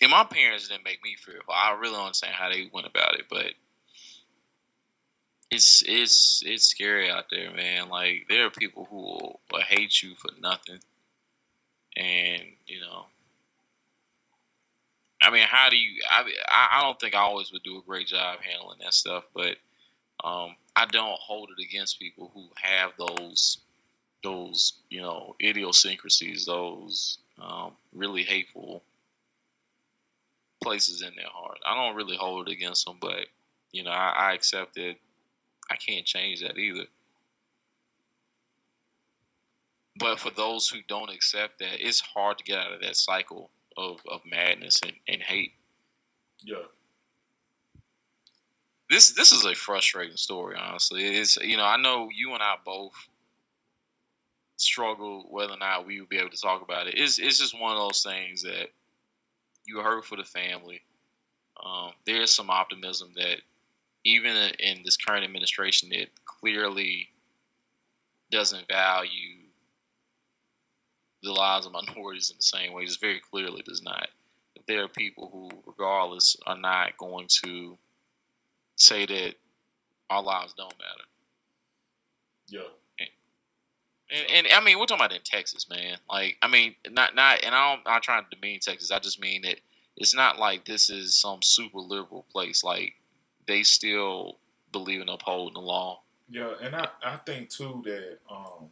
And 0.00 0.10
my 0.10 0.24
parents 0.24 0.68
didn't 0.68 0.84
make 0.84 1.04
me 1.04 1.16
fearful. 1.18 1.52
I 1.54 1.72
really 1.72 1.94
don't 1.94 2.06
understand 2.06 2.34
how 2.34 2.50
they 2.50 2.70
went 2.72 2.86
about 2.86 3.18
it, 3.18 3.26
but 3.28 3.52
it's 5.50 5.82
it's 5.86 6.42
it's 6.46 6.64
scary 6.64 7.10
out 7.10 7.26
there, 7.30 7.50
man. 7.52 7.88
Like 7.88 8.26
there 8.28 8.46
are 8.46 8.50
people 8.50 8.86
who 8.88 8.96
will, 8.96 9.40
will 9.52 9.60
hate 9.60 10.02
you 10.02 10.14
for 10.14 10.30
nothing, 10.40 10.78
and 11.96 12.42
you 12.66 12.80
know. 12.80 13.06
I 15.22 15.30
mean, 15.30 15.44
how 15.46 15.68
do 15.68 15.76
you? 15.76 16.00
I 16.08 16.24
I 16.48 16.80
don't 16.82 16.98
think 16.98 17.14
I 17.14 17.18
always 17.18 17.52
would 17.52 17.62
do 17.62 17.78
a 17.78 17.82
great 17.82 18.06
job 18.06 18.38
handling 18.40 18.78
that 18.80 18.94
stuff, 18.94 19.24
but 19.34 19.56
um, 20.24 20.56
I 20.76 20.86
don't 20.86 21.18
hold 21.18 21.50
it 21.56 21.62
against 21.62 21.98
people 21.98 22.30
who 22.34 22.48
have 22.56 22.92
those 22.98 23.58
those 24.22 24.74
you 24.88 25.00
know 25.00 25.34
idiosyncrasies, 25.42 26.46
those 26.46 27.18
um, 27.40 27.72
really 27.92 28.22
hateful 28.22 28.82
places 30.62 31.02
in 31.02 31.14
their 31.16 31.30
heart. 31.32 31.58
I 31.66 31.74
don't 31.74 31.96
really 31.96 32.16
hold 32.16 32.48
it 32.48 32.52
against 32.52 32.84
them, 32.86 32.98
but 33.00 33.26
you 33.72 33.84
know, 33.84 33.90
I, 33.90 34.30
I 34.30 34.32
accept 34.34 34.76
it. 34.76 34.98
I 35.70 35.76
can't 35.76 36.04
change 36.04 36.42
that 36.42 36.58
either. 36.58 36.84
But 39.98 40.18
for 40.18 40.30
those 40.30 40.68
who 40.68 40.78
don't 40.88 41.10
accept 41.10 41.58
that, 41.58 41.86
it's 41.86 42.00
hard 42.00 42.38
to 42.38 42.44
get 42.44 42.58
out 42.58 42.72
of 42.72 42.80
that 42.80 42.96
cycle 42.96 43.50
of, 43.76 44.00
of 44.08 44.22
madness 44.24 44.80
and, 44.82 44.94
and 45.06 45.22
hate. 45.22 45.52
Yeah, 46.42 46.56
This 48.90 49.12
this 49.12 49.30
is 49.30 49.44
a 49.44 49.54
frustrating 49.54 50.16
story, 50.16 50.56
honestly. 50.58 51.04
It's 51.04 51.36
you 51.36 51.56
know, 51.56 51.64
I 51.64 51.80
know 51.80 52.08
you 52.12 52.34
and 52.34 52.42
I 52.42 52.56
both 52.64 52.92
struggle 54.56 55.26
whether 55.30 55.52
or 55.52 55.58
not 55.58 55.86
we 55.86 56.00
would 56.00 56.08
be 56.08 56.18
able 56.18 56.30
to 56.30 56.40
talk 56.40 56.60
about 56.62 56.88
it. 56.88 56.94
It's 56.96 57.18
it's 57.18 57.38
just 57.38 57.58
one 57.58 57.70
of 57.70 57.78
those 57.78 58.02
things 58.02 58.42
that 58.42 58.68
you 59.64 59.78
hurt 59.78 60.04
for 60.04 60.16
the 60.16 60.24
family. 60.24 60.82
Um, 61.64 61.92
there's 62.04 62.32
some 62.32 62.50
optimism 62.50 63.12
that 63.14 63.36
even 64.04 64.34
in 64.58 64.80
this 64.84 64.96
current 64.96 65.24
administration 65.24 65.90
it 65.92 66.10
clearly 66.24 67.10
doesn't 68.32 68.66
value 68.66 69.38
the 71.22 71.32
lives 71.32 71.66
of 71.66 71.72
minorities 71.72 72.30
in 72.30 72.38
the 72.38 72.42
same 72.42 72.72
way, 72.72 72.86
just 72.86 73.00
very 73.00 73.20
clearly 73.30 73.62
does 73.62 73.82
not. 73.82 74.08
There 74.66 74.82
are 74.82 74.88
people 74.88 75.30
who, 75.32 75.62
regardless, 75.66 76.36
are 76.46 76.56
not 76.56 76.96
going 76.98 77.28
to 77.44 77.78
say 78.80 79.06
that 79.06 79.34
our 80.08 80.22
lives 80.22 80.54
don't 80.56 80.74
matter. 80.78 81.04
yeah, 82.48 83.06
And, 84.10 84.46
and 84.46 84.46
I 84.52 84.60
mean, 84.64 84.78
we're 84.78 84.86
talking 84.86 85.04
about 85.04 85.16
in 85.16 85.22
Texas, 85.24 85.68
man. 85.70 85.96
Like, 86.10 86.36
I 86.42 86.48
mean, 86.48 86.74
not 86.90 87.14
not, 87.14 87.44
and 87.44 87.54
I 87.54 87.70
don't, 87.70 87.86
I'm 87.86 87.94
not 87.94 88.02
trying 88.02 88.24
to 88.24 88.36
demean 88.36 88.60
Texas. 88.60 88.90
I 88.90 88.98
just 88.98 89.20
mean 89.20 89.42
that 89.42 89.60
it's 89.96 90.14
not 90.14 90.38
like 90.38 90.64
this 90.64 90.90
is 90.90 91.14
some 91.14 91.42
super 91.42 91.78
liberal 91.78 92.24
place. 92.32 92.64
Like, 92.64 92.94
they 93.46 93.62
still 93.62 94.38
believe 94.72 95.00
in 95.00 95.08
upholding 95.08 95.54
the 95.54 95.60
law. 95.60 96.00
yeah. 96.30 96.52
And 96.62 96.74
I 96.74 96.88
I 97.04 97.16
think 97.16 97.50
too 97.50 97.82
that 97.84 98.18
um 98.30 98.68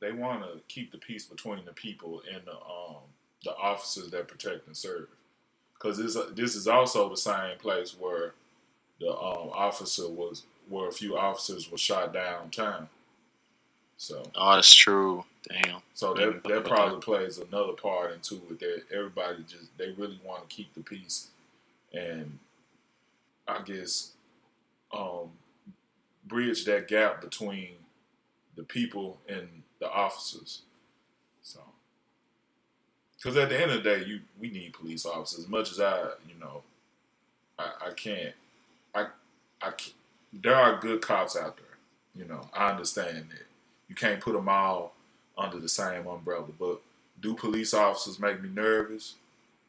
they 0.00 0.12
want 0.12 0.42
to 0.42 0.60
keep 0.68 0.92
the 0.92 0.98
peace 0.98 1.24
between 1.26 1.64
the 1.64 1.72
people 1.72 2.22
and 2.32 2.42
the 2.44 2.52
um 2.54 3.02
the 3.44 3.54
officers 3.56 4.10
that 4.10 4.28
protect 4.28 4.66
and 4.66 4.76
serve. 4.76 5.08
Because 5.74 5.98
this 5.98 6.16
this 6.34 6.54
is 6.54 6.68
also 6.68 7.08
the 7.08 7.16
same 7.16 7.58
place 7.58 7.96
where 7.98 8.34
the 9.02 9.10
um, 9.10 9.50
officer 9.52 10.08
was 10.08 10.44
where 10.68 10.88
a 10.88 10.92
few 10.92 11.18
officers 11.18 11.70
were 11.70 11.78
shot 11.78 12.14
downtown. 12.14 12.88
So 13.98 14.22
Oh, 14.36 14.54
that's 14.54 14.72
true. 14.72 15.24
Damn. 15.48 15.80
so 15.92 16.14
that 16.14 16.44
that 16.44 16.64
probably 16.64 17.00
plays 17.00 17.38
another 17.38 17.72
part 17.72 18.12
into 18.14 18.36
it. 18.50 18.60
That 18.60 18.84
everybody 18.94 19.42
just 19.42 19.76
they 19.76 19.90
really 19.98 20.20
want 20.24 20.48
to 20.48 20.54
keep 20.54 20.72
the 20.74 20.82
peace, 20.82 21.28
and 21.92 22.38
I 23.48 23.60
guess 23.62 24.12
um, 24.96 25.30
bridge 26.26 26.64
that 26.66 26.86
gap 26.88 27.20
between 27.20 27.70
the 28.56 28.62
people 28.62 29.18
and 29.28 29.48
the 29.80 29.90
officers. 29.90 30.62
So, 31.42 31.60
because 33.16 33.36
at 33.36 33.48
the 33.48 33.60
end 33.60 33.72
of 33.72 33.82
the 33.82 33.90
day, 33.90 34.04
you 34.04 34.20
we 34.40 34.50
need 34.50 34.74
police 34.74 35.04
officers. 35.04 35.40
As 35.40 35.48
much 35.48 35.72
as 35.72 35.80
I, 35.80 36.02
you 36.28 36.38
know, 36.40 36.62
I, 37.58 37.72
I 37.88 37.90
can't, 37.92 38.34
I, 38.94 39.06
I, 39.60 39.72
there 40.32 40.54
are 40.54 40.80
good 40.80 41.02
cops 41.02 41.36
out 41.36 41.56
there. 41.56 41.66
You 42.14 42.26
know, 42.26 42.48
I 42.52 42.70
understand 42.70 43.26
that 43.30 43.46
you 43.88 43.94
can't 43.94 44.20
put 44.20 44.34
them 44.34 44.48
all 44.48 44.94
under 45.36 45.58
the 45.58 45.68
same 45.68 46.06
umbrella. 46.06 46.46
But 46.58 46.80
do 47.20 47.34
police 47.34 47.74
officers 47.74 48.18
make 48.18 48.42
me 48.42 48.48
nervous? 48.48 49.14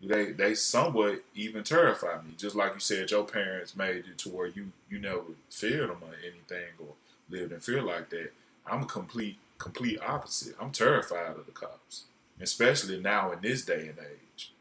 They 0.01 0.31
they 0.31 0.53
somewhat 0.55 1.23
even 1.33 1.63
terrify 1.63 2.21
me. 2.21 2.33
Just 2.37 2.55
like 2.55 2.73
you 2.73 2.79
said, 2.81 3.11
your 3.11 3.23
parents 3.23 3.75
made 3.75 4.05
you 4.07 4.13
to 4.15 4.29
where 4.29 4.47
you 4.47 4.71
you 4.89 4.99
never 4.99 5.21
feared 5.49 5.89
them 5.89 5.99
or 6.01 6.13
anything 6.21 6.73
or 6.79 6.95
lived 7.29 7.53
in 7.53 7.59
fear 7.61 7.81
like 7.81 8.09
that. 8.09 8.33
I'm 8.67 8.83
a 8.83 8.85
complete 8.85 9.37
complete 9.57 9.99
opposite. 10.05 10.55
I'm 10.59 10.71
terrified 10.71 11.37
of 11.37 11.45
the 11.45 11.53
cops, 11.53 12.03
especially 12.41 12.99
now 12.99 13.31
in 13.31 13.39
this 13.41 13.63
day 13.63 13.87
and 13.87 13.97
age. 13.99 14.51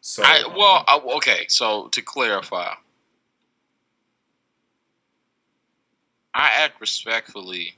So 0.00 0.22
I, 0.24 0.42
um, 0.42 0.54
well, 0.56 0.84
I, 0.88 1.00
okay. 1.16 1.46
So 1.48 1.88
to 1.88 2.00
clarify, 2.00 2.74
I 6.34 6.50
act 6.64 6.80
respectfully 6.80 7.74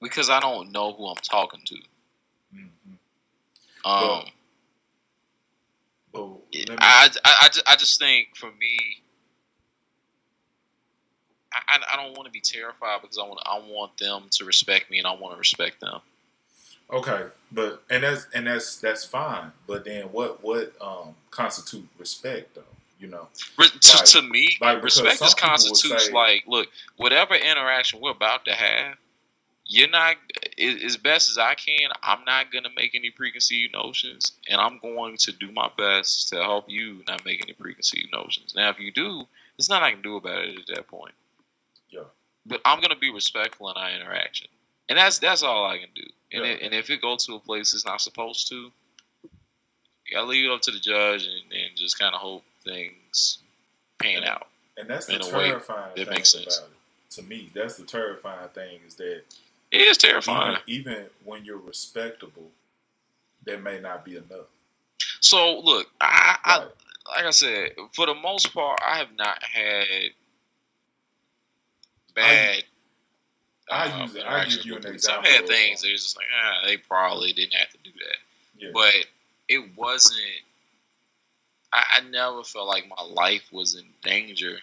because 0.00 0.30
I 0.30 0.40
don't 0.40 0.72
know 0.72 0.92
who 0.92 1.06
I'm 1.06 1.16
talking 1.16 1.60
to. 1.66 1.74
mhm. 2.54 2.68
Um, 3.84 4.24
let 6.54 6.68
me- 6.70 6.76
I, 6.80 7.08
I, 7.24 7.34
I, 7.42 7.48
ju- 7.48 7.60
I 7.66 7.76
just 7.76 7.98
think 7.98 8.36
for 8.36 8.50
me, 8.52 8.76
I, 11.52 11.76
I- 11.76 11.94
I 11.94 11.96
don't 12.02 12.16
want 12.16 12.26
to 12.26 12.30
be 12.32 12.40
terrified 12.40 13.02
because 13.02 13.18
I 13.18 13.22
want 13.22 13.40
I 13.44 13.58
want 13.58 13.96
them 13.98 14.24
to 14.32 14.44
respect 14.44 14.90
me 14.90 14.98
and 14.98 15.06
I 15.06 15.14
want 15.14 15.34
to 15.34 15.38
respect 15.38 15.80
them. 15.80 16.00
Okay, 16.90 17.26
but 17.52 17.82
and 17.90 18.02
that's 18.02 18.26
and 18.34 18.46
that's 18.46 18.76
that's 18.76 19.04
fine. 19.04 19.52
But 19.66 19.84
then 19.84 20.04
what 20.06 20.42
what 20.42 20.72
um 20.80 21.14
constitute 21.30 21.86
respect 21.98 22.54
though? 22.54 22.62
You 22.98 23.06
know, 23.06 23.28
Re- 23.56 23.68
to, 23.68 23.96
Like- 23.96 24.04
to 24.06 24.22
me, 24.22 24.58
like, 24.60 24.82
respect 24.82 25.20
just 25.20 25.38
constitutes 25.38 26.06
say- 26.06 26.12
like, 26.12 26.44
look, 26.48 26.68
whatever 26.96 27.34
interaction 27.34 28.00
we're 28.00 28.10
about 28.10 28.44
to 28.46 28.52
have, 28.54 28.96
you're 29.66 29.88
not 29.88 30.16
as 30.58 30.96
best 30.96 31.30
as 31.30 31.38
I 31.38 31.54
can. 31.54 31.90
I'm 32.02 32.24
not 32.24 32.50
gonna 32.50 32.70
make 32.74 32.96
any 32.96 33.10
preconceived 33.10 33.72
notions, 33.72 34.32
and 34.48 34.60
I'm 34.60 34.78
going 34.80 35.16
to 35.18 35.32
do 35.32 35.52
my 35.52 35.70
best 35.76 36.30
to 36.30 36.36
help 36.42 36.68
you 36.68 37.04
not 37.06 37.24
make 37.24 37.40
any 37.42 37.52
preconceived 37.52 38.10
notions. 38.12 38.54
Now, 38.56 38.70
if 38.70 38.80
you 38.80 38.90
do, 38.90 39.28
there's 39.56 39.68
nothing 39.68 39.84
I 39.84 39.90
can 39.92 40.02
do 40.02 40.16
about 40.16 40.42
it 40.44 40.58
at 40.58 40.66
that 40.74 40.88
point. 40.88 41.14
Yeah. 41.90 42.04
But 42.46 42.60
I'm 42.64 42.80
gonna 42.80 42.96
be 42.96 43.10
respectful 43.12 43.70
in 43.70 43.76
our 43.76 43.90
interaction, 43.90 44.48
and 44.88 44.98
that's 44.98 45.18
that's 45.20 45.44
all 45.44 45.66
I 45.66 45.78
can 45.78 45.90
do. 45.94 46.04
And 46.32 46.44
Yeah. 46.44 46.50
it, 46.52 46.62
and 46.62 46.74
if 46.74 46.90
it 46.90 47.00
goes 47.00 47.26
to 47.26 47.34
a 47.34 47.40
place 47.40 47.74
it's 47.74 47.84
not 47.86 48.00
supposed 48.00 48.48
to, 48.48 48.72
gotta 50.10 50.26
leave 50.26 50.46
it 50.46 50.50
up 50.50 50.62
to 50.62 50.70
the 50.72 50.80
judge 50.80 51.26
and, 51.26 51.52
and 51.52 51.76
just 51.76 51.96
kind 51.98 52.14
of 52.14 52.20
hope 52.20 52.42
things 52.72 53.38
pan 53.98 54.24
out. 54.24 54.46
And 54.76 54.88
that's 54.88 55.06
the 55.06 55.16
In 55.16 55.22
a 55.22 55.36
way, 55.36 55.48
terrifying 55.48 55.90
that 55.96 56.04
thing 56.06 56.14
makes 56.14 56.32
sense. 56.32 56.58
about 56.58 56.68
it. 56.70 56.74
To 57.16 57.22
me, 57.22 57.50
that's 57.54 57.76
the 57.76 57.84
terrifying 57.84 58.48
thing 58.50 58.80
is 58.86 58.94
that 58.96 59.22
It 59.70 59.80
is 59.80 59.96
terrifying. 59.98 60.58
even, 60.66 60.92
even 60.92 61.06
when 61.24 61.44
you're 61.44 61.56
respectable, 61.58 62.50
that 63.44 63.62
may 63.62 63.80
not 63.80 64.04
be 64.04 64.16
enough. 64.16 64.46
So 65.20 65.58
look, 65.60 65.88
I, 66.00 66.36
I 66.44 66.58
like 67.16 67.24
I 67.26 67.30
said, 67.30 67.70
for 67.94 68.06
the 68.06 68.14
most 68.14 68.52
part, 68.52 68.78
I 68.86 68.98
have 68.98 69.08
not 69.16 69.42
had 69.42 69.86
bad. 72.14 72.64
I 73.70 73.90
uh, 73.90 74.02
use 74.02 74.14
it- 74.14 74.24
I 74.26 74.44
give 74.46 74.64
you 74.64 74.76
an 74.76 74.82
police. 74.82 75.06
I've 75.08 75.24
had 75.24 75.46
things 75.46 75.82
um, 75.82 75.88
that 75.88 75.94
it's 75.94 76.02
just 76.04 76.16
like, 76.16 76.26
ah, 76.42 76.66
they 76.66 76.76
probably 76.76 77.32
didn't 77.32 77.54
have 77.54 77.70
to 77.70 77.78
do 77.84 77.90
that, 77.92 78.62
Yeah. 78.62 78.70
but 78.72 78.94
it 79.48 79.76
wasn't. 79.76 80.20
I, 81.72 81.84
I 81.98 82.00
never 82.08 82.42
felt 82.44 82.66
like 82.68 82.86
my 82.88 83.02
life 83.04 83.48
was 83.52 83.74
in 83.76 83.84
danger. 84.02 84.58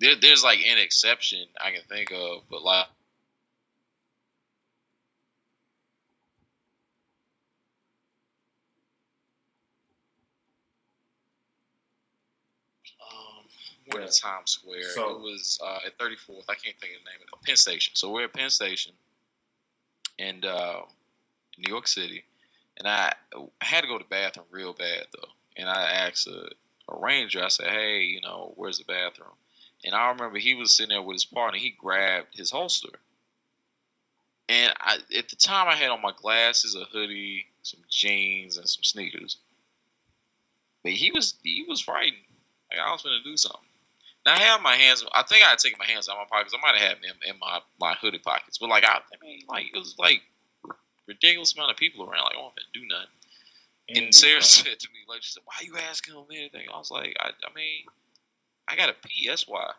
There, 0.00 0.14
there's 0.20 0.44
like 0.44 0.60
an 0.60 0.78
exception 0.78 1.46
I 1.62 1.70
can 1.72 1.82
think 1.88 2.12
of, 2.12 2.42
but 2.50 2.62
like. 2.62 2.86
Um, 13.10 13.44
we're 13.92 14.00
Yeah. 14.00 14.06
at 14.06 14.12
Times 14.16 14.50
Square. 14.52 14.82
So- 14.90 15.10
it 15.16 15.20
was 15.20 15.58
uh, 15.62 15.80
at 15.86 15.98
34th. 15.98 16.44
I 16.48 16.54
can't 16.54 16.78
think 16.80 16.94
of 16.96 17.04
the 17.04 17.10
name 17.10 17.20
of 17.32 17.40
it. 17.40 17.46
Penn 17.46 17.56
Station. 17.56 17.94
So 17.94 18.10
we're 18.10 18.24
at 18.24 18.32
Penn 18.32 18.50
Station, 18.50 18.92
and 20.18 20.44
uh, 20.44 20.82
New 21.58 21.68
York 21.70 21.86
City, 21.86 22.24
and 22.78 22.88
I, 22.88 23.14
I 23.34 23.64
had 23.64 23.82
to 23.82 23.86
go 23.88 23.98
to 23.98 24.04
the 24.04 24.08
bathroom 24.08 24.46
real 24.50 24.72
bad 24.72 25.06
though, 25.12 25.28
and 25.56 25.68
I 25.68 25.82
asked 25.82 26.26
a, 26.26 26.50
a 26.88 26.98
ranger. 26.98 27.42
I 27.42 27.48
said, 27.48 27.68
"Hey, 27.68 28.02
you 28.02 28.20
know, 28.20 28.52
where's 28.56 28.78
the 28.78 28.84
bathroom?" 28.84 29.36
And 29.84 29.94
I 29.94 30.10
remember 30.10 30.38
he 30.38 30.54
was 30.54 30.72
sitting 30.72 30.90
there 30.90 31.02
with 31.02 31.14
his 31.14 31.24
partner. 31.24 31.58
He 31.58 31.70
grabbed 31.70 32.36
his 32.36 32.50
holster, 32.50 32.98
and 34.48 34.72
I, 34.78 34.98
at 35.16 35.28
the 35.28 35.36
time 35.36 35.68
I 35.68 35.74
had 35.74 35.90
on 35.90 36.02
my 36.02 36.12
glasses, 36.16 36.74
a 36.74 36.84
hoodie, 36.84 37.46
some 37.62 37.80
jeans, 37.90 38.56
and 38.56 38.68
some 38.68 38.82
sneakers. 38.82 39.38
But 40.82 40.92
he 40.92 41.10
was 41.10 41.34
he 41.42 41.64
was 41.66 41.80
frightened. 41.80 42.22
Like 42.70 42.80
I 42.80 42.92
was 42.92 43.02
going 43.02 43.18
to 43.22 43.30
do 43.30 43.36
something. 43.36 43.60
Now 44.26 44.34
I 44.34 44.40
have 44.40 44.62
my 44.62 44.76
hands. 44.76 45.04
I 45.12 45.22
think 45.22 45.44
I 45.44 45.50
had 45.50 45.58
taken 45.58 45.78
my 45.78 45.86
hands 45.86 46.08
out 46.08 46.16
of 46.16 46.28
my 46.30 46.36
pockets. 46.36 46.54
I 46.56 46.60
might 46.60 46.78
have 46.78 46.88
had 46.88 46.96
them 46.98 47.16
in, 47.26 47.38
my 47.38 47.60
my 47.80 47.94
hoodie 47.94 48.18
pockets. 48.18 48.58
But 48.58 48.70
like 48.70 48.84
I, 48.84 48.96
I 48.98 49.24
mean, 49.24 49.40
like 49.48 49.66
it 49.74 49.78
was 49.78 49.96
like 49.98 50.22
ridiculous 51.06 51.54
amount 51.54 51.70
of 51.72 51.76
people 51.76 52.04
around. 52.04 52.24
Like 52.24 52.34
I 52.34 52.40
gonna 52.40 52.52
do 52.72 52.86
nothing. 52.86 53.08
And 53.88 54.14
Sarah 54.14 54.42
said 54.42 54.78
to 54.78 54.88
me, 54.90 54.98
like, 55.08 55.22
she 55.22 55.32
said, 55.32 55.42
"Why 55.44 55.54
you 55.62 55.76
asking 55.90 56.14
him 56.14 56.24
anything?" 56.30 56.66
I 56.72 56.78
was 56.78 56.90
like, 56.90 57.14
"I, 57.20 57.28
I 57.28 57.54
mean, 57.54 57.84
I 58.66 58.76
got 58.76 58.88
a 58.88 58.94
pee. 59.06 59.28
That's 59.28 59.46
why." 59.46 59.70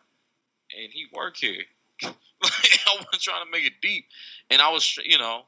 And 0.76 0.92
he 0.92 1.06
work 1.12 1.36
here. 1.36 1.62
like, 2.02 2.14
I 2.42 2.94
wasn't 2.96 3.20
trying 3.22 3.44
to 3.44 3.50
make 3.50 3.64
it 3.64 3.80
deep, 3.82 4.04
and 4.50 4.60
I 4.62 4.70
was, 4.70 4.96
you 5.04 5.18
know, 5.18 5.42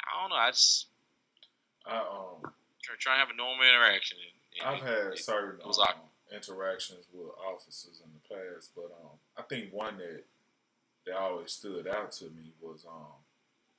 I 0.00 0.20
don't 0.20 0.30
know. 0.30 0.36
I 0.36 0.50
just 0.50 0.86
I, 1.86 1.96
um, 1.98 2.50
try, 2.82 2.94
try 2.98 3.14
to 3.14 3.20
have 3.20 3.30
a 3.30 3.36
normal 3.36 3.64
interaction. 3.66 4.16
And, 4.62 4.68
and 4.68 4.76
I've 4.82 4.86
it- 4.88 5.04
had 5.04 5.12
it- 5.12 5.18
certain 5.18 5.60
it 5.60 5.66
was 5.66 5.78
um, 5.78 5.86
interactions 6.32 7.06
with 7.12 7.28
officers 7.46 8.00
in 8.04 8.10
the 8.14 8.34
past, 8.34 8.70
but 8.74 8.84
um, 9.02 9.18
I 9.36 9.42
think 9.42 9.72
one 9.72 9.98
that 9.98 10.24
that 11.06 11.16
always 11.16 11.52
stood 11.52 11.86
out 11.86 12.12
to 12.12 12.24
me 12.24 12.52
was 12.62 12.86
um, 12.88 13.12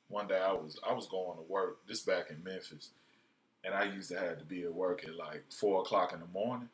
one 0.09 0.27
day 0.27 0.39
I 0.39 0.51
was 0.51 0.79
I 0.87 0.93
was 0.93 1.07
going 1.07 1.37
to 1.37 1.43
work. 1.43 1.79
This 1.87 2.01
back 2.01 2.29
in 2.29 2.43
Memphis, 2.43 2.89
and 3.65 3.73
I 3.73 3.85
used 3.85 4.09
to 4.11 4.19
have 4.19 4.37
to 4.37 4.45
be 4.45 4.63
at 4.63 4.73
work 4.73 5.03
at 5.03 5.15
like 5.15 5.43
four 5.49 5.81
o'clock 5.81 6.13
in 6.13 6.19
the 6.19 6.27
morning. 6.27 6.69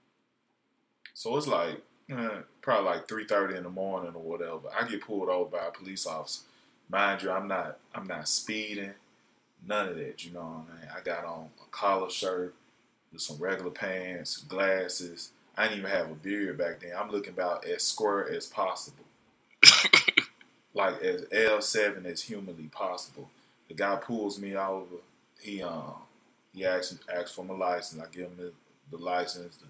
So 1.13 1.37
it's 1.37 1.47
like 1.47 1.81
eh, 2.09 2.39
probably 2.61 2.89
like 2.89 3.07
three 3.07 3.25
thirty 3.25 3.55
in 3.55 3.63
the 3.63 3.69
morning 3.69 4.13
or 4.13 4.21
whatever. 4.21 4.67
I 4.77 4.87
get 4.87 5.01
pulled 5.01 5.29
over 5.29 5.49
by 5.49 5.65
a 5.65 5.71
police 5.71 6.05
officer. 6.05 6.41
Mind 6.89 7.23
you, 7.23 7.31
I'm 7.31 7.47
not 7.47 7.77
I'm 7.95 8.07
not 8.07 8.27
speeding, 8.27 8.91
none 9.65 9.89
of 9.89 9.95
that. 9.95 10.25
You 10.25 10.33
know 10.33 10.41
what 10.41 10.77
I 10.77 10.81
mean? 10.81 10.89
I 10.97 11.01
got 11.01 11.25
on 11.25 11.49
a 11.65 11.69
collar 11.71 12.09
shirt 12.09 12.53
with 13.13 13.21
some 13.21 13.37
regular 13.37 13.71
pants, 13.71 14.37
glasses. 14.37 15.31
I 15.57 15.63
didn't 15.63 15.79
even 15.79 15.91
have 15.91 16.09
a 16.09 16.15
beard 16.15 16.57
back 16.57 16.79
then. 16.79 16.91
I'm 16.97 17.11
looking 17.11 17.33
about 17.33 17.65
as 17.65 17.83
square 17.83 18.29
as 18.29 18.47
possible, 18.47 19.03
like 20.73 21.01
as 21.01 21.23
L7 21.23 22.05
as 22.05 22.23
humanly 22.23 22.69
possible. 22.71 23.29
The 23.67 23.73
guy 23.73 23.95
pulls 23.97 24.39
me 24.39 24.55
over. 24.55 24.97
He 25.41 25.61
um 25.61 25.93
he 26.53 26.65
asks 26.65 26.97
asks 27.13 27.31
for 27.31 27.45
my 27.45 27.53
license. 27.53 28.01
I 28.01 28.05
give 28.11 28.27
him 28.27 28.37
the, 28.37 28.51
the 28.95 29.03
license, 29.03 29.57
the, 29.57 29.65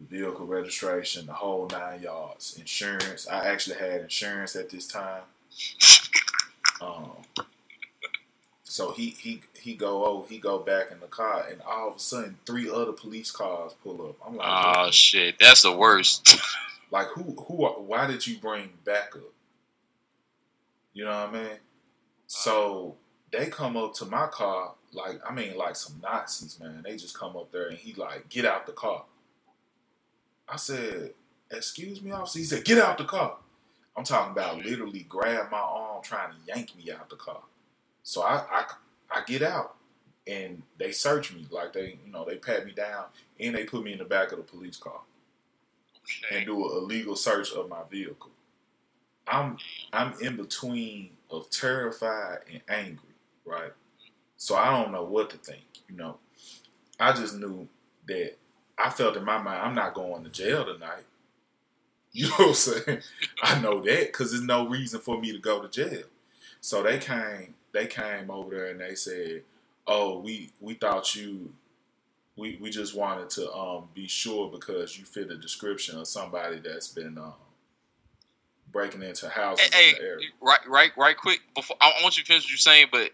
the 0.00 0.16
vehicle 0.18 0.46
registration, 0.46 1.26
the 1.26 1.32
whole 1.32 1.68
nine 1.70 2.02
yards. 2.02 2.56
Insurance. 2.58 3.28
I 3.28 3.46
actually 3.46 3.76
had 3.76 4.00
insurance 4.00 4.56
at 4.56 4.70
this 4.70 4.86
time. 4.86 5.22
Um, 6.80 7.12
so 8.74 8.90
he 8.90 9.10
he 9.10 9.40
he 9.54 9.74
go 9.74 10.04
oh 10.04 10.26
he 10.28 10.38
go 10.38 10.58
back 10.58 10.90
in 10.90 10.98
the 10.98 11.06
car 11.06 11.46
and 11.48 11.60
all 11.62 11.90
of 11.90 11.96
a 11.96 11.98
sudden 12.00 12.36
three 12.44 12.68
other 12.68 12.92
police 12.92 13.30
cars 13.30 13.72
pull 13.82 14.08
up. 14.08 14.16
I'm 14.26 14.36
like, 14.36 14.48
Oh 14.48 14.90
shit, 14.90 15.36
that's 15.38 15.62
the 15.62 15.72
worst. 15.72 16.36
like 16.90 17.06
who 17.08 17.22
who 17.22 17.66
why 17.66 18.06
did 18.06 18.26
you 18.26 18.38
bring 18.38 18.70
backup? 18.84 19.22
You 20.92 21.04
know 21.04 21.10
what 21.10 21.28
I 21.28 21.32
mean? 21.32 21.58
So 22.26 22.96
they 23.30 23.46
come 23.46 23.76
up 23.76 23.94
to 23.94 24.06
my 24.06 24.26
car 24.26 24.72
like 24.94 25.20
I 25.28 25.32
mean 25.34 25.56
like 25.56 25.76
some 25.76 26.00
Nazis, 26.02 26.58
man. 26.60 26.82
They 26.84 26.96
just 26.96 27.18
come 27.18 27.36
up 27.36 27.52
there 27.52 27.68
and 27.68 27.78
he 27.78 27.94
like 27.94 28.28
get 28.28 28.44
out 28.44 28.66
the 28.66 28.72
car. 28.72 29.04
I 30.48 30.56
said, 30.56 31.14
"Excuse 31.50 32.02
me, 32.02 32.12
officer." 32.12 32.38
He 32.40 32.44
said, 32.44 32.64
"Get 32.64 32.78
out 32.78 32.98
the 32.98 33.04
car." 33.04 33.36
I'm 33.96 34.04
talking 34.04 34.32
about 34.32 34.64
literally 34.64 35.06
grab 35.08 35.50
my 35.50 35.58
arm 35.58 36.02
trying 36.02 36.30
to 36.30 36.36
yank 36.46 36.76
me 36.76 36.90
out 36.92 37.10
the 37.10 37.16
car. 37.16 37.42
So 38.02 38.22
I, 38.22 38.44
I, 38.50 38.64
I 39.10 39.22
get 39.26 39.42
out 39.42 39.76
and 40.26 40.62
they 40.78 40.92
search 40.92 41.32
me 41.32 41.46
like 41.50 41.72
they, 41.72 41.98
you 42.04 42.12
know, 42.12 42.24
they 42.24 42.36
pat 42.36 42.66
me 42.66 42.72
down 42.72 43.06
and 43.38 43.54
they 43.54 43.64
put 43.64 43.84
me 43.84 43.92
in 43.92 43.98
the 43.98 44.04
back 44.04 44.32
of 44.32 44.38
the 44.38 44.44
police 44.44 44.76
car 44.76 45.00
and 46.32 46.46
do 46.46 46.64
a 46.64 46.78
illegal 46.78 47.16
search 47.16 47.52
of 47.52 47.68
my 47.68 47.82
vehicle. 47.90 48.30
I'm, 49.26 49.58
I'm 49.92 50.14
in 50.20 50.36
between 50.36 51.10
of 51.30 51.50
terrified 51.50 52.40
and 52.52 52.62
angry, 52.68 53.14
right? 53.44 53.72
So 54.44 54.56
I 54.56 54.70
don't 54.70 54.92
know 54.92 55.04
what 55.04 55.30
to 55.30 55.38
think, 55.38 55.64
you 55.88 55.96
know. 55.96 56.18
I 57.00 57.14
just 57.14 57.34
knew 57.34 57.66
that 58.06 58.36
I 58.76 58.90
felt 58.90 59.16
in 59.16 59.24
my 59.24 59.38
mind 59.38 59.62
I'm 59.62 59.74
not 59.74 59.94
going 59.94 60.22
to 60.22 60.28
jail 60.28 60.66
tonight. 60.66 61.04
You 62.12 62.28
know 62.28 62.34
what 62.36 62.48
I'm 62.48 62.54
saying? 62.54 63.02
I 63.42 63.60
know 63.60 63.80
that 63.80 64.06
because 64.06 64.30
there's 64.30 64.44
no 64.44 64.68
reason 64.68 65.00
for 65.00 65.18
me 65.18 65.32
to 65.32 65.38
go 65.38 65.60
to 65.60 65.68
jail. 65.68 66.04
So 66.60 66.80
they 66.80 66.98
came, 66.98 67.54
they 67.72 67.86
came 67.88 68.30
over 68.30 68.54
there 68.54 68.66
and 68.66 68.80
they 68.80 68.94
said, 68.94 69.42
"Oh, 69.84 70.20
we 70.20 70.50
we 70.60 70.74
thought 70.74 71.16
you, 71.16 71.52
we 72.36 72.56
we 72.60 72.70
just 72.70 72.94
wanted 72.94 73.30
to 73.30 73.52
um 73.52 73.88
be 73.94 74.06
sure 74.06 74.48
because 74.48 74.96
you 74.96 75.04
fit 75.04 75.28
the 75.28 75.34
description 75.36 75.98
of 75.98 76.06
somebody 76.06 76.60
that's 76.60 76.86
been 76.86 77.18
um 77.18 77.32
breaking 78.70 79.02
into 79.02 79.28
houses 79.28 79.74
Hey, 79.74 79.88
in 79.88 79.94
the 79.96 80.02
area." 80.02 80.28
right, 80.40 80.68
right, 80.68 80.92
right. 80.96 81.16
Quick, 81.16 81.40
before 81.56 81.76
I 81.80 81.94
I 81.98 82.02
want 82.04 82.16
you 82.16 82.22
to 82.22 82.28
finish 82.28 82.44
what 82.44 82.50
you're 82.50 82.58
saying, 82.58 82.86
but 82.92 83.10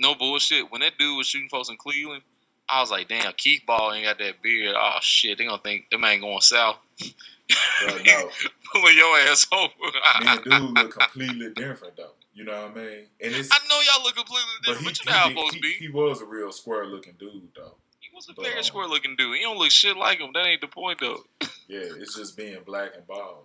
no 0.00 0.14
bullshit. 0.14 0.70
When 0.72 0.80
that 0.80 0.98
dude 0.98 1.16
was 1.16 1.26
shooting 1.28 1.48
folks 1.48 1.68
in 1.68 1.76
Cleveland, 1.76 2.22
I 2.68 2.80
was 2.80 2.90
like, 2.90 3.08
damn, 3.08 3.32
Keith 3.34 3.62
Ball 3.66 3.92
ain't 3.94 4.06
got 4.06 4.18
that 4.18 4.42
beard. 4.42 4.74
Oh 4.76 4.98
shit, 5.00 5.38
they 5.38 5.44
gonna 5.46 5.60
think 5.62 5.86
that 5.90 5.98
man 5.98 6.20
going 6.20 6.40
south, 6.40 6.76
But 6.98 8.04
no, 8.04 8.30
pulling 8.72 8.96
your 8.96 9.16
ass 9.18 9.46
over. 9.52 9.68
me 9.68 10.26
and 10.28 10.44
dude 10.44 10.52
look 10.78 10.98
completely 10.98 11.50
different 11.54 11.96
though. 11.96 12.12
You 12.32 12.44
know 12.44 12.52
what 12.62 12.70
I 12.72 12.74
mean? 12.74 12.98
And 13.22 13.34
it's 13.34 13.50
I 13.52 13.58
know 13.68 13.80
y'all 13.80 14.04
look 14.04 14.14
completely 14.16 14.46
but 14.64 14.72
different, 14.78 14.96
he 14.98 15.04
but, 15.04 15.04
you 15.04 15.10
know 15.10 15.18
how 15.18 15.28
he, 15.28 15.34
supposed 15.34 15.54
to 15.54 15.60
be. 15.60 15.72
he 15.74 15.88
was 15.88 16.20
a 16.22 16.24
real 16.26 16.52
square 16.52 16.86
looking 16.86 17.14
dude 17.18 17.48
though. 17.56 17.74
He 17.98 18.08
was 18.14 18.28
a 18.28 18.34
but, 18.34 18.44
very 18.44 18.58
um, 18.58 18.62
square 18.64 18.86
looking 18.86 19.16
dude. 19.16 19.36
He 19.36 19.42
don't 19.42 19.58
look 19.58 19.70
shit 19.72 19.96
like 19.96 20.20
him. 20.20 20.30
That 20.32 20.46
ain't 20.46 20.60
the 20.60 20.68
point 20.68 21.00
though. 21.00 21.24
Yeah, 21.68 21.82
it's 22.00 22.16
just 22.16 22.36
being 22.36 22.58
black 22.66 22.96
and 22.96 23.06
bald. 23.06 23.44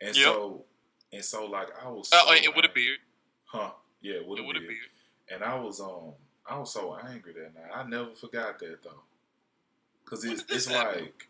And 0.00 0.16
Yep. 0.16 0.24
so 0.24 0.64
and 1.12 1.22
so 1.24 1.44
like 1.46 1.68
I 1.84 1.88
was 1.90 2.10
Uh, 2.12 2.20
so 2.26 2.32
and 2.32 2.46
with 2.56 2.64
a 2.64 2.70
beard. 2.74 2.98
Huh. 3.44 3.70
Yeah, 4.00 4.20
with, 4.26 4.38
And 4.38 4.46
a, 4.46 4.48
with 4.48 4.56
a 4.56 4.60
beard. 4.60 4.68
beard. 4.68 4.88
And 5.30 5.42
I 5.42 5.58
was 5.58 5.80
um 5.80 6.12
I 6.46 6.58
was 6.58 6.72
so 6.72 6.96
angry 7.08 7.32
that 7.34 7.54
night. 7.54 7.70
I 7.74 7.84
never 7.84 8.14
forgot 8.14 8.58
that 8.60 8.82
though. 8.82 9.02
Cause 10.04 10.24
it's 10.24 10.44
it's 10.48 10.70
like 10.70 11.28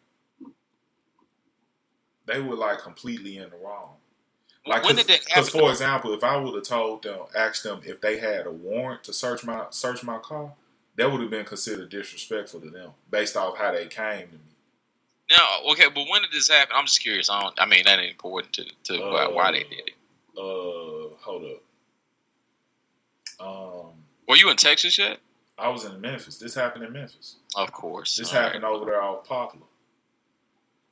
they 2.27 2.41
were 2.41 2.57
like 2.57 2.79
completely 2.79 3.37
in 3.37 3.51
the 3.51 3.57
wrong. 3.57 3.95
Like, 4.65 4.85
when 4.85 4.95
did 4.95 5.09
that 5.09 5.21
because 5.25 5.49
happen? 5.49 5.61
for 5.61 5.71
example, 5.71 6.15
if 6.15 6.23
I 6.23 6.37
would 6.37 6.55
have 6.55 6.63
told 6.63 7.03
them, 7.03 7.19
asked 7.37 7.65
them 7.65 7.81
if 7.85 8.01
they 8.01 8.19
had 8.19 8.47
a 8.47 8.51
warrant 8.51 9.03
to 9.05 9.13
search 9.13 9.45
my 9.45 9.67
search 9.71 10.05
my 10.05 10.19
car, 10.19 10.53
that 10.97 11.11
would 11.11 11.21
have 11.21 11.31
been 11.31 11.45
considered 11.45 11.91
disrespectful 11.91 12.61
to 12.61 12.71
them 12.71 12.91
based 13.11 13.37
off 13.37 13.59
how 13.59 13.73
they 13.73 13.87
came 13.87 14.29
to 14.29 14.35
me. 14.35 14.41
no, 15.33 15.73
okay, 15.73 15.87
but 15.93 16.07
when 16.09 16.23
did 16.23 16.31
this 16.33 16.49
happen? 16.49 16.77
I'm 16.77 16.87
just 16.87 17.03
curious. 17.03 17.29
I 17.29 17.41
don't. 17.41 17.55
I 17.59 17.67
mean, 17.67 17.83
that 17.87 17.99
ain't 17.99 18.13
important 18.13 18.53
to 18.55 18.65
to 18.85 19.01
why, 19.01 19.27
why 19.27 19.53
they 19.53 19.65
did 19.65 19.89
it. 19.89 19.95
Uh, 20.37 21.15
hold 21.21 21.45
up. 21.45 21.62
Um, 23.43 23.93
Were 24.29 24.37
you 24.37 24.51
in 24.51 24.57
Texas 24.57 24.97
yet? 24.99 25.19
I 25.59 25.69
was 25.69 25.85
in 25.85 26.01
Memphis. 26.01 26.39
This 26.39 26.55
happened 26.55 26.85
in 26.85 26.93
Memphis. 26.93 27.37
Of 27.57 27.73
course. 27.73 28.17
This 28.17 28.33
All 28.35 28.41
happened 28.41 28.65
over 28.65 28.85
there 28.87 29.03
off 29.03 29.25
Poplar, 29.27 29.67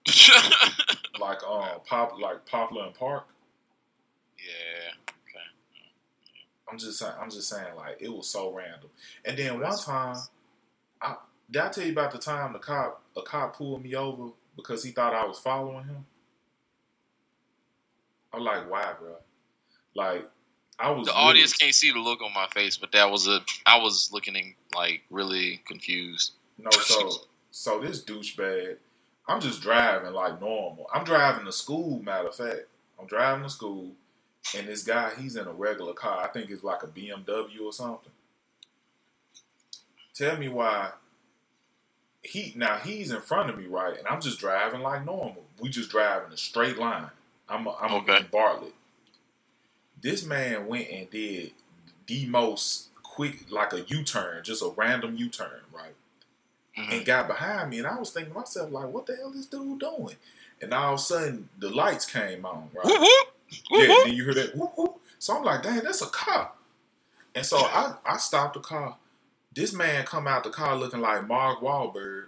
like 1.20 1.42
um, 1.48 1.80
pop, 1.86 2.18
like 2.20 2.44
Poplar 2.46 2.86
and 2.86 2.94
Park. 2.94 3.26
yeah. 4.38 4.92
Okay. 5.28 5.44
I'm 6.70 6.78
just 6.78 6.98
saying. 6.98 7.12
I'm 7.20 7.30
just 7.30 7.48
saying. 7.48 7.74
Like 7.76 7.98
it 8.00 8.12
was 8.12 8.28
so 8.28 8.52
random. 8.52 8.90
And 9.24 9.36
then 9.38 9.60
one 9.60 9.76
time, 9.78 10.16
I 11.00 11.16
did 11.50 11.62
I 11.62 11.68
tell 11.70 11.84
you 11.84 11.92
about 11.92 12.12
the 12.12 12.18
time 12.18 12.52
the 12.52 12.58
cop 12.58 13.02
a 13.16 13.22
cop 13.22 13.56
pulled 13.56 13.82
me 13.82 13.94
over 13.94 14.30
because 14.56 14.84
he 14.84 14.90
thought 14.90 15.14
I 15.14 15.24
was 15.26 15.38
following 15.38 15.84
him. 15.86 16.04
I'm 18.32 18.42
like, 18.44 18.70
why, 18.70 18.92
bro? 18.98 19.16
Like, 19.96 20.28
I 20.80 20.90
was 20.90 21.06
The 21.06 21.12
really- 21.12 21.24
audience 21.24 21.52
can't 21.54 21.74
see 21.74 21.90
the 21.92 21.98
look 21.98 22.22
on 22.22 22.32
my 22.32 22.46
face, 22.48 22.76
but 22.78 22.92
that 22.92 23.10
was 23.10 23.28
a. 23.28 23.44
I 23.66 23.78
was 23.78 24.10
looking 24.12 24.34
in, 24.36 24.54
like 24.74 25.02
really 25.10 25.58
confused. 25.66 26.32
No, 26.58 26.70
so 26.70 27.10
so 27.50 27.80
this 27.80 28.02
douchebag, 28.02 28.76
I'm 29.28 29.40
just 29.40 29.60
driving 29.60 30.12
like 30.12 30.40
normal. 30.40 30.88
I'm 30.94 31.04
driving 31.04 31.44
to 31.44 31.52
school. 31.52 32.02
Matter 32.02 32.28
of 32.28 32.34
fact, 32.34 32.60
I'm 32.98 33.06
driving 33.06 33.44
to 33.44 33.50
school, 33.50 33.92
and 34.56 34.66
this 34.68 34.82
guy, 34.82 35.12
he's 35.18 35.36
in 35.36 35.46
a 35.46 35.52
regular 35.52 35.92
car. 35.92 36.22
I 36.24 36.28
think 36.28 36.50
it's 36.50 36.64
like 36.64 36.82
a 36.82 36.86
BMW 36.88 37.60
or 37.62 37.72
something. 37.72 38.12
Tell 40.14 40.36
me 40.36 40.48
why. 40.48 40.92
He 42.22 42.52
now 42.56 42.76
he's 42.78 43.10
in 43.10 43.20
front 43.22 43.48
of 43.50 43.56
me, 43.58 43.66
right, 43.66 43.96
and 43.98 44.06
I'm 44.06 44.20
just 44.20 44.38
driving 44.40 44.80
like 44.82 45.04
normal. 45.06 45.44
We 45.60 45.68
just 45.70 45.90
drive 45.90 46.26
in 46.26 46.32
a 46.32 46.36
straight 46.36 46.78
line. 46.78 47.10
I'm 47.48 47.66
I'm 47.68 47.92
Okay. 47.94 48.18
in 48.18 48.26
Bartlett. 48.30 48.74
This 50.02 50.24
man 50.24 50.66
went 50.66 50.88
and 50.90 51.10
did 51.10 51.52
the 52.06 52.26
most 52.26 52.88
quick, 53.02 53.50
like 53.50 53.72
a 53.72 53.82
U-turn, 53.82 54.42
just 54.44 54.62
a 54.62 54.68
random 54.76 55.16
U-turn, 55.16 55.60
right? 55.72 55.94
Mhm. 56.78 56.92
and 56.92 57.04
got 57.04 57.26
behind 57.26 57.68
me, 57.70 57.78
and 57.78 57.86
I 57.86 57.98
was 57.98 58.10
thinking 58.10 58.32
to 58.32 58.38
myself, 58.38 58.70
like, 58.70 58.86
what 58.86 59.04
the 59.04 59.16
hell 59.16 59.30
is 59.30 59.36
this 59.38 59.46
dude 59.46 59.80
doing? 59.80 60.16
And 60.62 60.72
all 60.72 60.94
of 60.94 61.00
a 61.00 61.02
sudden, 61.02 61.48
the 61.58 61.68
lights 61.68 62.06
came 62.06 62.46
on, 62.46 62.70
right? 62.72 62.84
Whoop, 62.86 63.28
Yeah, 63.70 63.88
whoop. 63.88 64.06
then 64.06 64.14
you 64.14 64.24
hear 64.24 64.34
that 64.34 64.56
whoop. 64.56 65.00
So 65.18 65.36
I'm 65.36 65.42
like, 65.44 65.62
dang, 65.64 65.80
that's 65.82 66.00
a 66.00 66.06
cop. 66.06 66.56
And 67.34 67.44
so 67.44 67.58
I, 67.58 67.96
I 68.06 68.16
stopped 68.18 68.54
the 68.54 68.60
car. 68.60 68.96
This 69.52 69.72
man 69.72 70.06
come 70.06 70.28
out 70.28 70.44
the 70.44 70.50
car 70.50 70.76
looking 70.76 71.00
like 71.00 71.26
Mark 71.26 71.60
Wahlberg, 71.60 72.26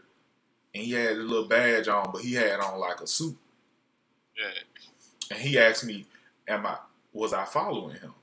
and 0.75 0.83
he 0.85 0.93
had 0.93 1.13
a 1.17 1.23
little 1.23 1.47
badge 1.49 1.87
on, 1.89 2.11
but 2.13 2.23
he 2.23 2.35
had 2.35 2.59
on 2.61 2.79
like 2.81 3.01
a 3.01 3.07
suit. 3.07 3.39
Yeah. 4.37 4.51
And 5.31 5.39
he 5.41 5.59
asked 5.59 5.85
me, 5.85 6.07
"Am 6.49 6.67
I 6.67 6.79
was 7.13 7.33
I 7.33 7.45
following 7.45 7.97
him?" 7.97 8.15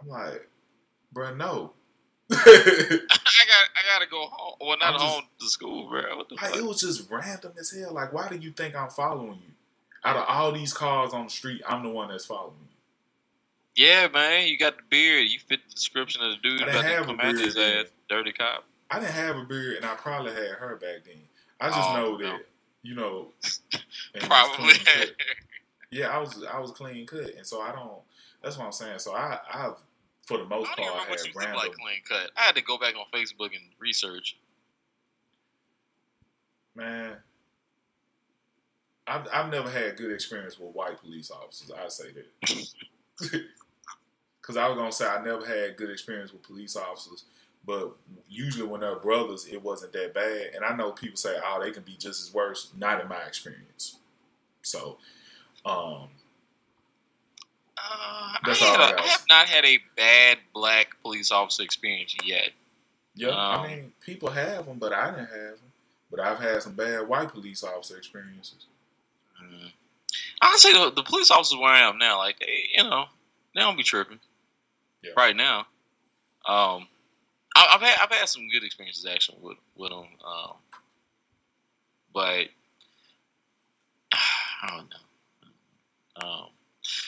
I'm 0.00 0.08
like, 0.08 0.48
"Bruh, 1.14 1.36
no." 1.36 1.72
I 2.30 2.34
got. 2.36 3.68
I 3.76 3.98
gotta 3.98 4.06
go 4.10 4.26
home. 4.26 4.54
Well, 4.60 4.76
not 4.78 4.94
just- 4.94 5.04
home 5.04 5.22
to 5.40 5.46
school, 5.46 5.88
bro. 5.88 6.16
What 6.16 6.28
the 6.28 6.34
Like, 6.36 6.50
fuck? 6.50 6.56
it 6.58 6.64
was 6.64 6.80
just 6.80 7.10
random 7.10 7.52
as 7.58 7.70
hell. 7.70 7.92
Like, 7.94 8.12
why 8.12 8.28
do 8.28 8.36
you 8.36 8.50
think 8.50 8.74
I'm 8.74 8.90
following 8.90 9.38
you? 9.46 9.52
Out 10.04 10.16
of 10.16 10.24
all 10.28 10.52
these 10.52 10.72
cars 10.72 11.12
on 11.12 11.24
the 11.24 11.30
street, 11.30 11.62
I'm 11.66 11.82
the 11.82 11.88
one 11.90 12.08
that's 12.10 12.26
following 12.26 12.54
you. 13.76 13.84
Yeah, 13.86 14.08
man. 14.08 14.46
You 14.46 14.56
got 14.58 14.76
the 14.76 14.82
beard. 14.88 15.28
You 15.28 15.38
fit 15.38 15.60
the 15.68 15.74
description 15.74 16.22
of 16.22 16.30
the 16.32 16.36
dude 16.48 16.62
I 16.62 16.66
didn't 16.66 16.84
have 16.84 17.08
a 17.08 17.26
his 17.26 17.54
beard 17.54 17.54
then. 17.54 17.84
ass, 17.86 17.92
dirty 18.08 18.32
cop. 18.32 18.64
I 18.90 19.00
didn't 19.00 19.12
have 19.12 19.36
a 19.36 19.44
beard, 19.44 19.76
and 19.76 19.84
I 19.84 19.94
probably 19.96 20.32
had 20.32 20.50
her 20.52 20.76
back 20.76 21.04
then. 21.04 21.16
I 21.60 21.68
just 21.70 21.88
Oh, 21.90 21.94
know 21.96 22.16
no. 22.16 22.18
that 22.30 22.46
you 22.82 22.94
know. 22.94 23.32
and 23.72 23.82
it 24.14 24.22
was 24.22 24.26
Probably. 24.28 24.74
Yeah, 25.96 26.08
I 26.08 26.18
was 26.18 26.44
I 26.44 26.58
was 26.60 26.70
clean 26.72 27.06
cut, 27.06 27.34
and 27.36 27.46
so 27.46 27.60
I 27.60 27.72
don't. 27.72 28.00
That's 28.42 28.58
what 28.58 28.66
I'm 28.66 28.72
saying. 28.72 28.98
So 28.98 29.14
I 29.14 29.38
I've 29.52 29.74
for 30.26 30.38
the 30.38 30.44
most 30.44 30.68
part 30.76 30.80
what 30.80 31.08
had 31.08 31.18
random. 31.34 31.56
like 31.56 31.72
clean 31.72 32.02
cut. 32.08 32.30
I 32.36 32.42
had 32.42 32.56
to 32.56 32.62
go 32.62 32.78
back 32.78 32.94
on 32.96 33.04
Facebook 33.12 33.54
and 33.54 33.64
research. 33.78 34.36
Man, 36.74 37.16
I've 39.06 39.26
I've 39.32 39.50
never 39.50 39.70
had 39.70 39.96
good 39.96 40.12
experience 40.12 40.58
with 40.58 40.74
white 40.74 41.00
police 41.00 41.30
officers. 41.30 41.70
I 41.70 41.88
say 41.88 42.08
that. 42.12 43.40
Because 44.46 44.56
I 44.58 44.68
was 44.68 44.78
gonna 44.78 44.92
say 44.92 45.08
I 45.08 45.24
never 45.24 45.44
had 45.44 45.76
good 45.76 45.90
experience 45.90 46.32
with 46.32 46.44
police 46.44 46.76
officers, 46.76 47.24
but 47.66 47.96
usually 48.28 48.64
when 48.64 48.80
they're 48.80 48.94
brothers, 48.94 49.44
it 49.50 49.60
wasn't 49.60 49.92
that 49.94 50.14
bad. 50.14 50.52
And 50.54 50.64
I 50.64 50.76
know 50.76 50.92
people 50.92 51.16
say, 51.16 51.36
"Oh, 51.44 51.60
they 51.60 51.72
can 51.72 51.82
be 51.82 51.96
just 51.96 52.22
as 52.22 52.32
worse." 52.32 52.70
Not 52.78 53.00
in 53.00 53.08
my 53.08 53.22
experience. 53.22 53.98
So, 54.62 54.98
um, 55.66 56.08
Uh, 57.78 58.38
That's 58.44 58.62
I, 58.62 58.66
all 58.66 58.76
I 58.76 58.92
a, 58.92 58.94
I 58.98 59.06
have 59.08 59.24
not 59.30 59.48
had 59.48 59.64
a 59.64 59.78
bad 59.96 60.38
black 60.54 60.88
police 61.02 61.30
officer 61.32 61.62
experience 61.64 62.16
yet. 62.24 62.50
yeah, 63.16 63.30
Um, 63.30 63.60
I 63.60 63.68
mean, 63.68 63.92
people 64.00 64.30
have 64.30 64.66
them, 64.66 64.78
but 64.78 64.92
I 64.92 65.06
didn't 65.10 65.28
have 65.28 65.60
them. 65.60 65.72
But 66.10 66.20
I've 66.20 66.38
had 66.40 66.62
some 66.62 66.74
bad 66.74 67.08
white 67.08 67.30
police 67.30 67.64
officer 67.64 67.96
experiences. 67.98 68.66
Mm. 69.42 69.72
I 70.42 70.56
say 70.58 70.72
the, 70.72 70.92
the 70.92 71.02
police 71.02 71.30
officers 71.30 71.58
where 71.58 71.70
I 71.70 71.80
am 71.88 71.98
now, 71.98 72.18
like 72.18 72.38
they, 72.40 72.68
you 72.76 72.84
know, 72.84 73.06
they 73.54 73.62
don't 73.62 73.76
be 73.76 73.82
tripping. 73.84 74.20
Yeah. 75.02 75.12
Right 75.16 75.36
now, 75.36 75.60
um, 76.46 76.88
I, 77.56 77.70
I've 77.74 77.82
had 77.82 77.98
I've 78.02 78.12
had 78.12 78.28
some 78.28 78.48
good 78.52 78.64
experiences 78.64 79.06
actually 79.06 79.38
with 79.42 79.58
with 79.76 79.90
them, 79.90 80.06
um, 80.26 80.54
but 82.14 82.46
I 84.12 84.68
don't 84.76 84.90
know. 84.90 84.96
Um, 86.22 86.46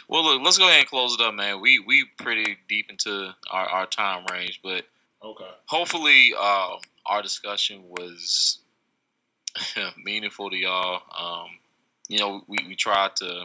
well, 0.09 0.25
look, 0.25 0.43
let's 0.43 0.59
go 0.59 0.67
ahead 0.69 0.81
and 0.81 0.89
close 0.89 1.15
it 1.15 1.21
up, 1.21 1.35
man. 1.35 1.61
We 1.61 1.79
we 1.79 2.05
pretty 2.19 2.57
deep 2.69 2.91
into 2.91 3.35
our, 3.51 3.67
our 3.67 3.87
time 3.87 4.25
range, 4.31 4.61
but 4.63 4.85
Okay. 5.25 5.51
hopefully 5.67 6.33
uh, 6.39 6.77
our 7.07 7.23
discussion 7.23 7.83
was 7.89 8.59
meaningful 10.05 10.51
to 10.51 10.57
y'all. 10.57 11.03
Um, 11.17 11.49
you 12.09 12.19
know, 12.19 12.43
we, 12.47 12.59
we 12.69 12.77
tried 12.77 13.17
to. 13.17 13.43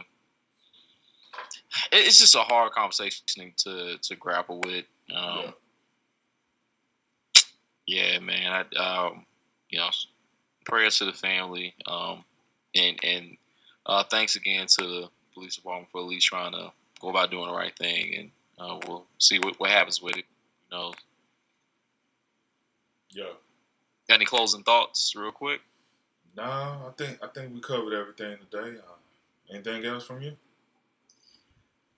it- 1.92 2.06
It's 2.06 2.18
just 2.18 2.34
a 2.34 2.40
hard 2.40 2.72
conversation 2.72 3.24
to 3.58 3.98
to 4.02 4.16
grapple 4.16 4.60
with. 4.64 4.84
Um, 5.14 5.54
yeah. 7.86 8.18
man. 8.20 8.66
I, 8.76 8.76
um, 8.78 9.26
you 9.68 9.78
know, 9.78 9.88
prayers 10.64 10.98
to 10.98 11.04
the 11.06 11.12
family, 11.12 11.74
um, 11.86 12.24
and 12.74 12.98
and 13.02 13.36
uh, 13.86 14.04
thanks 14.04 14.36
again 14.36 14.66
to 14.78 14.84
the 14.84 15.08
police 15.34 15.56
department 15.56 15.90
for 15.90 16.00
at 16.00 16.06
least 16.06 16.26
trying 16.26 16.52
to 16.52 16.72
go 17.00 17.10
about 17.10 17.30
doing 17.30 17.48
the 17.48 17.54
right 17.54 17.76
thing, 17.76 18.14
and 18.14 18.30
uh, 18.58 18.78
we'll 18.86 19.06
see 19.18 19.38
what, 19.38 19.58
what 19.58 19.70
happens 19.70 20.00
with 20.00 20.16
it. 20.16 20.24
You 20.70 20.76
know, 20.76 20.92
Yeah. 23.12 23.24
Got 24.08 24.16
any 24.16 24.24
closing 24.26 24.62
thoughts, 24.62 25.14
real 25.16 25.32
quick? 25.32 25.60
No, 26.36 26.42
I 26.42 26.90
think 26.96 27.18
I 27.22 27.28
think 27.28 27.54
we 27.54 27.60
covered 27.60 27.94
everything 27.94 28.36
today. 28.50 28.78
Uh, 28.78 29.52
anything 29.54 29.84
else 29.84 30.04
from 30.04 30.20
you? 30.20 30.32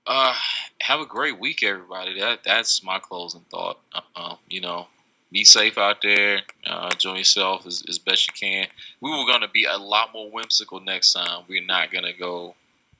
Uh, 0.07 0.34
have 0.80 1.01
a 1.01 1.07
great 1.07 1.39
week, 1.41 1.62
everybody. 1.62 2.20
That 2.20 2.45
that's 2.45 2.82
my 2.84 2.99
closing 2.99 3.45
thought. 3.51 3.80
Uh, 4.14 4.37
you 4.49 4.61
know, 4.61 4.87
be 5.32 5.43
safe 5.45 5.78
out 5.78 6.03
there. 6.03 6.43
Uh, 6.64 6.91
enjoy 6.93 7.16
yourself 7.16 7.66
as, 7.66 7.82
as 7.89 7.99
best 7.99 8.28
you 8.28 8.34
can. 8.39 8.68
We 9.01 9.11
were 9.11 9.26
gonna 9.26 9.49
be 9.49 9.64
a 9.64 9.76
lot 9.76 10.12
more 10.12 10.30
whimsical 10.30 10.80
next 10.80 11.12
time. 11.12 11.45
We're 11.49 11.64
not 11.64 11.91
gonna 11.91 12.12
go 12.12 12.55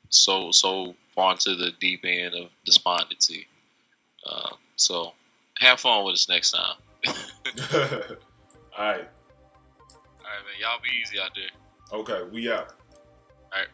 so 0.09 0.51
so 0.51 0.95
far 1.15 1.33
into 1.33 1.57
the 1.57 1.73
deep 1.81 2.05
end 2.05 2.35
of 2.35 2.49
despondency. 2.65 3.47
Uh, 4.27 4.51
so 4.77 5.13
have 5.59 5.81
fun 5.81 6.05
with 6.05 6.15
us 6.15 6.29
next 6.29 6.53
time. 6.53 6.77
All 7.07 8.85
right. 8.85 9.09
All 10.19 10.33
right, 10.33 10.43
man. 10.45 10.57
Y'all 10.61 10.81
be 10.83 10.91
easy 11.03 11.19
out 11.19 11.31
there. 11.35 11.99
Okay, 12.01 12.29
we 12.33 12.51
out. 12.51 12.75
All 13.53 13.61
right. 13.61 13.69